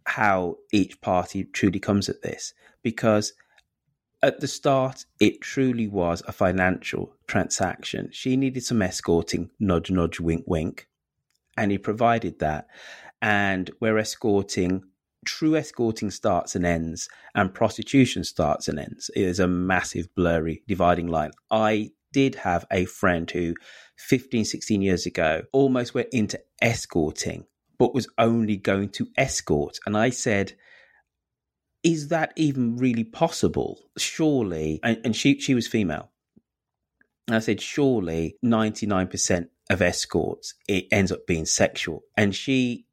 how 0.05 0.57
each 0.73 0.99
party 1.01 1.43
truly 1.43 1.79
comes 1.79 2.09
at 2.09 2.21
this. 2.23 2.53
Because 2.83 3.33
at 4.23 4.39
the 4.39 4.47
start, 4.47 5.05
it 5.19 5.41
truly 5.41 5.87
was 5.87 6.23
a 6.27 6.31
financial 6.31 7.15
transaction. 7.27 8.09
She 8.11 8.35
needed 8.35 8.63
some 8.63 8.81
escorting, 8.81 9.51
nudge, 9.59 9.91
nudge, 9.91 10.19
wink, 10.19 10.43
wink. 10.47 10.87
And 11.57 11.71
he 11.71 11.77
provided 11.77 12.39
that. 12.39 12.67
And 13.21 13.69
we're 13.79 13.99
escorting 13.99 14.83
true 15.25 15.55
escorting 15.55 16.11
starts 16.11 16.55
and 16.55 16.65
ends 16.65 17.07
and 17.35 17.53
prostitution 17.53 18.23
starts 18.23 18.67
and 18.67 18.79
ends. 18.79 19.09
It 19.15 19.23
is 19.23 19.39
a 19.39 19.47
massive 19.47 20.13
blurry 20.15 20.63
dividing 20.67 21.07
line. 21.07 21.31
I 21.49 21.91
did 22.11 22.35
have 22.35 22.65
a 22.71 22.85
friend 22.85 23.29
who 23.29 23.53
15 23.97 24.45
16 24.45 24.81
years 24.81 25.05
ago 25.05 25.43
almost 25.53 25.93
went 25.93 26.09
into 26.11 26.39
escorting 26.61 27.45
but 27.77 27.95
was 27.95 28.07
only 28.17 28.57
going 28.57 28.89
to 28.89 29.07
escort. 29.17 29.79
And 29.85 29.97
i 29.97 30.09
said 30.09 30.53
is 31.83 32.09
that 32.09 32.31
even 32.35 32.77
really 32.77 33.03
possible? 33.03 33.79
Surely 33.97 34.79
and, 34.83 34.99
and 35.03 35.15
she 35.15 35.39
she 35.39 35.55
was 35.55 35.67
female. 35.67 36.11
And 37.27 37.35
i 37.35 37.39
said 37.39 37.61
surely 37.61 38.35
99% 38.43 39.47
of 39.69 39.81
escorts 39.81 40.55
it 40.67 40.85
ends 40.91 41.11
up 41.11 41.25
being 41.27 41.45
sexual. 41.45 42.03
And 42.17 42.35
she 42.35 42.85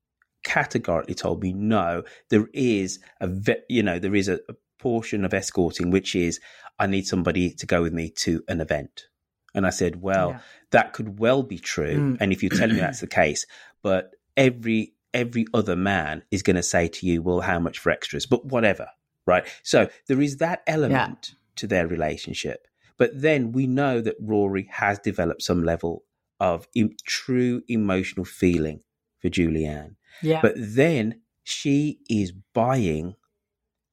categorically 0.49 1.15
told 1.15 1.43
me 1.43 1.53
no. 1.53 2.03
There 2.31 2.49
is 2.55 2.99
a 3.21 3.29
ve- 3.29 3.65
you 3.69 3.83
know 3.83 3.99
there 3.99 4.15
is 4.15 4.29
a, 4.29 4.39
a 4.49 4.55
portion 4.79 5.25
of 5.25 5.35
escorting 5.35 5.91
which 5.91 6.15
is 6.15 6.41
I 6.79 6.87
need 6.87 7.07
somebody 7.07 7.51
to 7.61 7.67
go 7.67 7.83
with 7.83 7.93
me 7.93 8.11
to 8.25 8.43
an 8.49 8.61
event. 8.61 9.07
And 9.55 9.67
I 9.67 9.71
said, 9.71 10.03
well, 10.03 10.31
Yeah. 10.31 10.41
that 10.71 10.93
could 10.93 11.19
well 11.19 11.43
be 11.43 11.59
true. 11.59 11.97
Mm. 11.97 12.17
And 12.21 12.33
if 12.33 12.43
you 12.43 12.49
tell 12.51 12.69
me 12.69 12.77
that's 12.81 13.01
the 13.01 13.07
case, 13.23 13.45
but 13.83 14.15
every 14.37 14.95
every 15.15 15.47
other 15.55 15.75
man 15.75 16.23
is 16.31 16.43
going 16.43 16.57
to 16.57 16.63
say 16.75 16.87
to 16.87 17.07
you, 17.07 17.23
well, 17.23 17.41
how 17.41 17.59
much 17.59 17.79
for 17.79 17.91
extras? 17.91 18.27
But 18.27 18.45
whatever, 18.47 18.89
right? 19.27 19.45
So 19.63 19.89
there 20.07 20.21
is 20.21 20.37
that 20.37 20.63
element 20.67 21.33
to 21.57 21.67
their 21.67 21.87
relationship. 21.89 22.67
But 22.99 23.11
then 23.21 23.53
we 23.53 23.67
know 23.67 24.01
that 24.01 24.17
Rory 24.21 24.69
has 24.73 24.99
developed 24.99 25.43
some 25.43 25.63
level 25.65 26.05
of 26.41 26.69
em- 26.77 26.97
true 27.05 27.63
emotional 27.69 28.25
feeling 28.27 28.81
for 29.21 29.29
Julianne. 29.31 29.95
Yeah. 30.23 30.41
But 30.43 30.55
then 30.57 31.21
she 31.45 32.01
is 32.09 32.33
buying 32.33 33.15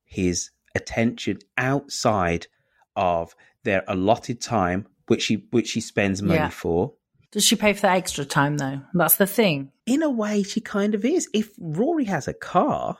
his 0.04 0.52
attention 0.76 1.40
outside 1.58 2.48
of 2.96 3.36
their 3.64 3.84
allotted 3.88 4.42
time, 4.42 4.88
which 5.08 5.24
she 5.24 5.46
which 5.52 5.68
she 5.70 5.82
spends 5.82 6.22
money 6.22 6.40
Yeah. 6.40 6.50
for. 6.50 6.94
Does 7.32 7.44
she 7.46 7.56
pay 7.56 7.74
for 7.74 7.82
that 7.82 7.98
extra 7.98 8.24
time 8.26 8.58
though? 8.58 8.82
That's 8.94 9.16
the 9.16 9.28
thing. 9.28 9.72
In 9.86 10.02
a 10.04 10.10
way, 10.10 10.44
she 10.44 10.62
kind 10.62 10.96
of 10.96 11.04
is. 11.04 11.28
If 11.34 11.50
Rory 11.60 12.06
has 12.06 12.28
a 12.28 12.34
car, 12.34 12.98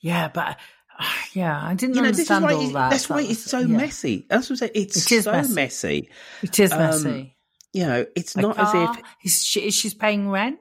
Yeah, 0.00 0.28
but 0.28 0.58
yeah, 1.32 1.58
I 1.64 1.74
didn't 1.74 1.96
you 1.96 2.02
know, 2.02 2.08
understand 2.08 2.44
all 2.44 2.68
that. 2.70 2.90
that's 2.90 3.08
why 3.08 3.22
it's 3.22 3.42
so 3.44 3.60
yeah. 3.60 3.66
messy. 3.76 4.26
That's 4.28 4.48
what 4.50 4.54
I'm 4.54 4.56
saying. 4.58 4.72
It's 4.74 5.10
It 5.10 5.22
so 5.22 5.32
messy. 5.32 5.54
messy. 5.54 6.10
It 6.42 6.60
is 6.60 6.72
Um, 6.72 6.78
messy. 6.78 7.36
You 7.72 7.86
know, 7.86 8.06
it's 8.14 8.34
A 8.36 8.42
not 8.42 8.58
as 8.58 8.74
if 8.74 9.04
is 9.24 9.42
she, 9.42 9.60
is 9.68 9.74
she's 9.74 9.94
paying 9.94 10.28
rent. 10.28 10.58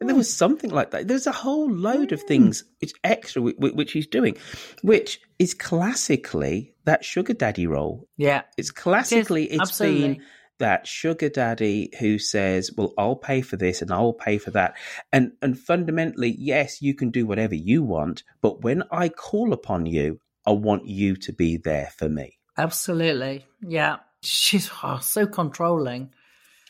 There 0.00 0.14
was 0.14 0.28
hmm. 0.28 0.36
something 0.36 0.70
like 0.70 0.92
that. 0.92 1.08
There's 1.08 1.26
a 1.26 1.32
whole 1.32 1.70
load 1.70 2.12
of 2.12 2.22
things 2.22 2.60
hmm. 2.60 2.68
which 2.80 2.92
extra 3.02 3.42
whi- 3.42 3.56
whi- 3.58 3.74
which 3.74 3.92
he's 3.92 4.06
doing, 4.06 4.36
which 4.82 5.20
is 5.38 5.54
classically 5.54 6.74
that 6.84 7.04
sugar 7.04 7.34
daddy 7.34 7.66
role. 7.66 8.08
Yeah, 8.16 8.42
It's 8.56 8.70
classically 8.70 9.44
it's 9.44 9.60
absolutely. 9.60 10.00
been 10.00 10.22
that 10.58 10.86
sugar 10.86 11.28
daddy 11.28 11.90
who 11.98 12.18
says, 12.18 12.70
"Well, 12.76 12.94
I'll 12.98 13.16
pay 13.16 13.42
for 13.42 13.56
this 13.56 13.82
and 13.82 13.92
I'll 13.92 14.12
pay 14.12 14.38
for 14.38 14.50
that," 14.52 14.76
and 15.12 15.32
and 15.42 15.58
fundamentally, 15.58 16.34
yes, 16.38 16.80
you 16.82 16.94
can 16.94 17.10
do 17.10 17.26
whatever 17.26 17.54
you 17.54 17.82
want, 17.82 18.22
but 18.40 18.62
when 18.62 18.82
I 18.90 19.08
call 19.08 19.52
upon 19.52 19.86
you, 19.86 20.20
I 20.46 20.52
want 20.52 20.86
you 20.86 21.16
to 21.16 21.32
be 21.32 21.56
there 21.56 21.90
for 21.96 22.08
me. 22.08 22.38
Absolutely. 22.56 23.46
Yeah, 23.60 23.98
she's 24.22 24.70
oh, 24.82 24.98
so 25.00 25.26
controlling. 25.26 26.10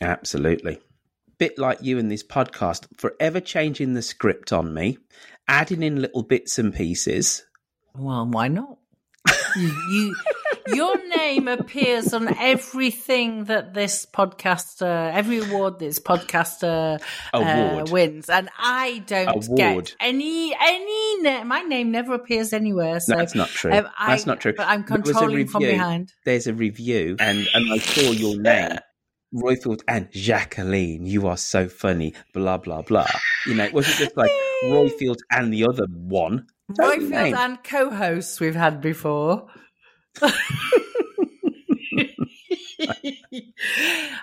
Absolutely. 0.01 0.79
Bit 1.39 1.57
like 1.57 1.79
you 1.81 1.97
in 1.97 2.09
this 2.09 2.23
podcast, 2.23 2.85
forever 2.97 3.39
changing 3.39 3.93
the 3.95 4.01
script 4.03 4.53
on 4.53 4.73
me, 4.73 4.97
adding 5.47 5.81
in 5.81 6.01
little 6.01 6.21
bits 6.21 6.59
and 6.59 6.73
pieces. 6.75 7.45
Well, 7.95 8.27
why 8.27 8.49
not? 8.49 8.77
you, 9.57 9.67
you 9.91 10.15
your 10.67 11.07
name 11.07 11.47
appears 11.47 12.13
on 12.13 12.27
everything 12.37 13.45
that 13.45 13.73
this 13.73 14.05
podcaster, 14.05 15.11
every 15.13 15.39
award 15.39 15.79
this 15.79 15.97
podcaster 15.99 17.01
uh, 17.33 17.37
Award. 17.37 17.89
wins, 17.89 18.29
and 18.29 18.49
I 18.59 18.99
don't 19.07 19.47
Award. 19.47 19.85
get 19.85 19.95
any 19.99 20.53
any. 20.59 21.21
Na- 21.21 21.43
my 21.45 21.61
name 21.61 21.91
never 21.91 22.13
appears 22.13 22.53
anywhere. 22.53 22.99
So 22.99 23.15
That's 23.15 23.33
not 23.35 23.49
true. 23.49 23.71
um, 23.71 23.87
I- 23.97 24.07
That's 24.11 24.25
not 24.25 24.39
true. 24.41 24.53
But 24.55 24.67
I'm 24.67 24.85
There 24.85 24.99
was 24.99 25.09
a 25.09 25.13
controlling 25.13 25.47
from 25.47 25.63
behind. 25.63 26.13
There's 26.25 26.47
a 26.47 26.53
review, 26.53 27.15
and 27.19 27.47
and 27.53 27.71
I 27.73 27.77
saw 27.79 28.11
your 28.11 28.39
name, 28.39 28.77
Roifield 29.33 29.81
and 29.87 30.09
Jacqueline. 30.11 31.05
You 31.05 31.27
are 31.27 31.37
so 31.37 31.67
funny. 31.67 32.13
Blah 32.33 32.57
blah 32.57 32.81
blah. 32.81 33.07
You 33.45 33.55
know, 33.55 33.65
it 33.65 33.73
wasn't 33.73 33.97
just 33.97 34.17
like 34.17 34.31
Roifield 34.63 35.17
and 35.31 35.53
the 35.53 35.65
other 35.65 35.85
one. 35.91 36.47
Roifield 36.71 37.09
name. 37.09 37.35
and 37.35 37.63
co-hosts 37.63 38.39
we've 38.39 38.55
had 38.55 38.81
before. 38.81 39.47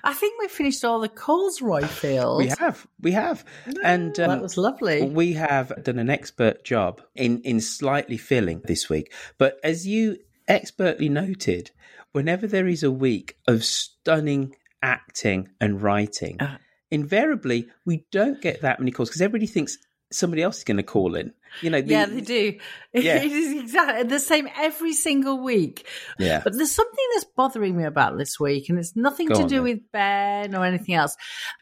I 0.04 0.14
think 0.14 0.40
we 0.40 0.48
finished 0.48 0.84
all 0.84 1.00
the 1.00 1.08
calls, 1.08 1.60
Roifield. 1.60 2.38
We 2.38 2.48
have, 2.58 2.86
we 3.00 3.12
have, 3.12 3.44
and 3.84 4.18
um, 4.18 4.28
that 4.28 4.42
was 4.42 4.56
lovely. 4.56 5.02
We 5.02 5.34
have 5.34 5.72
done 5.82 5.98
an 5.98 6.10
expert 6.10 6.64
job 6.64 7.02
in 7.14 7.40
in 7.42 7.60
slightly 7.60 8.16
filling 8.16 8.62
this 8.64 8.88
week, 8.88 9.12
but 9.38 9.58
as 9.62 9.86
you 9.86 10.18
expertly 10.48 11.08
noted, 11.08 11.70
whenever 12.12 12.46
there 12.46 12.66
is 12.66 12.82
a 12.82 12.90
week 12.90 13.36
of 13.46 13.64
stunning 13.64 14.54
acting 14.82 15.48
and 15.60 15.80
writing, 15.82 16.40
Uh. 16.40 16.58
invariably 16.90 17.68
we 17.84 18.04
don't 18.12 18.40
get 18.40 18.60
that 18.62 18.78
many 18.78 18.90
calls 18.90 19.08
because 19.08 19.20
everybody 19.22 19.46
thinks 19.46 19.78
somebody 20.12 20.40
else 20.42 20.58
is 20.58 20.64
going 20.64 20.76
to 20.76 20.82
call 20.84 21.16
in. 21.16 21.32
You 21.62 21.70
know, 21.70 21.80
the- 21.80 21.90
yeah, 21.90 22.06
they 22.06 22.20
do. 22.20 22.58
Yeah. 22.94 23.16
It 23.22 23.32
is 23.32 23.60
exactly 23.60 24.04
the 24.04 24.20
same 24.20 24.48
every 24.56 24.92
single 24.92 25.42
week. 25.42 25.86
Yeah. 26.18 26.40
But 26.44 26.52
there's 26.54 26.70
something 26.74 27.04
that's 27.14 27.24
bothering 27.36 27.76
me 27.76 27.84
about 27.84 28.16
this 28.16 28.38
week, 28.38 28.68
and 28.68 28.78
it's 28.78 28.94
nothing 28.94 29.26
Go 29.28 29.34
to 29.36 29.42
on 29.42 29.48
do 29.48 29.54
then. 29.56 29.64
with 29.64 29.80
Ben 29.92 30.54
or 30.54 30.64
anything 30.64 30.94
else. 30.94 31.16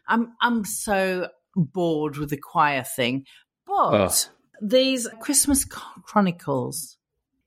I'm 0.07 0.33
I'm 0.43 0.65
so 0.65 1.29
bored 1.57 2.17
with 2.19 2.31
the 2.31 2.37
choir 2.37 2.83
thing. 2.85 3.25
But 3.67 3.73
Oh. 4.29 4.31
these 4.61 5.09
Christmas 5.21 5.65
Chronicles, 5.65 6.99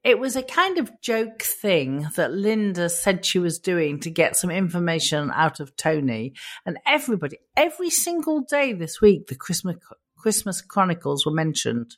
it 0.07 0.19
was 0.19 0.37
a 0.37 0.41
kind 0.41 0.77
of 0.77 1.01
joke 1.01 1.41
thing 1.41 2.07
that 2.15 2.31
Linda 2.31 2.87
said 2.87 3.25
she 3.25 3.39
was 3.39 3.59
doing 3.59 3.99
to 3.99 4.09
get 4.09 4.37
some 4.37 4.49
information 4.49 5.29
out 5.35 5.59
of 5.59 5.75
Tony. 5.75 6.31
And 6.65 6.79
everybody, 6.87 7.39
every 7.57 7.89
single 7.89 8.39
day 8.39 8.71
this 8.71 9.01
week, 9.01 9.27
the 9.27 9.35
Christmas 9.35 9.75
Christmas 10.15 10.61
Chronicles 10.61 11.25
were 11.25 11.33
mentioned. 11.33 11.97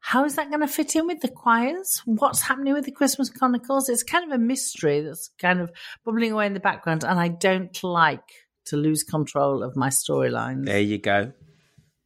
How 0.00 0.24
is 0.24 0.36
that 0.36 0.48
going 0.48 0.60
to 0.60 0.66
fit 0.66 0.96
in 0.96 1.06
with 1.06 1.20
the 1.20 1.28
choirs? 1.28 2.00
What's 2.06 2.40
happening 2.40 2.72
with 2.72 2.86
the 2.86 2.92
Christmas 2.92 3.28
Chronicles? 3.28 3.90
It's 3.90 4.02
kind 4.02 4.24
of 4.24 4.34
a 4.34 4.42
mystery 4.42 5.02
that's 5.02 5.30
kind 5.38 5.60
of 5.60 5.70
bubbling 6.02 6.32
away 6.32 6.46
in 6.46 6.54
the 6.54 6.60
background, 6.60 7.04
and 7.04 7.20
I 7.20 7.28
don't 7.28 7.82
like 7.84 8.46
to 8.66 8.78
lose 8.78 9.02
control 9.02 9.62
of 9.62 9.76
my 9.76 9.90
storylines. 9.90 10.64
There 10.64 10.80
you 10.80 10.96
go. 10.96 11.32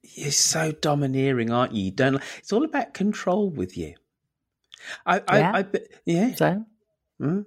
You're 0.02 0.32
so 0.32 0.72
domineering, 0.72 1.52
aren't 1.52 1.74
you? 1.74 1.84
You 1.84 1.90
don't. 1.92 2.20
It's 2.38 2.52
all 2.52 2.64
about 2.64 2.92
control 2.92 3.50
with 3.50 3.76
you. 3.76 3.94
I, 5.06 5.22
I, 5.28 5.38
Yeah. 5.38 5.52
I, 5.54 5.62
bet- 5.62 5.86
yeah. 6.04 6.34
So, 6.34 6.64
Hmm? 7.18 7.40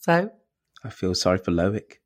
so 0.00 0.30
I 0.84 0.90
feel 0.90 1.14
sorry 1.14 1.38
for 1.38 1.52
Loic. 1.52 1.98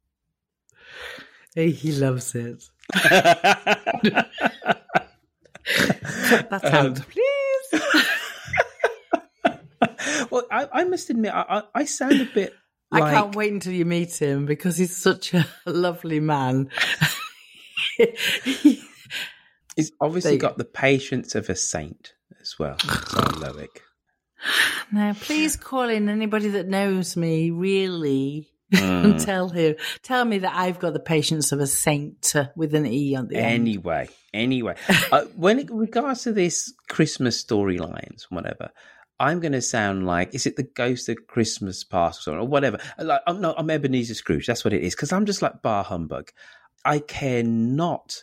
he 1.54 1.70
he 1.70 1.92
loves 1.92 2.34
it. 2.34 2.62
That's 6.50 6.74
Um, 6.74 6.94
please. 6.94 7.72
well, 10.30 10.44
I, 10.50 10.68
I 10.72 10.84
must 10.84 11.10
admit, 11.10 11.32
I, 11.34 11.44
I, 11.48 11.62
I 11.74 11.84
sound 11.84 12.20
a 12.20 12.24
bit. 12.24 12.52
Like, 12.90 13.02
I 13.04 13.12
can't 13.12 13.36
wait 13.36 13.52
until 13.52 13.72
you 13.72 13.84
meet 13.84 14.20
him 14.20 14.46
because 14.46 14.76
he's 14.76 14.96
such 14.96 15.32
a 15.34 15.46
lovely 15.66 16.18
man. 16.18 16.70
He's 19.76 19.92
obviously 20.00 20.32
you 20.32 20.38
got 20.38 20.58
the 20.58 20.64
patience 20.64 21.36
of 21.36 21.48
a 21.48 21.54
saint 21.54 22.14
as 22.40 22.58
well. 22.58 22.76
So 22.80 22.88
Loic. 22.88 23.68
Now, 24.92 25.14
please 25.14 25.56
call 25.56 25.88
in 25.88 26.08
anybody 26.08 26.48
that 26.48 26.68
knows 26.68 27.16
me 27.16 27.50
really 27.50 28.48
Mm. 28.72 29.04
and 29.04 29.20
tell 29.20 29.48
him, 29.48 29.74
tell 30.02 30.24
me 30.24 30.38
that 30.38 30.54
I've 30.54 30.78
got 30.78 30.92
the 30.92 31.00
patience 31.00 31.50
of 31.50 31.58
a 31.58 31.66
saint 31.66 32.32
with 32.54 32.72
an 32.74 32.86
e 32.86 33.16
on 33.16 33.26
the 33.26 33.36
end. 33.36 33.46
Anyway, 33.46 34.08
anyway, 34.32 34.76
uh, 35.10 35.24
when 35.34 35.58
it 35.58 35.68
regards 35.72 36.22
to 36.22 36.32
this 36.32 36.72
Christmas 36.88 37.42
storylines, 37.42 38.26
whatever, 38.30 38.70
I'm 39.18 39.40
going 39.40 39.52
to 39.52 39.60
sound 39.60 40.06
like 40.06 40.34
is 40.36 40.46
it 40.46 40.54
the 40.54 40.62
Ghost 40.62 41.08
of 41.08 41.26
Christmas 41.26 41.82
Past 41.82 42.28
or 42.28 42.38
or 42.38 42.46
whatever? 42.46 42.78
Like, 42.96 43.20
I'm 43.26 43.40
not. 43.40 43.56
I'm 43.58 43.70
Ebenezer 43.70 44.14
Scrooge. 44.14 44.46
That's 44.46 44.64
what 44.64 44.72
it 44.72 44.82
is 44.82 44.94
because 44.94 45.12
I'm 45.12 45.26
just 45.26 45.42
like 45.42 45.62
bar 45.62 45.82
humbug. 45.82 46.30
I 46.84 47.00
care 47.00 47.42
not 47.42 48.22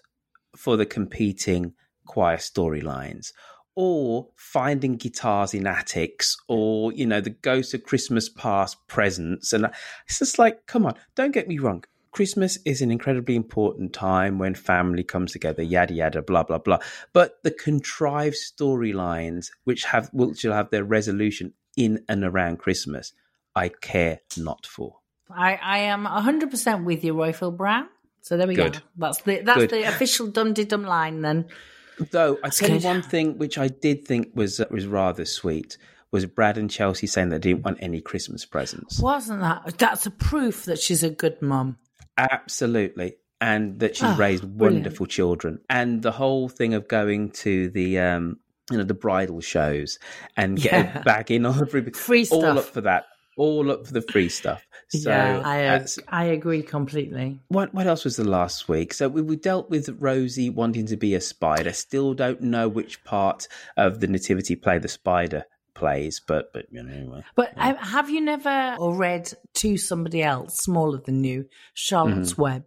for 0.55 0.77
the 0.77 0.85
competing 0.85 1.73
choir 2.05 2.37
storylines 2.37 3.33
or 3.77 4.27
finding 4.35 4.95
guitars 4.95 5.53
in 5.53 5.67
attics 5.67 6.35
or 6.47 6.91
you 6.93 7.05
know 7.05 7.21
the 7.21 7.29
ghost 7.29 7.75
of 7.75 7.83
christmas 7.83 8.27
past 8.27 8.75
presents 8.87 9.53
and 9.53 9.65
it's 10.07 10.17
just 10.17 10.39
like 10.39 10.65
come 10.65 10.83
on 10.83 10.95
don't 11.13 11.31
get 11.31 11.47
me 11.47 11.59
wrong 11.59 11.83
christmas 12.11 12.57
is 12.65 12.81
an 12.81 12.89
incredibly 12.89 13.35
important 13.35 13.93
time 13.93 14.39
when 14.39 14.55
family 14.55 15.03
comes 15.03 15.31
together 15.31 15.61
yada 15.61 15.93
yada 15.93 16.23
blah 16.23 16.41
blah 16.41 16.57
blah 16.57 16.79
but 17.13 17.37
the 17.43 17.51
contrived 17.51 18.35
storylines 18.35 19.51
which 19.63 19.83
have 19.83 20.09
which 20.11 20.43
will 20.43 20.53
have 20.53 20.71
their 20.71 20.83
resolution 20.83 21.53
in 21.75 22.03
and 22.09 22.23
around 22.23 22.57
christmas 22.57 23.13
i 23.55 23.69
care 23.69 24.19
not 24.35 24.65
for 24.65 24.97
I, 25.29 25.59
I 25.61 25.77
am 25.79 26.05
100% 26.05 26.85
with 26.85 27.03
you, 27.03 27.13
Roifield 27.13 27.57
Brown. 27.57 27.89
So 28.21 28.37
there 28.37 28.47
we 28.47 28.55
Good. 28.55 28.75
go. 28.75 28.79
That's 28.95 29.21
the 29.23 29.41
that's 29.41 29.59
Good. 29.59 29.69
the 29.71 29.83
official 29.83 30.29
Dumteedum 30.29 30.85
line 30.85 31.21
then. 31.21 31.47
Though 32.11 32.37
I 32.43 32.49
tell 32.49 32.69
you 32.69 32.79
one 32.79 33.01
thing 33.01 33.37
which 33.37 33.57
I 33.57 33.67
did 33.67 34.05
think 34.05 34.31
was 34.35 34.61
was 34.69 34.85
rather 34.87 35.25
sweet 35.25 35.77
was 36.11 36.25
Brad 36.25 36.57
and 36.57 36.69
Chelsea 36.69 37.07
saying 37.07 37.29
they 37.29 37.39
didn't 37.39 37.63
want 37.63 37.79
any 37.81 37.99
Christmas 38.01 38.45
presents. 38.45 38.99
Wasn't 38.99 39.41
that? 39.41 39.77
That's 39.77 40.05
a 40.05 40.11
proof 40.11 40.65
that 40.65 40.79
she's 40.79 41.03
a 41.03 41.09
good 41.09 41.41
mum. 41.41 41.77
Absolutely, 42.17 43.15
and 43.41 43.79
that 43.79 43.95
she's 43.95 44.03
Ah, 44.05 44.15
raised 44.17 44.43
brilliant. 44.57 44.85
wonderful 44.85 45.05
children. 45.05 45.59
And 45.69 46.01
the 46.01 46.11
whole 46.11 46.49
thing 46.49 46.73
of 46.73 46.87
going 46.87 47.31
to 47.31 47.69
the 47.69 47.99
um, 47.99 48.39
you 48.71 48.77
know 48.77 48.83
the 48.83 48.93
bridal 48.93 49.41
shows 49.41 49.97
and 50.35 50.57
getting 50.59 50.85
Yeah. 50.85 51.01
back 51.03 51.31
in 51.31 51.45
on 51.45 51.59
every 51.59 51.83
Free 51.91 52.25
all 52.31 52.41
stuff. 52.41 52.57
up 52.57 52.63
for 52.65 52.81
that, 52.81 53.05
all 53.37 53.71
up 53.71 53.87
for 53.87 53.93
the 53.93 54.01
free 54.01 54.29
stuff. 54.29 54.63
So 54.89 55.09
yeah, 55.09 55.41
I, 55.43 55.85
I 56.07 56.23
agree 56.25 56.63
completely. 56.63 57.39
what 57.49 57.73
what 57.73 57.87
else 57.87 58.05
was 58.05 58.15
the 58.15 58.23
last 58.23 58.69
week? 58.69 58.93
So 58.93 59.09
we, 59.09 59.21
we 59.21 59.35
dealt 59.35 59.69
with 59.69 59.89
Rosie 59.99 60.49
wanting 60.49 60.85
to 60.87 60.95
be 60.95 61.13
a 61.13 61.19
spider. 61.19 61.73
Still 61.73 62.13
don't 62.13 62.41
know 62.41 62.69
which 62.69 63.03
part 63.03 63.47
of 63.75 63.99
the 63.99 64.07
nativity 64.07 64.55
play 64.55 64.77
the 64.79 64.87
spider 64.87 65.43
plays, 65.73 66.21
but 66.25 66.53
but 66.53 66.67
you 66.71 66.83
know 66.83 66.93
anyway. 66.93 67.23
But 67.35 67.51
um, 67.57 67.75
have 67.75 68.09
you 68.09 68.21
never 68.21 68.75
or 68.79 68.95
read 68.95 69.29
to 69.55 69.77
somebody 69.77 70.23
else 70.23 70.55
smaller 70.55 71.01
than 71.05 71.23
you, 71.25 71.45
Charlotte's 71.73 72.33
Mhm. 72.35 72.37
Web? 72.37 72.63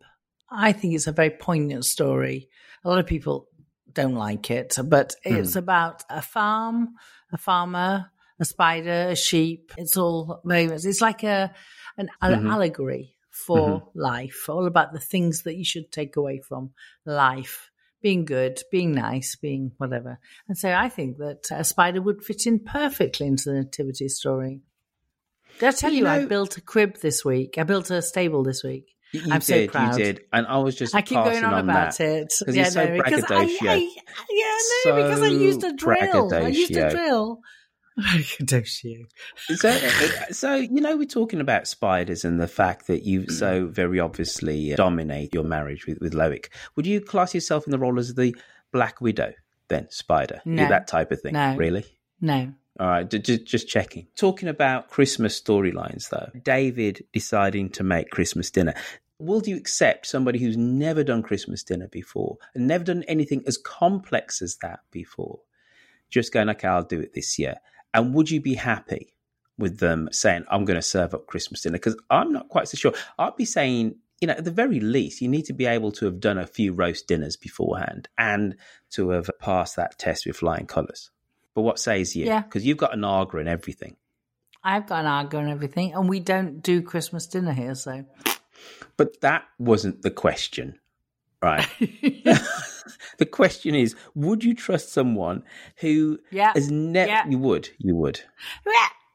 I 0.51 0.73
think 0.73 0.95
it's 0.95 1.07
a 1.07 1.13
very 1.13 1.31
poignant 1.31 1.87
story. 1.87 2.49
A 2.85 2.91
lot 2.91 2.99
of 2.99 3.07
people 3.07 3.47
don't 3.93 4.15
like 4.15 4.51
it, 4.51 4.77
but 4.85 5.15
it's 5.25 5.53
Mm. 5.53 5.57
about 5.57 6.03
a 6.11 6.21
farm, 6.21 6.97
a 7.33 7.39
farmer, 7.39 8.11
a 8.41 8.45
spider, 8.45 9.09
a 9.11 9.17
sheep. 9.17 9.73
It's 9.77 9.97
all 9.97 10.41
much. 10.45 10.85
It's 10.85 11.01
like 11.01 11.23
a 11.23 11.53
an 11.97 12.09
Mhm. 12.23 12.51
allegory 12.51 13.15
for 13.31 13.81
Mhm. 13.81 13.91
life, 13.95 14.49
all 14.49 14.67
about 14.67 14.93
the 14.93 15.01
things 15.01 15.43
that 15.43 15.57
you 15.57 15.65
should 15.65 15.93
take 15.93 16.17
away 16.17 16.41
from 16.41 16.71
life. 17.05 17.71
Being 18.03 18.25
good, 18.25 18.63
being 18.71 18.93
nice, 18.93 19.37
being 19.37 19.73
whatever. 19.77 20.19
And 20.49 20.57
so 20.57 20.73
I 20.73 20.89
think 20.89 21.19
that 21.19 21.49
a 21.53 21.65
spider 21.65 22.01
would 22.01 22.25
fit 22.25 22.47
in 22.47 22.61
perfectly 22.61 23.27
into 23.27 23.51
the 23.51 23.57
nativity 23.57 24.09
story. 24.09 24.63
Did 25.59 25.69
I 25.69 25.73
tell 25.73 25.93
You 25.93 25.99
you, 26.01 26.07
I 26.07 26.25
built 26.25 26.57
a 26.57 26.63
crib 26.63 26.97
this 27.03 27.23
week? 27.25 27.59
I 27.59 27.65
built 27.65 27.91
a 27.91 28.01
stable 28.01 28.43
this 28.43 28.65
week. 28.65 28.87
You, 29.13 29.21
you 29.21 29.33
I'm 29.33 29.41
did, 29.41 29.69
so 29.69 29.73
proud. 29.73 29.99
you 29.99 30.05
did, 30.05 30.21
and 30.33 30.47
I 30.47 30.57
was 30.59 30.77
just 30.77 30.95
I 30.95 31.03
keep 31.03 31.17
going 31.19 31.45
on, 31.45 31.53
about 31.69 31.99
that, 31.99 32.01
it. 32.01 32.33
because 32.39 32.57
Yeah, 32.57 32.63
you're 32.63 32.71
so 32.71 32.85
no, 32.87 33.03
because 33.03 33.25
I- 33.31 33.37
I- 33.37 33.89
yeah, 34.31 34.57
no, 34.87 34.97
because 35.03 35.23
I 35.23 35.27
used 35.29 35.65
a 35.65 35.73
drill. 35.75 36.33
I 36.33 36.49
used 36.49 36.77
a 36.77 36.91
braggadocio. 38.01 39.07
drill. 39.47 39.59
Braggadocio. 39.61 40.09
so, 40.29 40.33
so 40.33 40.55
you 40.57 40.81
know, 40.81 40.97
we're 40.97 41.05
talking 41.07 41.41
about 41.41 41.67
spiders 41.67 42.25
and 42.25 42.41
the 42.41 42.49
fact 42.49 42.87
that 42.87 43.03
you 43.05 43.23
Mm. 43.23 43.31
so 43.33 43.67
very 43.67 44.01
obviously 44.01 44.75
dominate 44.75 45.35
your 45.35 45.45
marriage 45.45 45.87
with, 45.87 45.99
with 46.01 46.13
Loic. 46.15 46.47
Would 46.77 46.87
you 46.87 47.01
class 47.01 47.35
yourself 47.35 47.67
in 47.67 47.71
the 47.71 47.79
role 47.79 47.99
as 47.99 48.15
the 48.15 48.35
Black 48.73 49.01
Widow, 49.01 49.33
then, 49.69 49.89
Spider? 49.91 50.41
No. 50.45 50.69
that 50.69 50.87
type 50.87 51.11
of 51.13 51.21
thing, 51.21 51.33
No. 51.35 51.57
really? 51.57 51.85
No. 52.21 52.53
All 52.79 52.87
right, 52.89 53.11
ju- 53.11 53.19
ju- 53.19 53.39
just 53.39 53.69
checking. 53.69 54.07
Talking 54.17 54.49
about 54.49 54.89
Christmas 54.89 55.39
storylines, 55.41 56.09
though, 56.09 56.31
David 56.43 57.05
deciding 57.13 57.71
to 57.71 57.83
make 57.83 58.11
Christmas 58.11 58.51
dinner. 58.51 58.75
Will 59.19 59.43
you 59.45 59.57
accept 59.57 60.07
somebody 60.07 60.39
who's 60.39 60.57
never 60.57 61.05
done 61.05 61.23
Christmas 61.23 61.63
dinner 61.63 61.89
before 61.89 62.39
and 62.55 62.67
never 62.67 62.85
done 62.85 63.03
anything 63.07 63.43
as 63.47 63.59
complex 63.59 64.41
as 64.41 64.57
that 64.63 64.81
before? 64.91 65.41
Just 66.09 66.33
going, 66.33 66.49
okay, 66.49 66.69
I'll 66.69 66.83
do 66.85 67.01
it 67.01 67.13
this 67.13 67.39
year. 67.39 67.57
And 67.93 68.15
would 68.15 68.31
you 68.31 68.41
be 68.41 68.55
happy 68.55 69.15
with 69.59 69.79
them 69.79 70.09
saying, 70.13 70.45
I'm 70.51 70.65
going 70.65 70.79
to 70.79 70.83
serve 70.83 71.15
up 71.15 71.27
Christmas 71.27 71.63
dinner? 71.63 71.79
Because 71.79 71.97
I'm 72.09 72.33
not 72.33 72.49
quite 72.49 72.69
so 72.69 72.77
sure. 72.77 72.93
I'd 73.19 73.37
be 73.37 73.45
saying, 73.45 73.97
you 74.21 74.29
know, 74.29 74.35
at 74.35 74.45
the 74.45 74.51
very 74.51 74.81
least, 74.81 75.21
you 75.21 75.29
need 75.29 75.47
to 75.47 75.53
be 75.53 75.67
able 75.67 75.93
to 75.93 76.05
have 76.05 76.21
done 76.21 76.39
a 76.39 76.47
few 76.47 76.73
roast 76.73 77.09
dinners 77.09 77.37
beforehand 77.37 78.09
and 78.19 78.57
to 78.91 79.11
have 79.11 79.31
passed 79.39 79.77
that 79.77 79.99
test 79.99 80.27
with 80.27 80.37
flying 80.37 80.67
colours. 80.67 81.11
But 81.55 81.63
what 81.63 81.79
says 81.79 82.15
you? 82.15 82.27
Yeah. 82.27 82.43
Because 82.43 82.67
you've 82.67 82.79
got 82.79 82.95
an 82.95 83.05
Aga 83.05 83.39
and 83.39 83.49
everything. 83.49 83.97
I've 84.63 84.87
got 84.87 85.01
an 85.01 85.07
Aga 85.07 85.39
and 85.39 85.49
everything, 85.49 85.95
and 85.95 86.09
we 86.09 86.21
don't 86.21 86.61
do 86.61 86.83
Christmas 86.83 87.27
dinner 87.27 87.53
here, 87.53 87.75
so. 87.75 88.05
But 88.97 89.21
that 89.23 89.45
wasn't 89.59 90.03
the 90.03 90.11
question, 90.11 90.79
right? 91.43 91.67
the 93.21 93.27
question 93.27 93.75
is, 93.77 93.95
would 94.17 94.43
you 94.43 94.55
trust 94.55 94.93
someone 94.93 95.45
who 95.77 96.19
Yeah, 96.33 96.53
has 96.55 96.71
never? 96.71 97.09
yeah. 97.09 97.29
You 97.29 97.39
would. 97.39 97.69
You 97.79 97.95
would. 97.95 98.21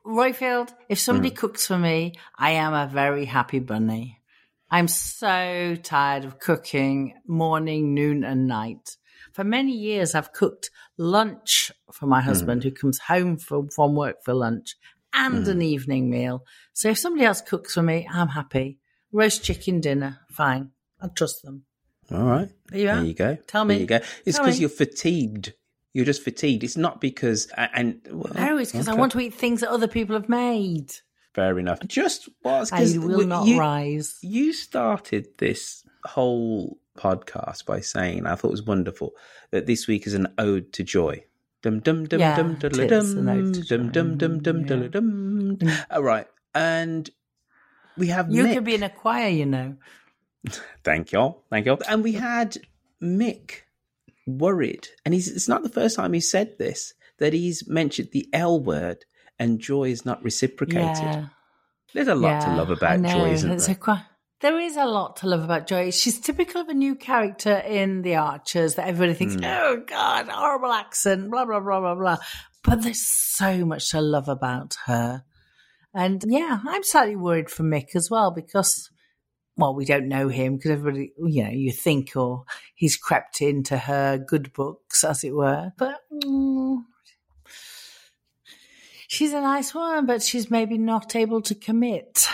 Roifield, 0.05 0.69
if 0.87 0.99
somebody 0.99 1.31
Mm. 1.31 1.35
cooks 1.35 1.65
for 1.65 1.77
me, 1.77 2.13
I 2.37 2.51
am 2.51 2.73
a 2.73 2.87
very 2.87 3.25
happy 3.25 3.59
bunny. 3.59 4.21
I'm 4.69 4.87
so 4.87 5.75
tired 5.81 6.25
of 6.25 6.39
cooking 6.39 7.13
morning, 7.27 7.93
noon, 7.95 8.23
and 8.23 8.47
night. 8.47 8.97
For 9.33 9.43
many 9.43 9.71
years, 9.71 10.13
I've 10.13 10.31
cooked 10.31 10.69
lunch 10.97 11.71
for 11.91 12.05
my 12.05 12.21
husband 12.21 12.63
who 12.63 12.71
comes 12.71 12.99
home 12.99 13.37
from, 13.37 13.69
from 13.69 13.95
work 13.95 14.17
for 14.23 14.33
lunch 14.33 14.75
and 15.13 15.47
an 15.47 15.61
evening 15.61 16.09
meal. 16.09 16.43
So 16.73 16.89
if 16.89 16.99
somebody 16.99 17.25
else 17.25 17.41
cooks 17.41 17.73
for 17.73 17.81
me, 17.81 18.07
I'm 18.11 18.27
happy. 18.29 18.79
Roast 19.11 19.43
chicken 19.43 19.81
dinner, 19.81 20.19
fine. 20.29 20.71
I 21.01 21.07
trust 21.07 21.41
them. 21.43 21.63
All 22.11 22.23
right. 22.23 22.49
There 22.69 22.79
you 22.79 22.89
are. 22.89 22.95
There 22.97 23.05
you 23.05 23.13
go. 23.13 23.37
Tell 23.47 23.65
me. 23.65 23.75
There 23.75 23.81
you 23.81 23.87
go. 23.87 23.99
It's 24.25 24.37
because 24.37 24.59
you're 24.59 24.69
fatigued. 24.69 25.53
You're 25.93 26.05
just 26.05 26.23
fatigued. 26.23 26.63
It's 26.63 26.77
not 26.77 26.99
because 26.99 27.47
and 27.55 28.01
well, 28.11 28.33
No, 28.35 28.57
it's 28.57 28.71
because 28.71 28.87
I 28.87 28.95
want 28.95 29.11
to 29.13 29.19
eat 29.19 29.33
things 29.33 29.61
that 29.61 29.69
other 29.69 29.87
people 29.87 30.15
have 30.15 30.29
made. 30.29 30.91
Fair 31.33 31.57
enough. 31.59 31.79
Just 31.87 32.29
was 32.43 32.71
I 32.71 32.97
will 32.97 33.25
not 33.25 33.47
you, 33.47 33.59
rise. 33.59 34.17
You 34.21 34.53
started 34.53 35.27
this 35.37 35.83
whole 36.05 36.77
podcast 36.97 37.65
by 37.65 37.81
saying 37.81 38.25
I 38.25 38.35
thought 38.35 38.49
it 38.49 38.51
was 38.51 38.63
wonderful 38.63 39.11
that 39.51 39.65
this 39.65 39.87
week 39.87 40.07
is 40.07 40.13
an 40.13 40.27
ode 40.37 40.71
to 40.73 40.83
joy. 40.83 41.23
Dum 41.61 41.79
dum 41.79 42.05
dum 42.05 42.19
Yeah, 42.19 42.35
dum 42.35 42.55
dum 42.55 42.71
dum 42.71 43.91
dum 43.91 44.17
dum 44.17 44.39
dum 44.39 44.65
dum 44.65 45.55
dum. 45.55 45.71
All 45.89 46.03
right, 46.03 46.27
and 46.53 47.09
we 47.97 48.07
have 48.07 48.31
You 48.31 48.43
Mick. 48.43 48.53
could 48.53 48.63
be 48.63 48.75
in 48.75 48.83
a 48.83 48.89
choir, 48.89 49.29
you 49.29 49.45
know. 49.45 49.75
Thank 50.83 51.11
y'all. 51.11 51.43
thank 51.49 51.65
y'all. 51.65 51.79
And 51.87 52.03
we 52.03 52.13
had 52.13 52.57
Mick 53.01 53.61
worried, 54.27 54.87
and 55.03 55.13
he's 55.13 55.27
it's 55.27 55.47
not 55.47 55.63
the 55.63 55.69
first 55.69 55.95
time 55.95 56.13
he 56.13 56.19
said 56.19 56.57
this 56.57 56.93
that 57.19 57.33
he's 57.33 57.67
mentioned 57.67 58.09
the 58.11 58.27
L 58.33 58.59
word, 58.59 59.05
and 59.39 59.59
joy 59.59 59.89
is 59.89 60.05
not 60.05 60.23
reciprocated. 60.23 60.97
Yeah. 60.97 61.25
There's 61.93 62.07
a 62.09 62.15
lot 62.15 62.41
to 62.41 62.53
love 62.55 62.69
about 62.69 63.01
joy, 63.03 63.31
isn't 63.31 63.51
It's 63.51 63.67
there? 63.67 63.75
a 63.75 63.79
qui- 63.79 64.05
there 64.41 64.59
is 64.59 64.75
a 64.75 64.85
lot 64.85 65.15
to 65.17 65.27
love 65.29 65.43
about 65.45 65.65
Joy. 65.65 65.91
She's 65.91 66.19
typical 66.19 66.59
of 66.61 66.67
a 66.67 66.73
new 66.73 66.95
character 66.95 67.55
in 67.55 68.01
The 68.01 68.15
Archers 68.17 68.75
that 68.75 68.85
everybody 68.87 69.13
thinks, 69.13 69.35
Mm. 69.37 69.45
oh 69.45 69.83
God, 69.87 70.27
horrible 70.27 70.73
accent, 70.73 71.31
blah, 71.31 71.45
blah, 71.45 71.61
blah, 71.61 71.79
blah, 71.79 71.95
blah. 71.95 72.17
But 72.61 72.83
there's 72.83 73.01
so 73.07 73.65
much 73.65 73.91
to 73.91 74.01
love 74.01 74.27
about 74.27 74.75
her. 74.87 75.23
And 75.93 76.21
yeah, 76.27 76.59
I'm 76.67 76.83
slightly 76.83 77.15
worried 77.15 77.49
for 77.49 77.63
Mick 77.63 77.95
as 77.95 78.09
well 78.11 78.29
because, 78.29 78.89
well, 79.57 79.73
we 79.73 79.85
don't 79.85 80.07
know 80.07 80.27
him 80.27 80.55
because 80.55 80.71
everybody, 80.71 81.13
you 81.17 81.43
know, 81.43 81.49
you 81.49 81.71
think 81.71 82.15
or 82.15 82.43
he's 82.73 82.97
crept 82.97 83.41
into 83.41 83.77
her 83.77 84.17
good 84.17 84.51
books, 84.53 85.03
as 85.03 85.23
it 85.23 85.33
were. 85.33 85.71
But 85.77 86.01
mm, 86.11 86.83
she's 89.07 89.33
a 89.33 89.41
nice 89.41 89.73
woman, 89.73 90.05
but 90.05 90.21
she's 90.21 90.51
maybe 90.51 90.77
not 90.77 91.15
able 91.15 91.41
to 91.43 91.55
commit. 91.55 92.27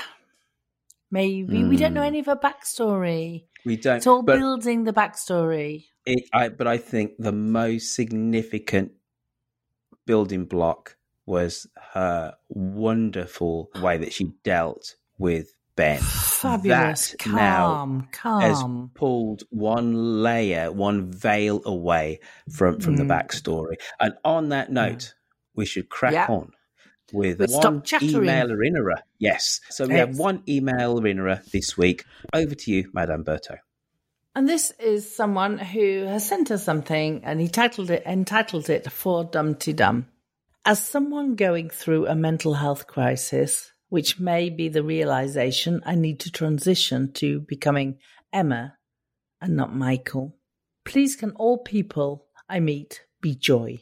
Maybe 1.11 1.63
we 1.65 1.77
don't 1.77 1.93
know 1.93 2.01
Mm. 2.01 2.07
any 2.07 2.19
of 2.19 2.25
her 2.27 2.37
backstory. 2.37 3.45
We 3.65 3.75
don't. 3.75 3.97
It's 3.97 4.07
all 4.07 4.23
building 4.23 4.85
the 4.85 4.93
backstory. 4.93 5.85
it, 6.05 6.23
I, 6.33 6.49
but 6.49 6.67
I 6.67 6.77
think 6.77 7.13
the 7.19 7.33
most 7.33 7.93
significant 7.93 8.93
building 10.05 10.45
block 10.45 10.95
was 11.25 11.67
her 11.93 12.35
wonderful 12.49 13.69
way 13.81 13.97
that 13.97 14.13
she 14.13 14.33
dealt 14.43 14.95
with 15.19 15.53
Ben. 15.75 15.99
Fabulous, 16.01 17.11
That 17.11 17.27
now 17.27 17.67
calm, 18.11 18.41
has 18.41 18.57
calm. 18.59 18.91
pulled 18.93 19.43
one 19.49 20.21
layer, 20.23 20.71
one 20.71 21.11
veil 21.11 21.61
away 21.65 22.19
from 22.51 22.79
from 22.79 22.97
the 22.97 23.03
Mm. 23.03 23.09
backstory. 23.09 23.75
And 23.99 24.13
on 24.25 24.49
that 24.49 24.71
note, 24.71 25.13
we 25.55 25.65
should 25.65 25.89
crack 25.89 26.13
Yeah. 26.13 26.27
on 26.27 26.51
with 27.13 27.37
But 27.39 27.49
one 27.51 27.83
email 28.01 28.49
innerer. 28.51 29.01
Yes. 29.19 29.59
So 29.69 29.85
we 29.85 29.95
have 29.95 30.17
one 30.17 30.43
email 30.47 30.97
innerer 31.05 31.41
this 31.51 31.77
week. 31.77 32.05
Over 32.33 32.55
to 32.55 32.71
you, 32.71 32.89
Madame 32.93 33.23
Berthaud. 33.23 33.59
And 34.33 34.47
this 34.47 34.71
is 34.79 35.13
someone 35.13 35.57
who 35.57 36.05
has 36.05 36.25
sent 36.25 36.51
us 36.51 36.63
something 36.63 37.21
and 37.25 37.41
he 37.41 37.49
titled 37.49 37.89
it 37.91 38.03
entitled 38.05 38.69
it 38.69 38.89
For 38.91 39.25
Dumteedum. 39.29 40.05
As 40.63 40.81
someone 40.81 41.35
going 41.35 41.69
through 41.69 42.07
a 42.07 42.15
mental 42.15 42.53
health 42.53 42.87
crisis, 42.87 43.70
which 43.91 44.21
may 44.21 44.49
be 44.49 44.69
the 44.69 44.81
realization 44.81 45.81
I 45.85 45.95
need 45.95 46.21
to 46.21 46.31
transition 46.31 47.11
to 47.15 47.41
becoming 47.41 47.97
Emma 48.31 48.77
and 49.41 49.57
not 49.57 49.75
Michael, 49.75 50.37
please 50.85 51.17
can 51.17 51.31
all 51.31 51.57
people 51.57 52.25
I 52.47 52.61
meet 52.61 53.03
be 53.19 53.35
joy. 53.35 53.81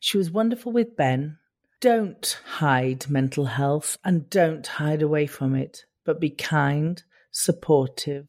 She 0.00 0.18
was 0.18 0.30
wonderful 0.30 0.70
with 0.70 0.96
Ben. 0.96 1.38
Don't 1.80 2.38
hide 2.44 3.08
mental 3.08 3.46
health 3.46 3.96
and 4.04 4.28
don't 4.28 4.66
hide 4.66 5.00
away 5.00 5.26
from 5.26 5.54
it, 5.54 5.86
but 6.04 6.20
be 6.20 6.28
kind, 6.28 7.02
supportive, 7.30 8.26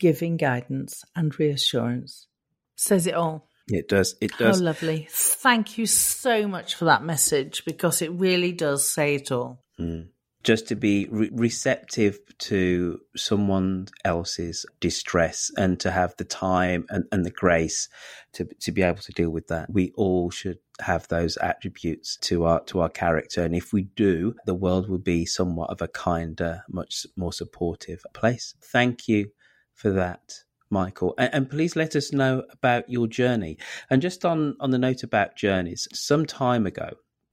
giving 0.00 0.36
guidance 0.36 1.04
and 1.14 1.38
reassurance. 1.38 2.26
Says 2.74 3.06
it 3.06 3.14
all. 3.14 3.46
It 3.68 3.88
does. 3.88 4.16
It 4.20 4.32
How 4.32 4.46
does. 4.46 4.60
lovely. 4.60 5.06
Thank 5.08 5.78
you 5.78 5.86
so 5.86 6.48
much 6.48 6.74
for 6.74 6.86
that 6.86 7.04
message 7.04 7.64
because 7.64 8.02
it 8.02 8.10
really 8.10 8.50
does 8.50 8.88
say 8.88 9.14
it 9.14 9.30
all. 9.30 9.62
Mm. 9.78 10.08
Just 10.48 10.66
to 10.66 10.74
be 10.74 11.06
re- 11.10 11.28
receptive 11.34 12.18
to 12.38 12.98
someone 13.14 13.86
else's 14.02 14.64
distress 14.80 15.50
and 15.58 15.78
to 15.78 15.90
have 15.90 16.16
the 16.16 16.24
time 16.24 16.86
and, 16.88 17.04
and 17.12 17.26
the 17.26 17.30
grace 17.30 17.90
to 18.32 18.46
to 18.58 18.72
be 18.72 18.80
able 18.80 19.02
to 19.02 19.12
deal 19.12 19.28
with 19.28 19.48
that. 19.48 19.68
We 19.70 19.92
all 19.94 20.30
should 20.30 20.60
have 20.80 21.06
those 21.08 21.36
attributes 21.36 22.16
to 22.28 22.46
our 22.46 22.60
to 22.64 22.80
our 22.80 22.88
character, 22.88 23.44
and 23.44 23.54
if 23.54 23.74
we 23.74 23.82
do, 23.82 24.36
the 24.46 24.54
world 24.54 24.88
will 24.88 25.04
be 25.14 25.26
somewhat 25.26 25.68
of 25.68 25.82
a 25.82 25.88
kinder, 25.88 26.62
much 26.70 27.04
more 27.14 27.34
supportive 27.34 28.00
place. 28.14 28.54
Thank 28.64 29.06
you 29.06 29.32
for 29.74 29.90
that. 29.90 30.32
Michael, 30.70 31.14
and, 31.18 31.34
and, 31.34 31.50
please 31.50 31.76
let 31.76 31.96
us 31.96 32.12
know 32.12 32.42
about 32.52 32.90
your 32.90 33.06
journey. 33.06 33.56
And 33.88 34.02
just 34.02 34.26
on, 34.26 34.54
on 34.60 34.70
the 34.70 34.76
note 34.76 35.02
about 35.02 35.34
journeys, 35.34 35.88
some 35.94 36.26
time 36.26 36.66
ago, 36.66 36.90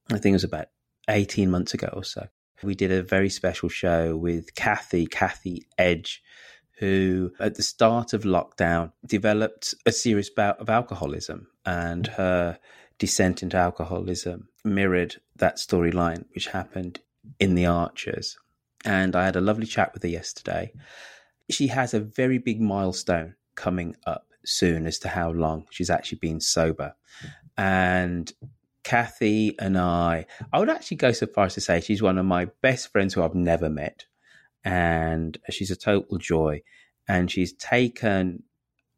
I 0.09 0.19
think 0.19 0.31
it 0.31 0.41
was 0.41 0.45
about 0.45 0.67
18 1.09 1.51
months 1.51 1.73
ago 1.73 1.89
or 1.91 2.05
so, 2.05 2.27
we 2.65 2.75
did 2.75 2.91
a 2.91 3.03
very 3.03 3.29
special 3.29 3.69
show 3.69 4.15
with 4.15 4.55
Kathy, 4.55 5.05
Kathy 5.05 5.65
Edge, 5.77 6.23
who 6.79 7.31
at 7.39 7.55
the 7.55 7.63
start 7.63 8.13
of 8.13 8.23
lockdown 8.23 8.91
developed 9.05 9.73
a 9.85 9.91
serious 9.91 10.29
bout 10.29 10.59
of 10.59 10.69
alcoholism 10.69 11.47
and 11.65 12.07
her 12.07 12.59
descent 12.97 13.43
into 13.43 13.57
alcoholism 13.57 14.49
mirrored 14.63 15.15
that 15.37 15.57
storyline 15.57 16.25
which 16.33 16.47
happened 16.47 16.99
in 17.39 17.55
the 17.55 17.65
Archers. 17.65 18.37
And 18.83 19.15
I 19.15 19.25
had 19.25 19.35
a 19.35 19.41
lovely 19.41 19.65
chat 19.65 19.93
with 19.93 20.03
her 20.03 20.09
yesterday. 20.09 20.73
She 21.49 21.67
has 21.67 21.93
a 21.93 21.99
very 21.99 22.37
big 22.37 22.61
milestone 22.61 23.35
coming 23.55 23.95
up 24.05 24.27
soon 24.43 24.85
as 24.85 24.99
to 24.99 25.07
how 25.09 25.31
long 25.31 25.65
she's 25.71 25.89
actually 25.89 26.19
been 26.19 26.39
sober. 26.39 26.95
And 27.57 28.31
Kathy 28.85 29.57
and 29.59 29.77
I, 29.77 30.27
I 30.53 30.59
would 30.59 30.69
actually 30.69 30.97
go 30.97 31.11
so 31.11 31.25
far 31.25 31.45
as 31.45 31.55
to 31.55 31.61
say 31.61 31.81
she's 31.81 32.03
one 32.03 32.19
of 32.19 32.25
my 32.25 32.45
best 32.61 32.91
friends 32.91 33.13
who 33.13 33.23
I've 33.23 33.35
never 33.35 33.69
met. 33.69 34.05
And 34.63 35.37
she's 35.49 35.71
a 35.71 35.75
total 35.75 36.17
joy. 36.19 36.61
And 37.07 37.29
she's 37.29 37.53
taken 37.53 38.43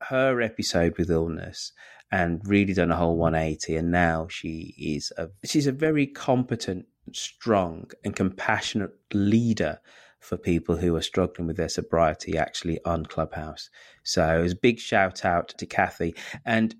her 0.01 0.41
episode 0.41 0.97
with 0.97 1.09
illness 1.09 1.71
and 2.11 2.41
really 2.45 2.73
done 2.73 2.91
a 2.91 2.97
whole 2.97 3.17
180. 3.17 3.77
And 3.77 3.91
now 3.91 4.27
she 4.29 4.75
is 4.77 5.11
a, 5.17 5.29
she's 5.45 5.67
a 5.67 5.71
very 5.71 6.05
competent, 6.05 6.85
strong 7.13 7.89
and 8.03 8.15
compassionate 8.15 8.91
leader 9.13 9.79
for 10.19 10.35
people 10.35 10.75
who 10.75 10.95
are 10.97 11.01
struggling 11.01 11.47
with 11.47 11.55
their 11.55 11.69
sobriety 11.69 12.37
actually 12.37 12.83
on 12.83 13.05
Clubhouse. 13.05 13.69
So 14.03 14.39
it 14.39 14.41
was 14.41 14.51
a 14.51 14.57
big 14.57 14.79
shout 14.79 15.23
out 15.23 15.49
to 15.57 15.65
Kathy. 15.65 16.15
And 16.45 16.75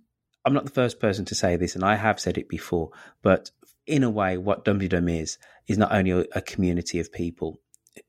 I'm 0.48 0.54
not 0.54 0.64
the 0.64 0.72
first 0.72 1.02
person 1.02 1.26
to 1.26 1.36
say 1.36 1.58
this, 1.58 1.76
and 1.76 1.84
I 1.84 1.96
have 1.98 2.22
said 2.22 2.38
it 2.38 2.48
before, 2.48 2.92
but 3.22 3.52
in 3.86 4.02
a 4.02 4.10
way, 4.10 4.38
what 4.38 4.64
Dum 4.64 4.80
Dum 4.80 5.10
is, 5.10 5.38
is 5.68 5.78
not 5.78 5.92
only 5.92 6.12
a 6.12 6.42
community 6.42 7.02
of 7.02 7.12
people 7.12 7.60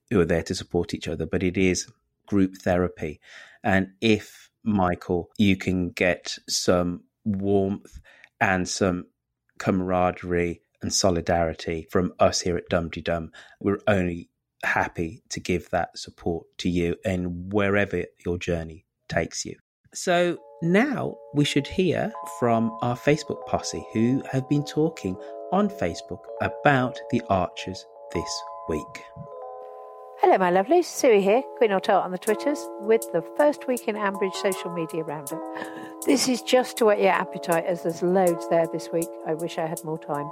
who 0.08 0.20
are 0.20 0.24
there 0.24 0.44
to 0.44 0.54
support 0.54 0.94
each 0.94 1.08
other, 1.08 1.26
but 1.26 1.42
it 1.42 1.56
is 1.56 1.88
group 2.28 2.54
therapy. 2.58 3.20
And 3.64 3.88
if, 4.00 4.50
Michael, 4.62 5.30
you 5.36 5.56
can 5.56 5.90
get 5.90 6.38
some 6.48 7.02
warmth 7.24 7.98
and 8.40 8.68
some 8.68 9.06
camaraderie 9.58 10.60
and 10.80 10.94
solidarity 10.94 11.88
from 11.90 12.12
us 12.20 12.40
here 12.40 12.56
at 12.56 12.68
Dum 12.68 12.88
Dum, 12.88 13.32
we're 13.58 13.80
only 13.88 14.30
happy 14.62 15.24
to 15.30 15.40
give 15.40 15.70
that 15.70 15.98
support 15.98 16.46
to 16.58 16.70
you 16.70 16.94
and 17.04 17.52
wherever 17.52 18.04
your 18.24 18.38
journey 18.38 18.86
takes 19.08 19.44
you. 19.44 19.56
So 19.92 20.38
now 20.62 21.16
we 21.34 21.44
should 21.44 21.66
hear 21.66 22.12
from 22.38 22.76
our 22.82 22.96
Facebook 22.96 23.44
posse 23.46 23.86
who 23.92 24.22
have 24.30 24.48
been 24.48 24.64
talking 24.64 25.16
on 25.52 25.68
Facebook 25.68 26.20
about 26.40 26.98
the 27.10 27.22
Archers 27.28 27.86
this 28.12 28.42
week. 28.68 29.04
Hello, 30.20 30.36
my 30.36 30.50
lovelies. 30.50 30.86
Sue 30.86 31.20
here, 31.20 31.42
Queen 31.58 31.70
Tart 31.70 32.04
on 32.04 32.10
the 32.10 32.18
Twitters, 32.18 32.58
with 32.80 33.06
the 33.12 33.22
first 33.36 33.68
week 33.68 33.86
in 33.86 33.94
Ambridge 33.94 34.34
social 34.34 34.72
media 34.72 35.04
roundup. 35.04 35.40
This 36.06 36.28
is 36.28 36.42
just 36.42 36.76
to 36.78 36.86
whet 36.86 37.00
your 37.00 37.12
appetite 37.12 37.64
as 37.66 37.84
there's 37.84 38.02
loads 38.02 38.48
there 38.48 38.66
this 38.72 38.88
week. 38.92 39.08
I 39.28 39.34
wish 39.34 39.58
I 39.58 39.66
had 39.66 39.82
more 39.84 39.98
time. 39.98 40.28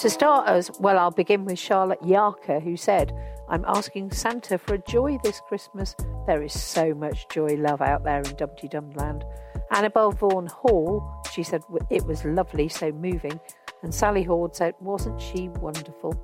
To 0.00 0.10
start 0.10 0.48
us, 0.48 0.72
well, 0.80 0.98
I'll 0.98 1.12
begin 1.12 1.44
with 1.44 1.58
Charlotte 1.58 2.02
Yarker, 2.02 2.60
who 2.60 2.76
said, 2.76 3.12
I'm 3.50 3.64
asking 3.66 4.12
Santa 4.12 4.58
for 4.58 4.74
a 4.74 4.82
joy 4.88 5.18
this 5.24 5.40
Christmas. 5.48 5.96
There 6.28 6.40
is 6.40 6.58
so 6.58 6.94
much 6.94 7.28
joy 7.30 7.56
love 7.56 7.82
out 7.82 8.04
there 8.04 8.18
in 8.18 8.36
Dumteedum 8.36 8.96
Land. 8.96 9.24
Annabelle 9.72 10.12
Vaughan 10.12 10.46
Hall, 10.46 11.20
she 11.32 11.42
said 11.42 11.64
it 11.90 12.06
was 12.06 12.24
lovely, 12.24 12.68
so 12.68 12.92
moving. 12.92 13.40
And 13.82 13.92
Sally 13.92 14.22
Horde 14.22 14.54
said, 14.54 14.74
wasn't 14.78 15.20
she 15.20 15.48
wonderful? 15.48 16.14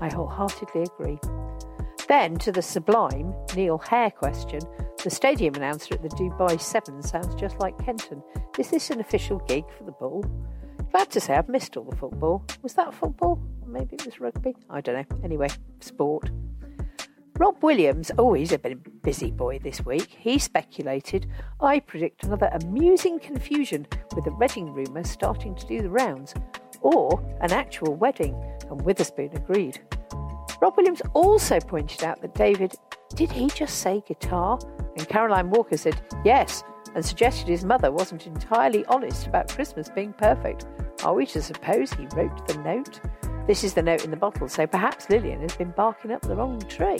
I 0.00 0.12
wholeheartedly 0.12 0.82
agree. 0.82 1.20
Then 2.08 2.38
to 2.38 2.50
the 2.50 2.60
sublime 2.60 3.32
Neil 3.54 3.78
Hare 3.78 4.10
question. 4.10 4.60
The 5.04 5.10
stadium 5.10 5.54
announcer 5.54 5.94
at 5.94 6.02
the 6.02 6.08
Dubai 6.08 6.60
Seven 6.60 7.02
sounds 7.02 7.36
just 7.36 7.60
like 7.60 7.78
Kenton. 7.84 8.20
Is 8.58 8.70
this 8.70 8.90
an 8.90 8.98
official 8.98 9.38
gig 9.46 9.64
for 9.78 9.84
the 9.84 9.92
Bull? 9.92 10.24
Glad 10.90 11.10
to 11.12 11.20
say 11.20 11.34
I've 11.34 11.48
missed 11.48 11.76
all 11.76 11.84
the 11.84 11.94
football. 11.94 12.44
Was 12.62 12.74
that 12.74 12.92
football? 12.94 13.40
Maybe 13.64 13.94
it 13.94 14.04
was 14.04 14.18
rugby? 14.18 14.56
I 14.68 14.80
don't 14.80 15.08
know. 15.08 15.18
Anyway, 15.22 15.48
sport. 15.80 16.30
Rob 17.36 17.60
Williams, 17.62 18.12
he's 18.36 18.52
a 18.52 18.58
bit 18.58 19.02
busy 19.02 19.32
boy 19.32 19.58
this 19.58 19.84
week. 19.84 20.06
He 20.08 20.38
speculated, 20.38 21.26
I 21.60 21.80
predict 21.80 22.22
another 22.22 22.48
amusing 22.52 23.18
confusion 23.18 23.88
with 24.14 24.24
the 24.24 24.34
wedding 24.36 24.72
rumour 24.72 25.02
starting 25.02 25.56
to 25.56 25.66
do 25.66 25.82
the 25.82 25.90
rounds, 25.90 26.32
or 26.80 27.20
an 27.40 27.50
actual 27.50 27.96
wedding, 27.96 28.40
and 28.70 28.80
Witherspoon 28.82 29.30
agreed. 29.34 29.80
Rob 30.62 30.76
Williams 30.76 31.02
also 31.12 31.58
pointed 31.58 32.04
out 32.04 32.22
that 32.22 32.36
David, 32.36 32.72
did 33.16 33.32
he 33.32 33.48
just 33.48 33.80
say 33.80 34.00
guitar? 34.06 34.56
And 34.96 35.08
Caroline 35.08 35.50
Walker 35.50 35.76
said, 35.76 36.00
yes, 36.24 36.62
and 36.94 37.04
suggested 37.04 37.48
his 37.48 37.64
mother 37.64 37.90
wasn't 37.90 38.28
entirely 38.28 38.84
honest 38.84 39.26
about 39.26 39.48
Christmas 39.48 39.88
being 39.88 40.12
perfect. 40.12 40.66
Are 41.02 41.14
we 41.14 41.26
to 41.26 41.42
suppose 41.42 41.92
he 41.92 42.06
wrote 42.14 42.46
the 42.46 42.58
note? 42.58 43.00
This 43.46 43.62
is 43.62 43.74
the 43.74 43.82
note 43.82 44.04
in 44.04 44.10
the 44.10 44.16
bottle, 44.16 44.48
so 44.48 44.66
perhaps 44.66 45.10
Lilian 45.10 45.42
has 45.42 45.54
been 45.54 45.72
barking 45.72 46.12
up 46.12 46.22
the 46.22 46.34
wrong 46.34 46.60
tree. 46.62 46.98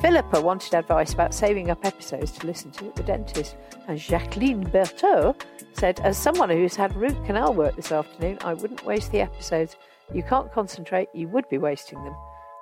Philippa 0.00 0.40
wanted 0.40 0.74
advice 0.74 1.12
about 1.12 1.34
saving 1.34 1.70
up 1.70 1.84
episodes 1.84 2.32
to 2.32 2.46
listen 2.46 2.72
to 2.72 2.86
at 2.86 2.96
the 2.96 3.04
dentist, 3.04 3.56
and 3.86 3.96
Jacqueline 3.96 4.64
Berthaud 4.64 5.40
said, 5.74 6.00
As 6.00 6.18
someone 6.18 6.50
who's 6.50 6.74
had 6.74 6.96
root 6.96 7.16
canal 7.26 7.54
work 7.54 7.76
this 7.76 7.92
afternoon, 7.92 8.38
I 8.42 8.54
wouldn't 8.54 8.84
waste 8.84 9.12
the 9.12 9.20
episodes. 9.20 9.76
You 10.12 10.24
can't 10.24 10.50
concentrate, 10.50 11.08
you 11.14 11.28
would 11.28 11.48
be 11.48 11.58
wasting 11.58 12.02
them. 12.02 12.16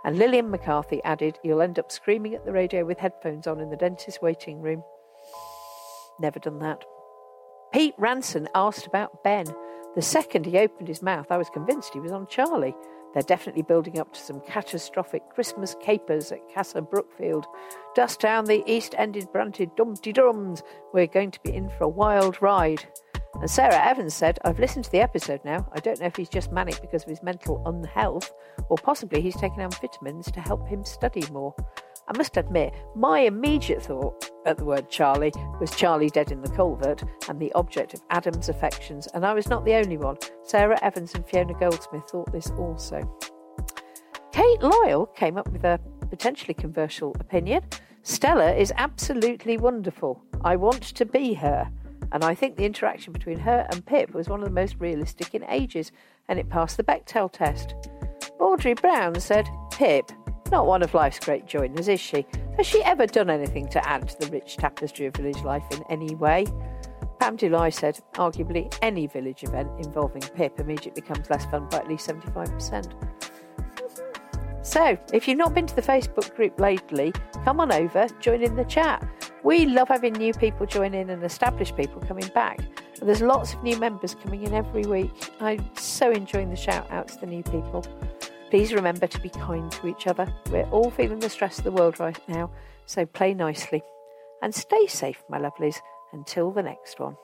And 0.05 0.19
Lillian 0.19 0.51
McCarthy 0.51 1.03
added, 1.05 1.39
You'll 1.43 1.63
end 1.63 1.79
up 1.79 1.91
screaming 1.91 2.35
at 2.35 2.45
the 2.45 2.53
radio 2.53 2.85
with 2.85 2.99
headphones 2.99 3.47
on 3.47 3.61
in 3.61 3.71
the 3.71 3.77
dentist's 3.77 4.21
waiting 4.21 4.61
room. 4.61 4.83
Never 6.21 6.39
done 6.39 6.59
that. 6.59 6.85
Pete 7.73 7.95
Ranson 7.97 8.49
asked 8.55 8.87
about 8.87 9.25
Ben. 9.25 9.47
The 9.95 10.03
second 10.03 10.47
he 10.47 10.59
opened 10.59 10.89
his 10.89 11.03
mouth, 11.03 11.27
I 11.31 11.39
was 11.39 11.51
convinced 11.51 11.93
he 11.93 12.01
was 12.01 12.13
on 12.13 12.27
Charlie. 12.27 12.75
They're 13.15 13.23
definitely 13.23 13.63
building 13.63 13.99
up 13.99 14.13
to 14.13 14.21
some 14.21 14.41
catastrophic 14.43 15.23
Christmas 15.31 15.75
capers 15.83 16.31
at 16.31 16.41
Casa 16.55 16.83
Brookfield. 16.83 17.47
Dust 17.95 18.21
down 18.21 18.45
the 18.45 18.63
east 18.67 18.95
ended 18.99 19.33
branded 19.33 19.75
Dumpty 19.77 20.13
Drums. 20.13 20.63
We're 20.93 21.07
going 21.07 21.31
to 21.31 21.41
be 21.43 21.55
in 21.55 21.69
for 21.71 21.85
a 21.85 21.89
wild 21.89 22.41
ride. 22.43 22.87
And 23.41 23.51
Sarah 23.51 23.85
Evans 23.85 24.15
said, 24.15 24.39
I've 24.45 24.59
listened 24.59 24.85
to 24.85 24.93
the 24.93 25.01
episode 25.01 25.41
now. 25.45 25.67
I 25.73 25.81
don't 25.81 26.01
know 26.01 26.07
if 26.07 26.17
he's 26.17 26.29
just 26.29 26.53
manic 26.53 26.81
because 26.81 27.03
of 27.05 27.09
his 27.09 27.23
mental 27.23 27.63
unhealth, 27.67 28.33
or 28.69 28.77
possibly 28.77 29.21
he's 29.21 29.37
taken 29.37 29.59
amphetamines 29.59 30.31
to 30.33 30.41
help 30.41 30.69
him 30.69 30.85
study 30.85 31.25
more. 31.31 31.55
I 32.09 32.17
must 32.17 32.39
admit, 32.39 32.73
my 32.97 33.21
immediate 33.21 33.83
thought 33.83 34.31
at 34.47 34.57
the 34.57 34.65
word 34.65 34.89
Charlie 34.89 35.33
was 35.61 35.71
Charlie 35.77 36.09
dead 36.09 36.33
in 36.33 36.41
the 36.41 36.49
culvert 36.49 37.03
and 37.29 37.39
the 37.39 37.53
object 37.53 37.93
of 37.93 38.01
Adam's 38.09 38.49
affections, 38.49 39.07
and 39.09 39.27
I 39.27 39.35
was 39.35 39.49
not 39.49 39.67
the 39.67 39.75
only 39.75 39.99
one. 39.99 40.17
Sarah 40.43 40.79
Evans 40.83 41.15
and 41.15 41.27
Fiona 41.29 41.53
Goldsmith 41.53 42.09
thought 42.09 42.33
this 42.33 42.51
also. 42.53 43.03
Kate 44.33 44.63
Lyle 44.63 45.05
came 45.15 45.37
up 45.37 45.51
with 45.53 45.65
a 45.65 45.79
potentially 46.09 46.55
controversial 46.55 47.15
opinion. 47.21 47.63
Stella 48.03 48.55
is 48.55 48.73
absolutely 48.77 49.59
wonderful. 49.59 50.23
I 50.43 50.57
want 50.57 50.83
to 50.83 51.05
be 51.05 51.35
her. 51.35 51.71
And 52.11 52.25
I 52.25 52.35
think 52.35 52.57
the 52.57 52.65
interaction 52.65 53.13
between 53.13 53.41
her 53.41 53.67
and 53.71 53.85
Pip 53.85 54.15
was 54.15 54.31
one 54.31 54.41
of 54.41 54.47
the 54.47 54.55
most 54.55 54.77
realistic 54.79 55.35
in 55.35 55.45
ages, 55.45 55.93
and 56.27 56.39
it 56.39 56.49
passed 56.49 56.79
the 56.79 56.85
Bechdel 56.85 57.31
test. 57.31 57.75
Audrey 58.41 58.73
Brown 58.73 59.21
said, 59.21 59.47
Pip, 59.73 60.11
not 60.51 60.67
one 60.67 60.83
of 60.83 60.95
life's 60.95 61.19
great 61.19 61.47
joiners, 61.47 61.89
is 61.89 62.01
she? 62.01 62.27
Has 62.57 62.67
she 62.67 62.83
ever 62.85 63.07
done 63.07 63.31
anything 63.31 63.69
to 63.69 63.89
add 63.89 64.09
to 64.09 64.19
the 64.21 64.27
rich 64.29 64.57
tapestry 64.57 65.07
of 65.07 65.15
village 65.15 65.43
life 65.43 65.65
in 65.71 65.83
any 65.91 66.15
way? 66.15 66.47
Pam 67.19 67.37
Dulai 67.37 67.73
said, 67.73 68.01
arguably 68.15 68.73
any 68.81 69.07
village 69.07 69.43
event 69.43 69.69
involving 69.79 70.23
Pip 70.23 70.59
immediately 70.61 71.01
becomes 71.03 71.29
less 71.31 71.45
fun 71.47 71.69
by 71.71 71.79
at 71.79 71.89
least 71.89 72.09
75%. 72.09 72.93
So, 74.63 74.99
if 75.13 75.27
you've 75.27 75.39
not 75.39 75.55
been 75.55 75.67
to 75.67 75.75
the 75.75 75.83
Facebook 75.83 76.35
group 76.37 76.61
lately, 76.61 77.13
come 77.45 77.59
on 77.59 77.73
over, 77.73 78.07
join 78.21 78.43
in 78.43 78.55
the 78.55 78.65
chat. 78.65 79.07
We 79.43 79.67
love 79.67 79.89
having 79.89 80.13
new 80.13 80.35
people 80.35 80.67
join 80.67 80.95
in 80.95 81.11
and 81.11 81.25
established 81.25 81.77
people 81.77 82.03
coming 82.03 82.29
back. 82.35 82.59
And 83.01 83.09
there's 83.09 83.23
lots 83.23 83.55
of 83.55 83.63
new 83.63 83.79
members 83.79 84.15
coming 84.15 84.43
in 84.43 84.53
every 84.53 84.83
week. 84.83 85.31
I'm 85.41 85.65
so 85.77 86.11
enjoying 86.11 86.51
the 86.51 86.57
shout 86.57 86.91
out 86.91 87.09
to 87.09 87.21
the 87.21 87.27
new 87.27 87.43
people. 87.43 87.85
Please 88.51 88.73
remember 88.73 89.07
to 89.07 89.21
be 89.21 89.29
kind 89.29 89.71
to 89.73 89.87
each 89.89 90.07
other. 90.07 90.33
We're 90.51 90.69
all 90.71 90.91
feeling 90.91 91.19
the 91.19 91.29
stress 91.29 91.59
of 91.59 91.65
the 91.65 91.73
world 91.73 92.01
right 92.01 92.19
now, 92.29 92.51
so 92.87 93.05
play 93.05 93.35
nicely. 93.35 93.83
And 94.43 94.55
stay 94.55 94.87
safe, 94.87 95.23
my 95.29 95.39
lovelies, 95.39 95.77
until 96.13 96.51
the 96.51 96.63
next 96.63 96.99
one. 96.99 97.17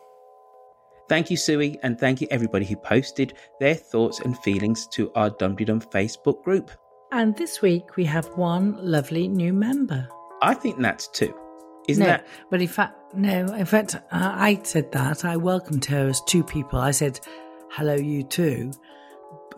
Thank 1.08 1.30
you, 1.30 1.36
Sue, 1.36 1.76
and 1.82 1.98
thank 1.98 2.20
you 2.20 2.28
everybody 2.30 2.64
who 2.64 2.76
posted 2.76 3.34
their 3.60 3.74
thoughts 3.74 4.20
and 4.20 4.38
feelings 4.38 4.86
to 4.88 5.12
our 5.14 5.30
Dum 5.30 5.54
Dum 5.56 5.80
Facebook 5.80 6.42
group. 6.42 6.70
And 7.12 7.36
this 7.36 7.62
week 7.62 7.96
we 7.96 8.04
have 8.06 8.26
one 8.36 8.76
lovely 8.80 9.28
new 9.28 9.52
member. 9.52 10.08
I 10.42 10.54
think 10.54 10.80
that's 10.80 11.08
two. 11.08 11.34
Isn't 11.88 12.02
no, 12.02 12.08
that? 12.08 12.26
But 12.50 12.60
in 12.60 12.68
fact, 12.68 13.14
no. 13.14 13.46
In 13.54 13.66
fact, 13.66 13.94
uh, 13.94 14.00
I 14.10 14.60
said 14.62 14.90
that. 14.92 15.24
I 15.24 15.36
welcomed 15.36 15.84
her 15.86 16.08
as 16.08 16.20
two 16.22 16.42
people. 16.42 16.78
I 16.78 16.90
said, 16.90 17.20
"Hello, 17.70 17.94
you 17.94 18.22
two, 18.24 18.72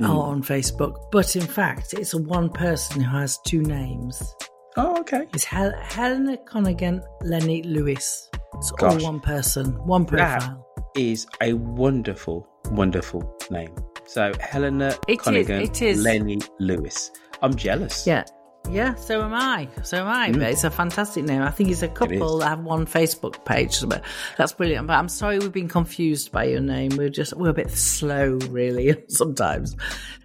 Mm. 0.01 0.09
on 0.11 0.43
Facebook. 0.43 1.11
But 1.11 1.37
in 1.37 1.47
fact, 1.47 1.95
it's 1.95 2.15
a 2.15 2.19
one 2.19 2.51
person 2.51 3.01
who 3.03 3.17
has 3.19 3.39
two 3.47 3.63
names. 3.63 4.35
Oh, 4.77 5.01
okay. 5.01 5.27
It's 5.33 5.45
Hel- 5.45 5.79
Helena 5.81 6.37
Connigan, 6.37 7.03
Lenny 7.23 7.63
Lewis. 7.63 8.29
It's 8.55 8.71
Gosh. 8.73 9.03
all 9.03 9.13
one 9.13 9.21
person, 9.21 9.73
one 9.87 10.05
profile. 10.05 10.67
That 10.77 11.01
is 11.01 11.27
a 11.41 11.55
wonderful, 11.55 12.47
wonderful 12.71 13.23
name. 13.51 13.75
So 14.07 14.33
Helena 14.41 14.95
It 15.09 15.19
is, 15.19 15.23
Connigan, 15.23 15.61
it 15.63 15.83
is. 15.83 16.03
Lenny 16.03 16.39
Lewis. 16.61 17.11
I'm 17.43 17.55
jealous. 17.55 18.07
Yeah. 18.07 18.25
Yeah, 18.71 18.95
so 18.97 19.23
am 19.23 19.33
I. 19.35 19.69
So 19.83 19.99
am 19.99 20.07
I. 20.09 20.31
Mm. 20.31 20.35
But 20.35 20.51
it's 20.51 20.65
a 20.65 20.71
fantastic 20.71 21.25
name. 21.25 21.43
I 21.43 21.51
think 21.51 21.71
it's 21.71 21.83
a 21.83 21.89
couple 21.89 22.39
that 22.39 22.49
have 22.49 22.61
one 22.61 22.87
Facebook 22.87 23.45
page. 23.45 23.81
But 23.87 24.03
that's 24.37 24.53
brilliant. 24.53 24.87
But 24.87 24.95
I'm 24.95 25.09
sorry 25.09 25.39
we've 25.39 25.53
been 25.53 25.69
confused 25.69 26.33
by 26.33 26.45
your 26.45 26.61
name. 26.61 26.91
We're 26.97 27.09
just 27.09 27.35
we're 27.37 27.51
a 27.51 27.55
bit 27.55 27.71
slow, 27.71 28.39
really, 28.51 28.97
sometimes. 29.09 29.77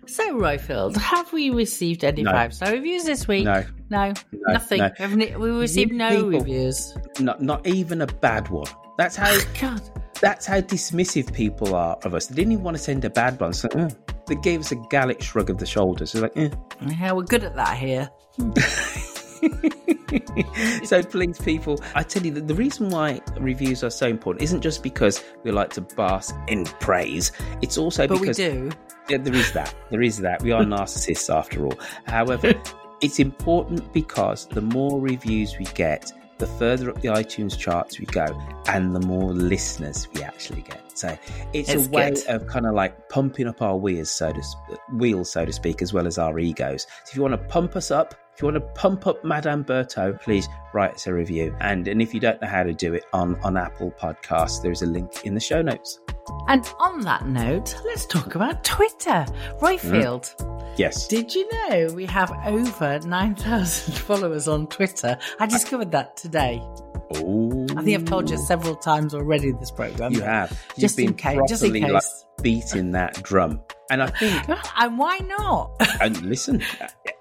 So, 0.07 0.35
Roifield, 0.37 0.97
have 0.97 1.31
we 1.31 1.51
received 1.51 2.03
any 2.03 2.23
No. 2.23 2.31
five 2.31 2.53
star 2.53 2.71
reviews 2.71 3.05
this 3.05 3.27
week? 3.27 3.45
No. 3.45 3.63
No, 3.89 4.13
No, 4.31 4.53
nothing. 4.53 4.79
no. 4.79 5.37
We 5.39 5.49
received 5.51 5.91
no 5.93 6.09
people- 6.09 6.29
reviews. 6.31 6.93
Not, 7.19 7.41
not 7.41 7.65
even 7.67 8.01
a 8.01 8.07
bad 8.07 8.49
one. 8.49 8.67
That's 8.97 9.15
how. 9.15 9.33
God. 9.61 9.81
That's 10.19 10.45
how 10.45 10.61
dismissive 10.61 11.33
people 11.33 11.73
are 11.73 11.97
of 12.03 12.13
us. 12.13 12.27
They 12.27 12.35
didn't 12.35 12.51
even 12.51 12.63
want 12.63 12.77
to 12.77 12.83
send 12.83 13.03
a 13.05 13.09
bad 13.09 13.39
one. 13.39 13.53
So, 13.53 13.69
uh, 13.69 13.89
they 14.27 14.35
gave 14.35 14.59
us 14.59 14.71
a 14.71 14.75
Gallic 14.75 15.21
shrug 15.21 15.49
of 15.49 15.57
the 15.57 15.65
shoulders. 15.65 16.11
They're 16.11 16.21
like, 16.23 16.37
eh. 16.37 16.49
Yeah, 16.99 17.13
we're 17.13 17.23
good 17.23 17.43
at 17.43 17.55
that 17.55 17.75
here. 17.77 18.07
so 20.83 21.01
please 21.03 21.39
people 21.39 21.79
i 21.95 22.03
tell 22.03 22.23
you 22.23 22.31
that 22.31 22.47
the 22.47 22.55
reason 22.55 22.89
why 22.89 23.19
reviews 23.39 23.83
are 23.83 23.89
so 23.89 24.07
important 24.07 24.43
isn't 24.43 24.61
just 24.61 24.83
because 24.83 25.23
we 25.43 25.51
like 25.51 25.69
to 25.71 25.81
bask 25.81 26.35
in 26.47 26.65
praise. 26.65 27.31
It's 27.61 27.77
also 27.77 28.07
But 28.07 28.15
we 28.19 28.27
because 28.27 28.37
do. 28.37 28.71
Yeah, 29.09 29.17
there 29.17 29.33
is 29.33 29.51
that. 29.53 29.73
There 29.89 30.01
is 30.01 30.19
that. 30.19 30.41
We 30.43 30.51
are 30.51 30.63
narcissists 30.75 31.33
after 31.33 31.65
all. 31.65 31.77
However 32.05 32.53
it's 33.01 33.19
important 33.19 33.91
because 33.93 34.47
the 34.47 34.61
more 34.61 34.99
reviews 35.01 35.57
we 35.57 35.65
get 35.65 36.11
the 36.37 36.47
further 36.47 36.89
up 36.89 37.01
the 37.01 37.07
itunes 37.09 37.57
charts 37.57 37.99
we 37.99 38.05
go 38.07 38.25
and 38.67 38.95
the 38.95 39.05
more 39.05 39.33
listeners 39.33 40.07
we 40.13 40.23
actually 40.23 40.61
get. 40.61 40.81
So 40.97 41.17
it's, 41.53 41.69
It's 41.69 41.87
a 41.87 41.89
way 41.89 42.11
good. 42.11 42.25
of 42.27 42.47
kind 42.47 42.65
of 42.65 42.73
like 42.73 43.09
pumping 43.09 43.47
up 43.47 43.61
our 43.61 43.75
wheels 43.77 44.11
so 44.11 44.31
to 44.31 44.41
wheels 44.93 45.31
so 45.31 45.45
to 45.45 45.53
speak 45.53 45.81
as 45.81 45.93
well 45.93 46.07
as 46.07 46.17
our 46.17 46.37
egos. 46.39 46.83
So 46.83 47.09
if 47.09 47.15
you 47.15 47.21
want 47.21 47.33
to 47.33 47.47
pump 47.47 47.75
us 47.75 47.91
up 47.91 48.15
if 48.33 48.41
you 48.41 48.47
want 48.47 48.55
to 48.55 48.61
pump 48.61 49.07
up 49.07 49.23
Madame 49.23 49.63
Berthaud, 49.63 50.21
please 50.21 50.47
write 50.73 50.95
us 50.95 51.07
a 51.07 51.13
review. 51.13 51.55
And 51.59 51.87
and 51.87 52.01
if 52.01 52.13
you 52.13 52.19
don't 52.19 52.41
know 52.41 52.47
how 52.47 52.63
to 52.63 52.73
do 52.73 52.93
it 52.93 53.03
on, 53.13 53.35
on 53.43 53.57
Apple 53.57 53.91
Podcasts, 53.91 54.61
there 54.61 54.71
is 54.71 54.81
a 54.81 54.85
link 54.87 55.25
in 55.25 55.33
the 55.33 55.39
show 55.39 55.61
notes. 55.61 55.99
And 56.47 56.67
on 56.79 57.01
that 57.01 57.27
note, 57.27 57.75
let's 57.85 58.05
talk 58.05 58.35
about 58.35 58.63
Twitter. 58.63 59.25
Roifield. 59.59 60.35
Mm. 60.37 60.73
Yes. 60.77 61.07
Did 61.07 61.35
you 61.35 61.47
know 61.51 61.93
we 61.93 62.05
have 62.05 62.31
over 62.45 62.99
9,000 62.99 63.93
followers 63.97 64.47
on 64.47 64.67
Twitter? 64.67 65.17
I 65.39 65.45
discovered 65.45 65.91
that 65.91 66.15
today. 66.15 66.61
Oh, 67.15 67.60
I 67.77 67.83
think 67.83 67.97
I've 67.99 68.05
told 68.05 68.29
you 68.29 68.37
several 68.37 68.75
times 68.75 69.13
already 69.13 69.49
in 69.49 69.59
this 69.59 69.71
program. 69.71 70.13
you 70.13 70.21
have. 70.21 70.51
You've 70.69 70.79
Just 70.79 70.97
been 70.97 71.07
in 71.09 71.13
case. 71.15 71.39
Just 71.47 71.63
in 71.63 71.71
properly, 71.71 71.93
like, 71.93 72.03
case. 72.03 72.25
beating 72.41 72.91
that 72.91 73.21
drum. 73.23 73.61
And 73.89 74.03
I 74.03 74.07
think, 74.07 74.47
And 74.77 74.97
why 74.97 75.17
not? 75.19 75.71
and 76.01 76.21
listen, 76.21 76.61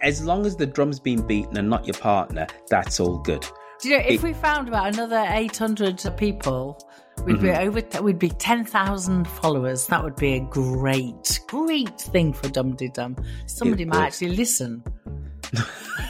as 0.03 0.25
long 0.25 0.47
as 0.47 0.57
the 0.57 0.67
drum's 0.67 1.01
been 1.01 1.27
beaten 1.27 1.57
and 1.57 1.69
not 1.69 1.87
your 1.87 1.97
partner, 1.99 2.47
that's 2.69 3.01
all 3.01 3.19
good. 3.19 3.47
Do 3.81 3.89
you 3.89 3.97
know 3.99 4.05
if 4.05 4.13
It- 4.17 4.23
we 4.23 4.33
found 4.35 4.69
about 4.69 4.93
another 4.95 5.25
800 5.29 6.03
people, 6.17 6.79
we'd 7.25 7.41
be 7.41 7.49
Mhm. 7.49 7.67
over. 7.97 8.03
We'd 8.03 8.19
be 8.19 8.29
10,000 8.31 9.27
followers. 9.27 9.87
That 9.87 10.05
would 10.05 10.17
be 10.17 10.35
a 10.35 10.41
great, 10.41 11.41
great 11.49 11.99
thing 12.01 12.33
for 12.33 12.49
Dum 12.51 12.77
Dum. 12.93 13.17
Somebody 13.47 13.85
might 13.87 14.07
actually 14.07 14.37
listen. 14.37 14.83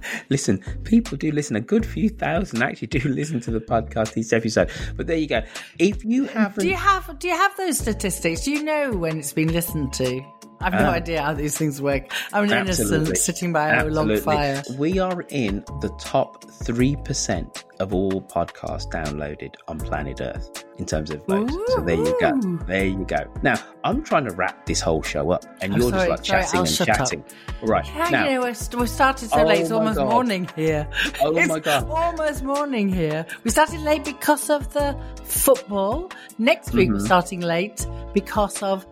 Listen, 0.28 0.58
people 0.84 1.16
do 1.16 1.30
listen. 1.32 1.56
A 1.56 1.60
good 1.60 1.84
few 1.86 2.08
thousand 2.08 2.62
actually 2.62 2.88
do 2.88 3.00
listen 3.08 3.40
to 3.40 3.50
the 3.50 3.60
podcast 3.60 4.16
each 4.16 4.32
episode. 4.32 4.70
But 4.96 5.06
there 5.06 5.16
you 5.16 5.26
go. 5.28 5.42
If 5.78 6.04
you 6.04 6.24
haven't, 6.24 6.62
Do 6.64 6.68
you 6.68 6.76
have 6.76 7.18
Do 7.18 7.28
you 7.28 7.36
have 7.36 7.56
those 7.56 7.78
statistics? 7.78 8.42
Do 8.44 8.50
you 8.52 8.62
know 8.62 8.92
when 8.92 9.18
it's 9.18 9.32
been 9.32 9.52
listened 9.52 9.92
to? 9.94 10.22
I've 10.60 10.74
no 10.74 10.80
Um, 10.90 10.94
idea 10.94 11.20
how 11.20 11.32
these 11.34 11.58
things 11.58 11.82
work. 11.82 12.12
I'm 12.32 12.44
an 12.44 12.52
innocent 12.52 13.18
sitting 13.18 13.52
by 13.52 13.70
a 13.74 13.84
log 13.86 14.16
fire. 14.20 14.62
We 14.78 15.00
are 15.00 15.22
in 15.30 15.64
the 15.80 15.88
top 15.98 16.44
3% 16.44 17.64
of 17.80 17.92
all 17.92 18.22
podcasts 18.22 18.88
downloaded 18.88 19.54
on 19.66 19.78
planet 19.78 20.20
Earth 20.20 20.64
in 20.82 20.86
terms 20.86 21.10
of 21.10 21.24
votes. 21.26 21.54
So 21.68 21.80
there 21.80 21.94
you 21.96 22.16
go. 22.20 22.32
There 22.66 22.84
you 22.84 23.04
go. 23.06 23.18
Now, 23.42 23.54
I'm 23.84 24.02
trying 24.02 24.24
to 24.24 24.32
wrap 24.34 24.66
this 24.66 24.80
whole 24.80 25.02
show 25.02 25.30
up, 25.30 25.44
and 25.60 25.72
I'm 25.72 25.80
you're 25.80 25.90
sorry, 25.90 26.08
just 26.08 26.10
like 26.10 26.26
sorry, 26.26 26.42
chatting 26.42 26.58
I'll 26.58 26.64
and 26.66 26.70
shut 26.74 26.88
up. 26.88 26.96
chatting. 26.98 27.24
Right. 27.62 27.86
Yeah, 27.86 28.08
now, 28.10 28.24
you 28.24 28.30
know, 28.34 28.40
we're, 28.42 28.54
st- 28.54 28.80
we 28.80 28.86
started 28.88 29.30
so 29.30 29.40
Oh 29.40 29.44
late. 29.46 29.60
It's 29.60 29.70
almost 29.70 29.96
God. 29.98 30.10
morning 30.10 30.48
here. 30.56 30.88
Oh 31.22 31.36
it's 31.36 31.48
my 31.48 31.60
God. 31.60 31.88
Almost 31.88 32.42
morning 32.42 32.88
here. 32.88 33.24
We 33.44 33.50
started 33.50 33.80
late 33.80 34.04
because 34.04 34.50
of 34.50 34.72
the 34.72 34.96
football. 35.24 36.10
Next 36.38 36.72
week, 36.72 36.90
we're 36.90 36.96
Mhm. 36.98 37.06
starting 37.06 37.40
late 37.40 37.86
because 38.12 38.62
of 38.62 38.84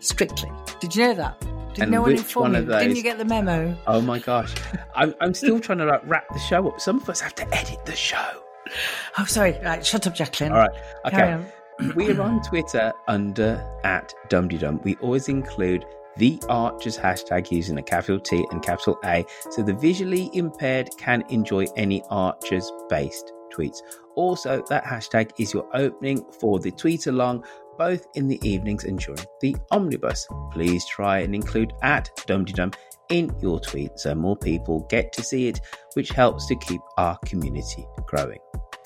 Strictly. 0.00 0.50
Did 0.80 0.94
you 0.96 1.04
know 1.08 1.14
that? 1.14 1.40
Did 1.74 1.82
And 1.84 1.90
no 1.92 2.02
one 2.02 2.10
which 2.12 2.18
inform 2.20 2.52
one 2.52 2.62
you? 2.66 2.72
of 2.72 2.78
Didn't 2.80 2.96
you 2.96 3.02
get 3.02 3.16
the 3.18 3.24
memo? 3.24 3.76
oh 3.86 4.00
my 4.02 4.18
gosh. 4.18 4.54
I'm, 4.94 5.14
I'm 5.20 5.32
still 5.34 5.58
trying 5.60 5.78
to 5.78 5.86
like, 5.86 6.02
wrap 6.04 6.28
the 6.32 6.38
show 6.38 6.68
up. 6.68 6.80
Some 6.80 7.00
of 7.00 7.08
us 7.08 7.20
have 7.20 7.34
to 7.36 7.54
edit 7.54 7.84
the 7.86 7.96
show. 7.96 8.43
Oh, 9.18 9.24
sorry. 9.24 9.58
Right, 9.62 9.84
shut 9.84 10.06
up, 10.06 10.14
Jacqueline. 10.14 10.52
All 10.52 10.58
right. 10.58 10.70
Okay. 11.06 11.32
on. 11.32 11.46
We're 11.94 12.20
on 12.20 12.42
Twitter 12.42 12.92
under 13.08 13.64
at 13.84 14.12
dumteedum. 14.28 14.82
We 14.84 14.96
always 14.96 15.28
include 15.28 15.84
the 16.16 16.40
Archers 16.48 16.96
hashtag 16.96 17.50
using 17.50 17.78
a 17.78 17.82
capital 17.82 18.20
T 18.20 18.46
and 18.50 18.62
capital 18.62 18.98
A 19.04 19.24
so 19.50 19.62
the 19.62 19.74
visually 19.74 20.30
impaired 20.32 20.88
can 20.98 21.24
enjoy 21.28 21.66
any 21.76 22.02
Archers 22.10 22.70
based 22.88 23.32
tweets. 23.52 23.78
Also, 24.14 24.64
that 24.68 24.84
hashtag 24.84 25.32
is 25.38 25.52
your 25.52 25.68
opening 25.74 26.24
for 26.40 26.60
the 26.60 26.70
tweet 26.70 27.06
along 27.06 27.44
both 27.76 28.06
in 28.14 28.28
the 28.28 28.38
evenings 28.48 28.84
and 28.84 28.98
during 29.00 29.20
the 29.40 29.56
omnibus. 29.70 30.26
Please 30.52 30.86
try 30.86 31.18
and 31.18 31.34
include 31.34 31.72
at 31.82 32.10
dumteedum 32.28 32.74
in 33.08 33.34
your 33.40 33.60
tweet 33.60 33.98
so 33.98 34.14
more 34.14 34.36
people 34.36 34.86
get 34.90 35.12
to 35.14 35.22
see 35.22 35.48
it, 35.48 35.60
which 35.94 36.10
helps 36.10 36.46
to 36.46 36.56
keep 36.56 36.80
our 36.96 37.18
community 37.24 37.86
growing. 38.06 38.38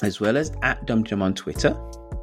As 0.02 0.20
well 0.20 0.36
as 0.36 0.52
at 0.62 0.86
dumteedum 0.86 1.22
on 1.22 1.34
Twitter, 1.34 1.76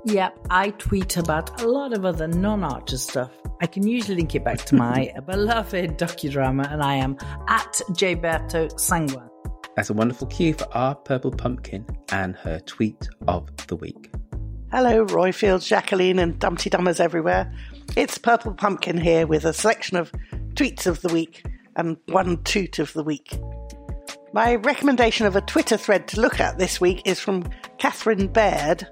Yep, 0.07 0.37
I 0.51 0.69
tweet 0.69 1.17
about 1.17 1.63
a 1.63 1.67
lot 1.67 1.91
of 1.91 2.05
other 2.05 2.27
non-Archer 2.27 2.97
stuff. 2.97 3.31
I 3.59 3.65
can 3.65 3.87
usually 3.87 4.17
link 4.17 4.35
it 4.35 4.43
back 4.43 4.59
to 4.65 4.75
my 4.75 5.11
beloved 5.25 5.97
docudrama, 5.97 6.71
and 6.71 6.83
I 6.83 6.93
am 6.93 7.17
at 7.47 7.81
Gilberto 7.89 8.71
Sangua. 8.79 9.27
That's 9.75 9.89
a 9.89 9.93
wonderful 9.93 10.27
cue 10.27 10.53
for 10.53 10.71
our 10.77 10.93
purple 10.93 11.31
pumpkin 11.31 11.87
and 12.11 12.35
her 12.35 12.59
tweet 12.59 13.09
of 13.27 13.49
the 13.65 13.75
week. 13.77 14.11
Hello, 14.71 15.05
Roifield, 15.07 15.65
Jacqueline, 15.65 16.19
and 16.19 16.39
Dumteedummers 16.39 16.99
everywhere. 16.99 17.51
It's 17.97 18.19
Purple 18.19 18.53
Pumpkin 18.53 18.97
here 18.97 19.25
with 19.25 19.43
a 19.43 19.53
selection 19.53 19.97
of 19.97 20.11
tweets 20.53 20.85
of 20.85 21.01
the 21.01 21.11
week 21.11 21.43
and 21.75 21.97
one 22.07 22.43
toot 22.43 22.79
of 22.79 22.93
the 22.93 23.03
week. 23.03 23.39
My 24.33 24.55
recommendation 24.55 25.25
of 25.25 25.35
a 25.35 25.41
Twitter 25.41 25.77
thread 25.77 26.07
to 26.09 26.21
look 26.21 26.39
at 26.39 26.57
this 26.57 26.81
week 26.81 27.01
is 27.05 27.19
from 27.19 27.49
Catherine 27.77 28.27
Baird 28.27 28.85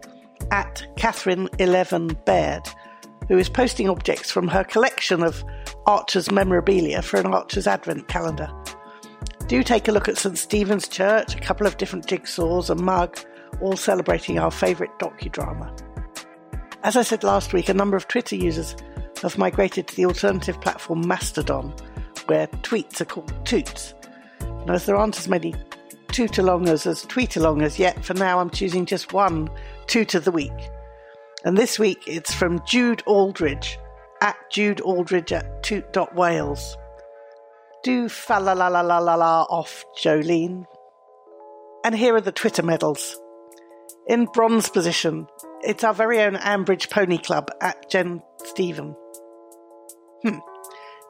at 0.52 0.86
Catherine11Baird, 0.96 2.74
who 3.28 3.38
is 3.38 3.50
posting 3.50 3.90
objects 3.90 4.32
from 4.32 4.48
her 4.48 4.64
collection 4.64 5.24
of 5.24 5.44
Archer's 5.86 6.32
memorabilia 6.32 7.02
for 7.02 7.20
an 7.20 7.28
Archer's 7.28 7.68
Advent 7.68 8.08
calendar. 8.08 8.50
Do 9.48 9.64
take 9.64 9.88
a 9.88 9.92
look 9.92 10.08
at 10.08 10.18
St 10.18 10.38
Stephen's 10.38 10.88
Church, 10.88 11.36
a 11.36 11.40
couple 11.40 11.68
of 11.68 11.78
different 11.78 12.08
jigsaws, 12.08 12.70
a 12.70 12.76
mug, 12.76 13.20
all 13.62 13.76
celebrating 13.76 14.40
our 14.40 14.52
favourite 14.52 14.98
docudrama. 15.00 15.78
As 16.84 16.96
I 16.96 17.02
said 17.02 17.24
last 17.24 17.54
week, 17.54 17.70
a 17.70 17.74
number 17.74 17.98
of 17.98 18.08
Twitter 18.08 18.36
users 18.36 18.76
have 19.22 19.38
migrated 19.38 19.88
to 19.88 19.96
the 19.96 20.06
alternative 20.06 20.60
platform 20.62 21.08
Mastodon, 21.08 21.74
where 22.28 22.48
tweets 22.48 23.02
are 23.02 23.06
called 23.06 23.34
toots. 23.46 23.94
And 24.40 24.70
as 24.70 24.86
there 24.86 24.96
aren't 24.96 25.18
as 25.18 25.28
many 25.28 25.54
toot 26.12 26.34
alongers 26.34 26.86
as 26.86 27.02
tweet 27.04 27.32
alongers 27.32 27.80
yet, 27.80 28.04
for 28.04 28.14
now 28.14 28.40
I'm 28.40 28.50
choosing 28.50 28.86
just 28.86 29.14
one 29.14 29.50
toot 29.88 30.16
of 30.16 30.26
the 30.26 30.32
week. 30.32 30.52
And 31.44 31.58
this 31.58 31.78
week 31.78 32.04
it's 32.08 32.34
from 32.34 32.62
Jude 32.66 33.04
Aldridge, 33.06 33.78
at 34.22 34.38
Jude 34.52 34.82
Aldridge 34.82 35.34
at 35.34 35.64
toot.wales. 35.64 36.78
Do 37.84 38.08
fa 38.08 38.40
la 38.40 38.54
la 38.54 38.70
la 38.70 38.80
la 38.80 39.00
la 39.00 39.44
off, 39.50 39.84
Jolene. 40.02 40.66
And 41.84 41.94
here 41.94 42.16
are 42.16 42.22
the 42.22 42.32
Twitter 42.32 42.64
medals. 42.64 43.20
In 44.08 44.26
bronze 44.26 44.70
position, 44.70 45.28
it's 45.62 45.84
our 45.84 45.94
very 45.94 46.22
own 46.22 46.36
Ambridge 46.36 46.90
Pony 46.90 47.18
Club 47.18 47.50
at 47.62 47.90
Jen 47.90 48.22
Stephen. 48.46 48.96
Hmm. 50.24 50.40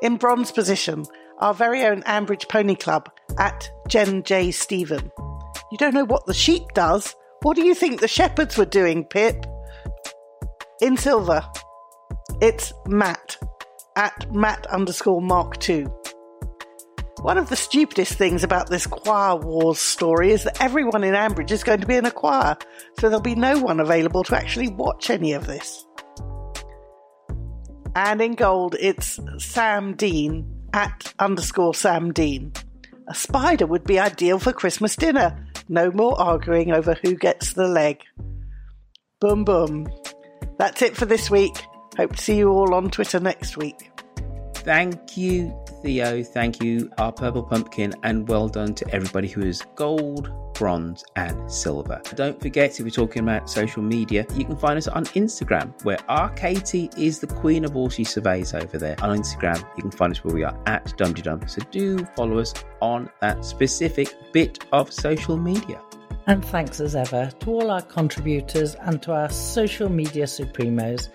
In 0.04 0.18
bronze 0.18 0.52
position, 0.52 1.06
our 1.40 1.54
very 1.54 1.86
own 1.86 2.02
Ambridge 2.02 2.50
Pony 2.50 2.76
Club 2.76 3.10
at 3.40 3.72
Jen 3.88 4.22
J. 4.24 4.52
Stephen. 4.52 5.10
You 5.72 5.78
don't 5.78 5.94
know 5.94 6.04
what 6.04 6.26
the 6.26 6.34
sheep 6.34 6.64
does? 6.74 7.16
What 7.42 7.56
do 7.56 7.66
you 7.66 7.74
think 7.74 8.02
the 8.02 8.08
shepherds 8.10 8.58
were 8.58 8.66
doing, 8.66 9.06
Pip? 9.06 9.46
In 10.82 10.98
silver, 10.98 11.42
it's 12.42 12.74
Matt 12.86 13.38
at 13.96 14.30
Matt 14.34 14.68
underscore 14.68 15.22
Mark 15.22 15.58
2. 15.60 15.86
One 17.22 17.38
of 17.38 17.48
the 17.48 17.56
stupidest 17.56 18.16
things 18.16 18.44
about 18.44 18.70
this 18.70 18.86
choir 18.86 19.38
wars 19.38 19.80
story 19.80 20.32
is 20.32 20.44
that 20.44 20.62
everyone 20.62 21.06
in 21.06 21.14
Ambridge 21.14 21.52
is 21.52 21.64
going 21.64 21.80
to 21.80 21.88
be 21.88 21.96
in 21.96 22.06
a 22.06 22.12
choir, 22.12 22.58
so 23.00 23.08
there'll 23.08 23.22
be 23.22 23.36
no 23.36 23.62
one 23.62 23.80
available 23.80 24.26
to 24.26 24.36
actually 24.36 24.68
watch 24.68 25.10
any 25.10 25.32
of 25.32 25.48
this. 25.48 25.86
And 27.96 28.22
in 28.22 28.34
gold, 28.34 28.76
it's 28.80 29.20
Sam 29.38 29.96
Dean 29.96 30.50
at 30.74 31.14
underscore 31.20 31.76
Sam 31.76 32.12
Dean. 32.12 32.54
A 33.08 33.14
spider 33.14 33.68
would 33.68 33.84
be 33.84 34.00
ideal 34.00 34.40
for 34.40 34.54
Christmas 34.54 34.96
dinner. 34.96 35.48
No 35.70 35.92
more 35.92 36.20
arguing 36.20 36.72
over 36.72 36.98
who 37.04 37.16
gets 37.16 37.54
the 37.54 37.68
leg. 37.68 38.02
Boom, 39.20 39.44
boom. 39.44 39.88
That's 40.58 40.82
it 40.82 40.96
for 40.96 41.06
this 41.06 41.30
week. 41.30 41.56
Hope 41.98 42.16
to 42.16 42.22
see 42.22 42.38
you 42.38 42.50
all 42.50 42.74
on 42.74 42.90
Twitter 42.90 43.20
next 43.20 43.58
week. 43.58 43.92
Thank 44.56 45.18
you, 45.18 45.56
Theo. 45.84 46.24
Thank 46.24 46.64
you, 46.64 46.90
our 46.98 47.12
Purple 47.12 47.44
Pumpkin, 47.44 47.94
and 48.04 48.28
well 48.28 48.48
done 48.48 48.74
to 48.76 48.90
everybody 48.96 49.28
who 49.28 49.42
is 49.42 49.62
gold, 49.76 50.32
bronze, 50.54 51.04
and 51.18 51.52
silver. 51.52 52.02
Don't 52.16 52.42
forget, 52.42 52.80
if 52.80 52.86
we're 52.86 52.90
talking 52.90 53.22
about 53.22 53.50
social 53.50 53.84
media, 53.84 54.26
you 54.34 54.46
can 54.46 54.56
find 54.56 54.78
us 54.78 54.88
on 54.88 55.06
Instagram, 55.08 55.74
where 55.84 56.00
our 56.10 56.30
Katie 56.30 56.90
is 56.98 57.20
the 57.20 57.28
queen 57.28 57.66
of 57.66 57.76
all 57.76 57.90
she 57.90 58.06
surveys 58.06 58.54
over 58.54 58.78
there. 58.78 58.96
On 59.04 59.18
Instagram, 59.18 59.60
you 59.76 59.82
can 59.82 59.92
find 59.92 60.14
us 60.14 60.24
where 60.24 60.34
we 60.34 60.44
are 60.44 60.58
at 60.66 60.96
Dum 60.98 61.14
Dum. 61.14 61.46
So 61.48 61.62
do 61.70 62.06
follow 62.16 62.40
us 62.40 62.54
on 62.82 63.10
that 63.20 63.44
specific 63.44 64.16
bit 64.32 64.66
of 64.72 64.92
social 64.92 65.36
media. 65.36 65.82
And 66.26 66.44
thanks 66.46 66.80
as 66.80 66.96
ever 66.96 67.30
to 67.42 67.52
all 67.52 67.70
our 67.70 67.82
contributors 67.82 68.76
and 68.76 69.04
to 69.04 69.12
our 69.12 69.30
social 69.30 69.90
media 69.90 70.24
supremos. 70.24 71.10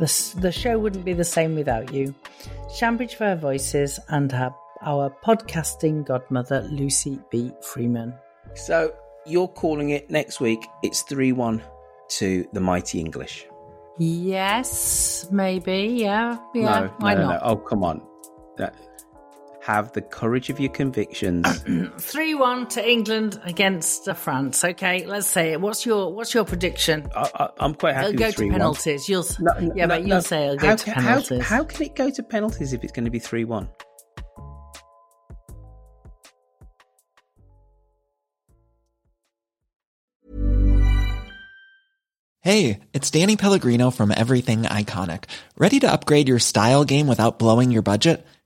The, 0.00 0.34
the 0.40 0.50
show 0.50 0.78
wouldn't 0.78 1.04
be 1.04 1.12
the 1.12 1.24
same 1.24 1.54
without 1.54 1.92
you. 1.92 2.14
Shambridge 2.74 3.16
for 3.16 3.26
her 3.26 3.36
voices 3.36 4.00
and 4.08 4.32
her, 4.32 4.50
our 4.80 5.14
podcasting 5.22 6.06
godmother, 6.06 6.62
Lucy 6.70 7.18
B. 7.30 7.52
Freeman. 7.60 8.14
So 8.54 8.94
you're 9.26 9.48
calling 9.48 9.90
it 9.90 10.10
next 10.10 10.40
week. 10.40 10.66
It's 10.82 11.02
3 11.02 11.32
1 11.32 11.62
to 12.12 12.48
the 12.54 12.60
Mighty 12.60 12.98
English. 12.98 13.46
Yes, 13.98 15.28
maybe. 15.30 15.96
Yeah. 15.98 16.38
Yeah. 16.54 16.80
no, 16.80 16.94
why 17.00 17.12
no, 17.12 17.20
no, 17.20 17.28
not? 17.28 17.42
no. 17.42 17.48
Oh, 17.50 17.56
come 17.56 17.84
on. 17.84 18.00
That, 18.56 18.74
have 19.74 19.92
the 19.92 20.02
courage 20.02 20.50
of 20.50 20.58
your 20.58 20.70
convictions. 20.70 21.46
3 21.98 22.34
1 22.34 22.66
to 22.68 22.90
England 22.90 23.40
against 23.44 24.10
France. 24.16 24.64
Okay, 24.64 25.06
let's 25.06 25.26
say 25.26 25.52
it. 25.52 25.60
What's 25.60 25.86
your 25.86 26.12
What's 26.12 26.34
your 26.34 26.44
prediction? 26.44 27.08
I, 27.14 27.50
am 27.60 27.74
quite 27.74 27.94
happy 27.94 28.08
It'll 28.08 28.18
go 28.18 28.26
with 28.26 28.36
to 28.36 28.42
3-1. 28.42 28.50
penalties. 28.52 29.08
You'll, 29.08 29.24
No, 29.40 29.52
no, 29.60 29.72
yeah, 29.76 29.86
no, 29.86 29.94
but 29.94 30.00
you'll 30.02 30.08
no. 30.16 30.20
say 30.20 30.44
it'll 30.46 30.56
go 30.56 30.68
how, 30.68 30.76
to 30.76 30.84
ca- 30.84 30.92
how- 31.00 31.00
penalties. 31.08 31.42
How, 31.42 31.64
can 31.64 31.82
it 31.86 31.94
go 31.94 32.10
to 32.10 32.22
penalties 32.22 32.72
if 32.72 32.82
it's 32.82 32.92
going 32.92 33.04
to 33.04 33.10
be 33.10 33.18
3 33.18 33.44
1? 33.44 33.68
Hey, 42.42 42.80
it's 42.94 43.10
Danny 43.10 43.36
Pellegrino 43.36 43.90
from 43.90 44.10
Everything 44.10 44.62
Iconic. 44.62 45.24
Ready 45.58 45.78
to 45.80 45.90
upgrade 45.92 46.28
your 46.28 46.38
style 46.38 46.84
game 46.84 47.06
without 47.06 47.38
blowing 47.38 47.70
your 47.70 47.82
budget? 47.82 48.26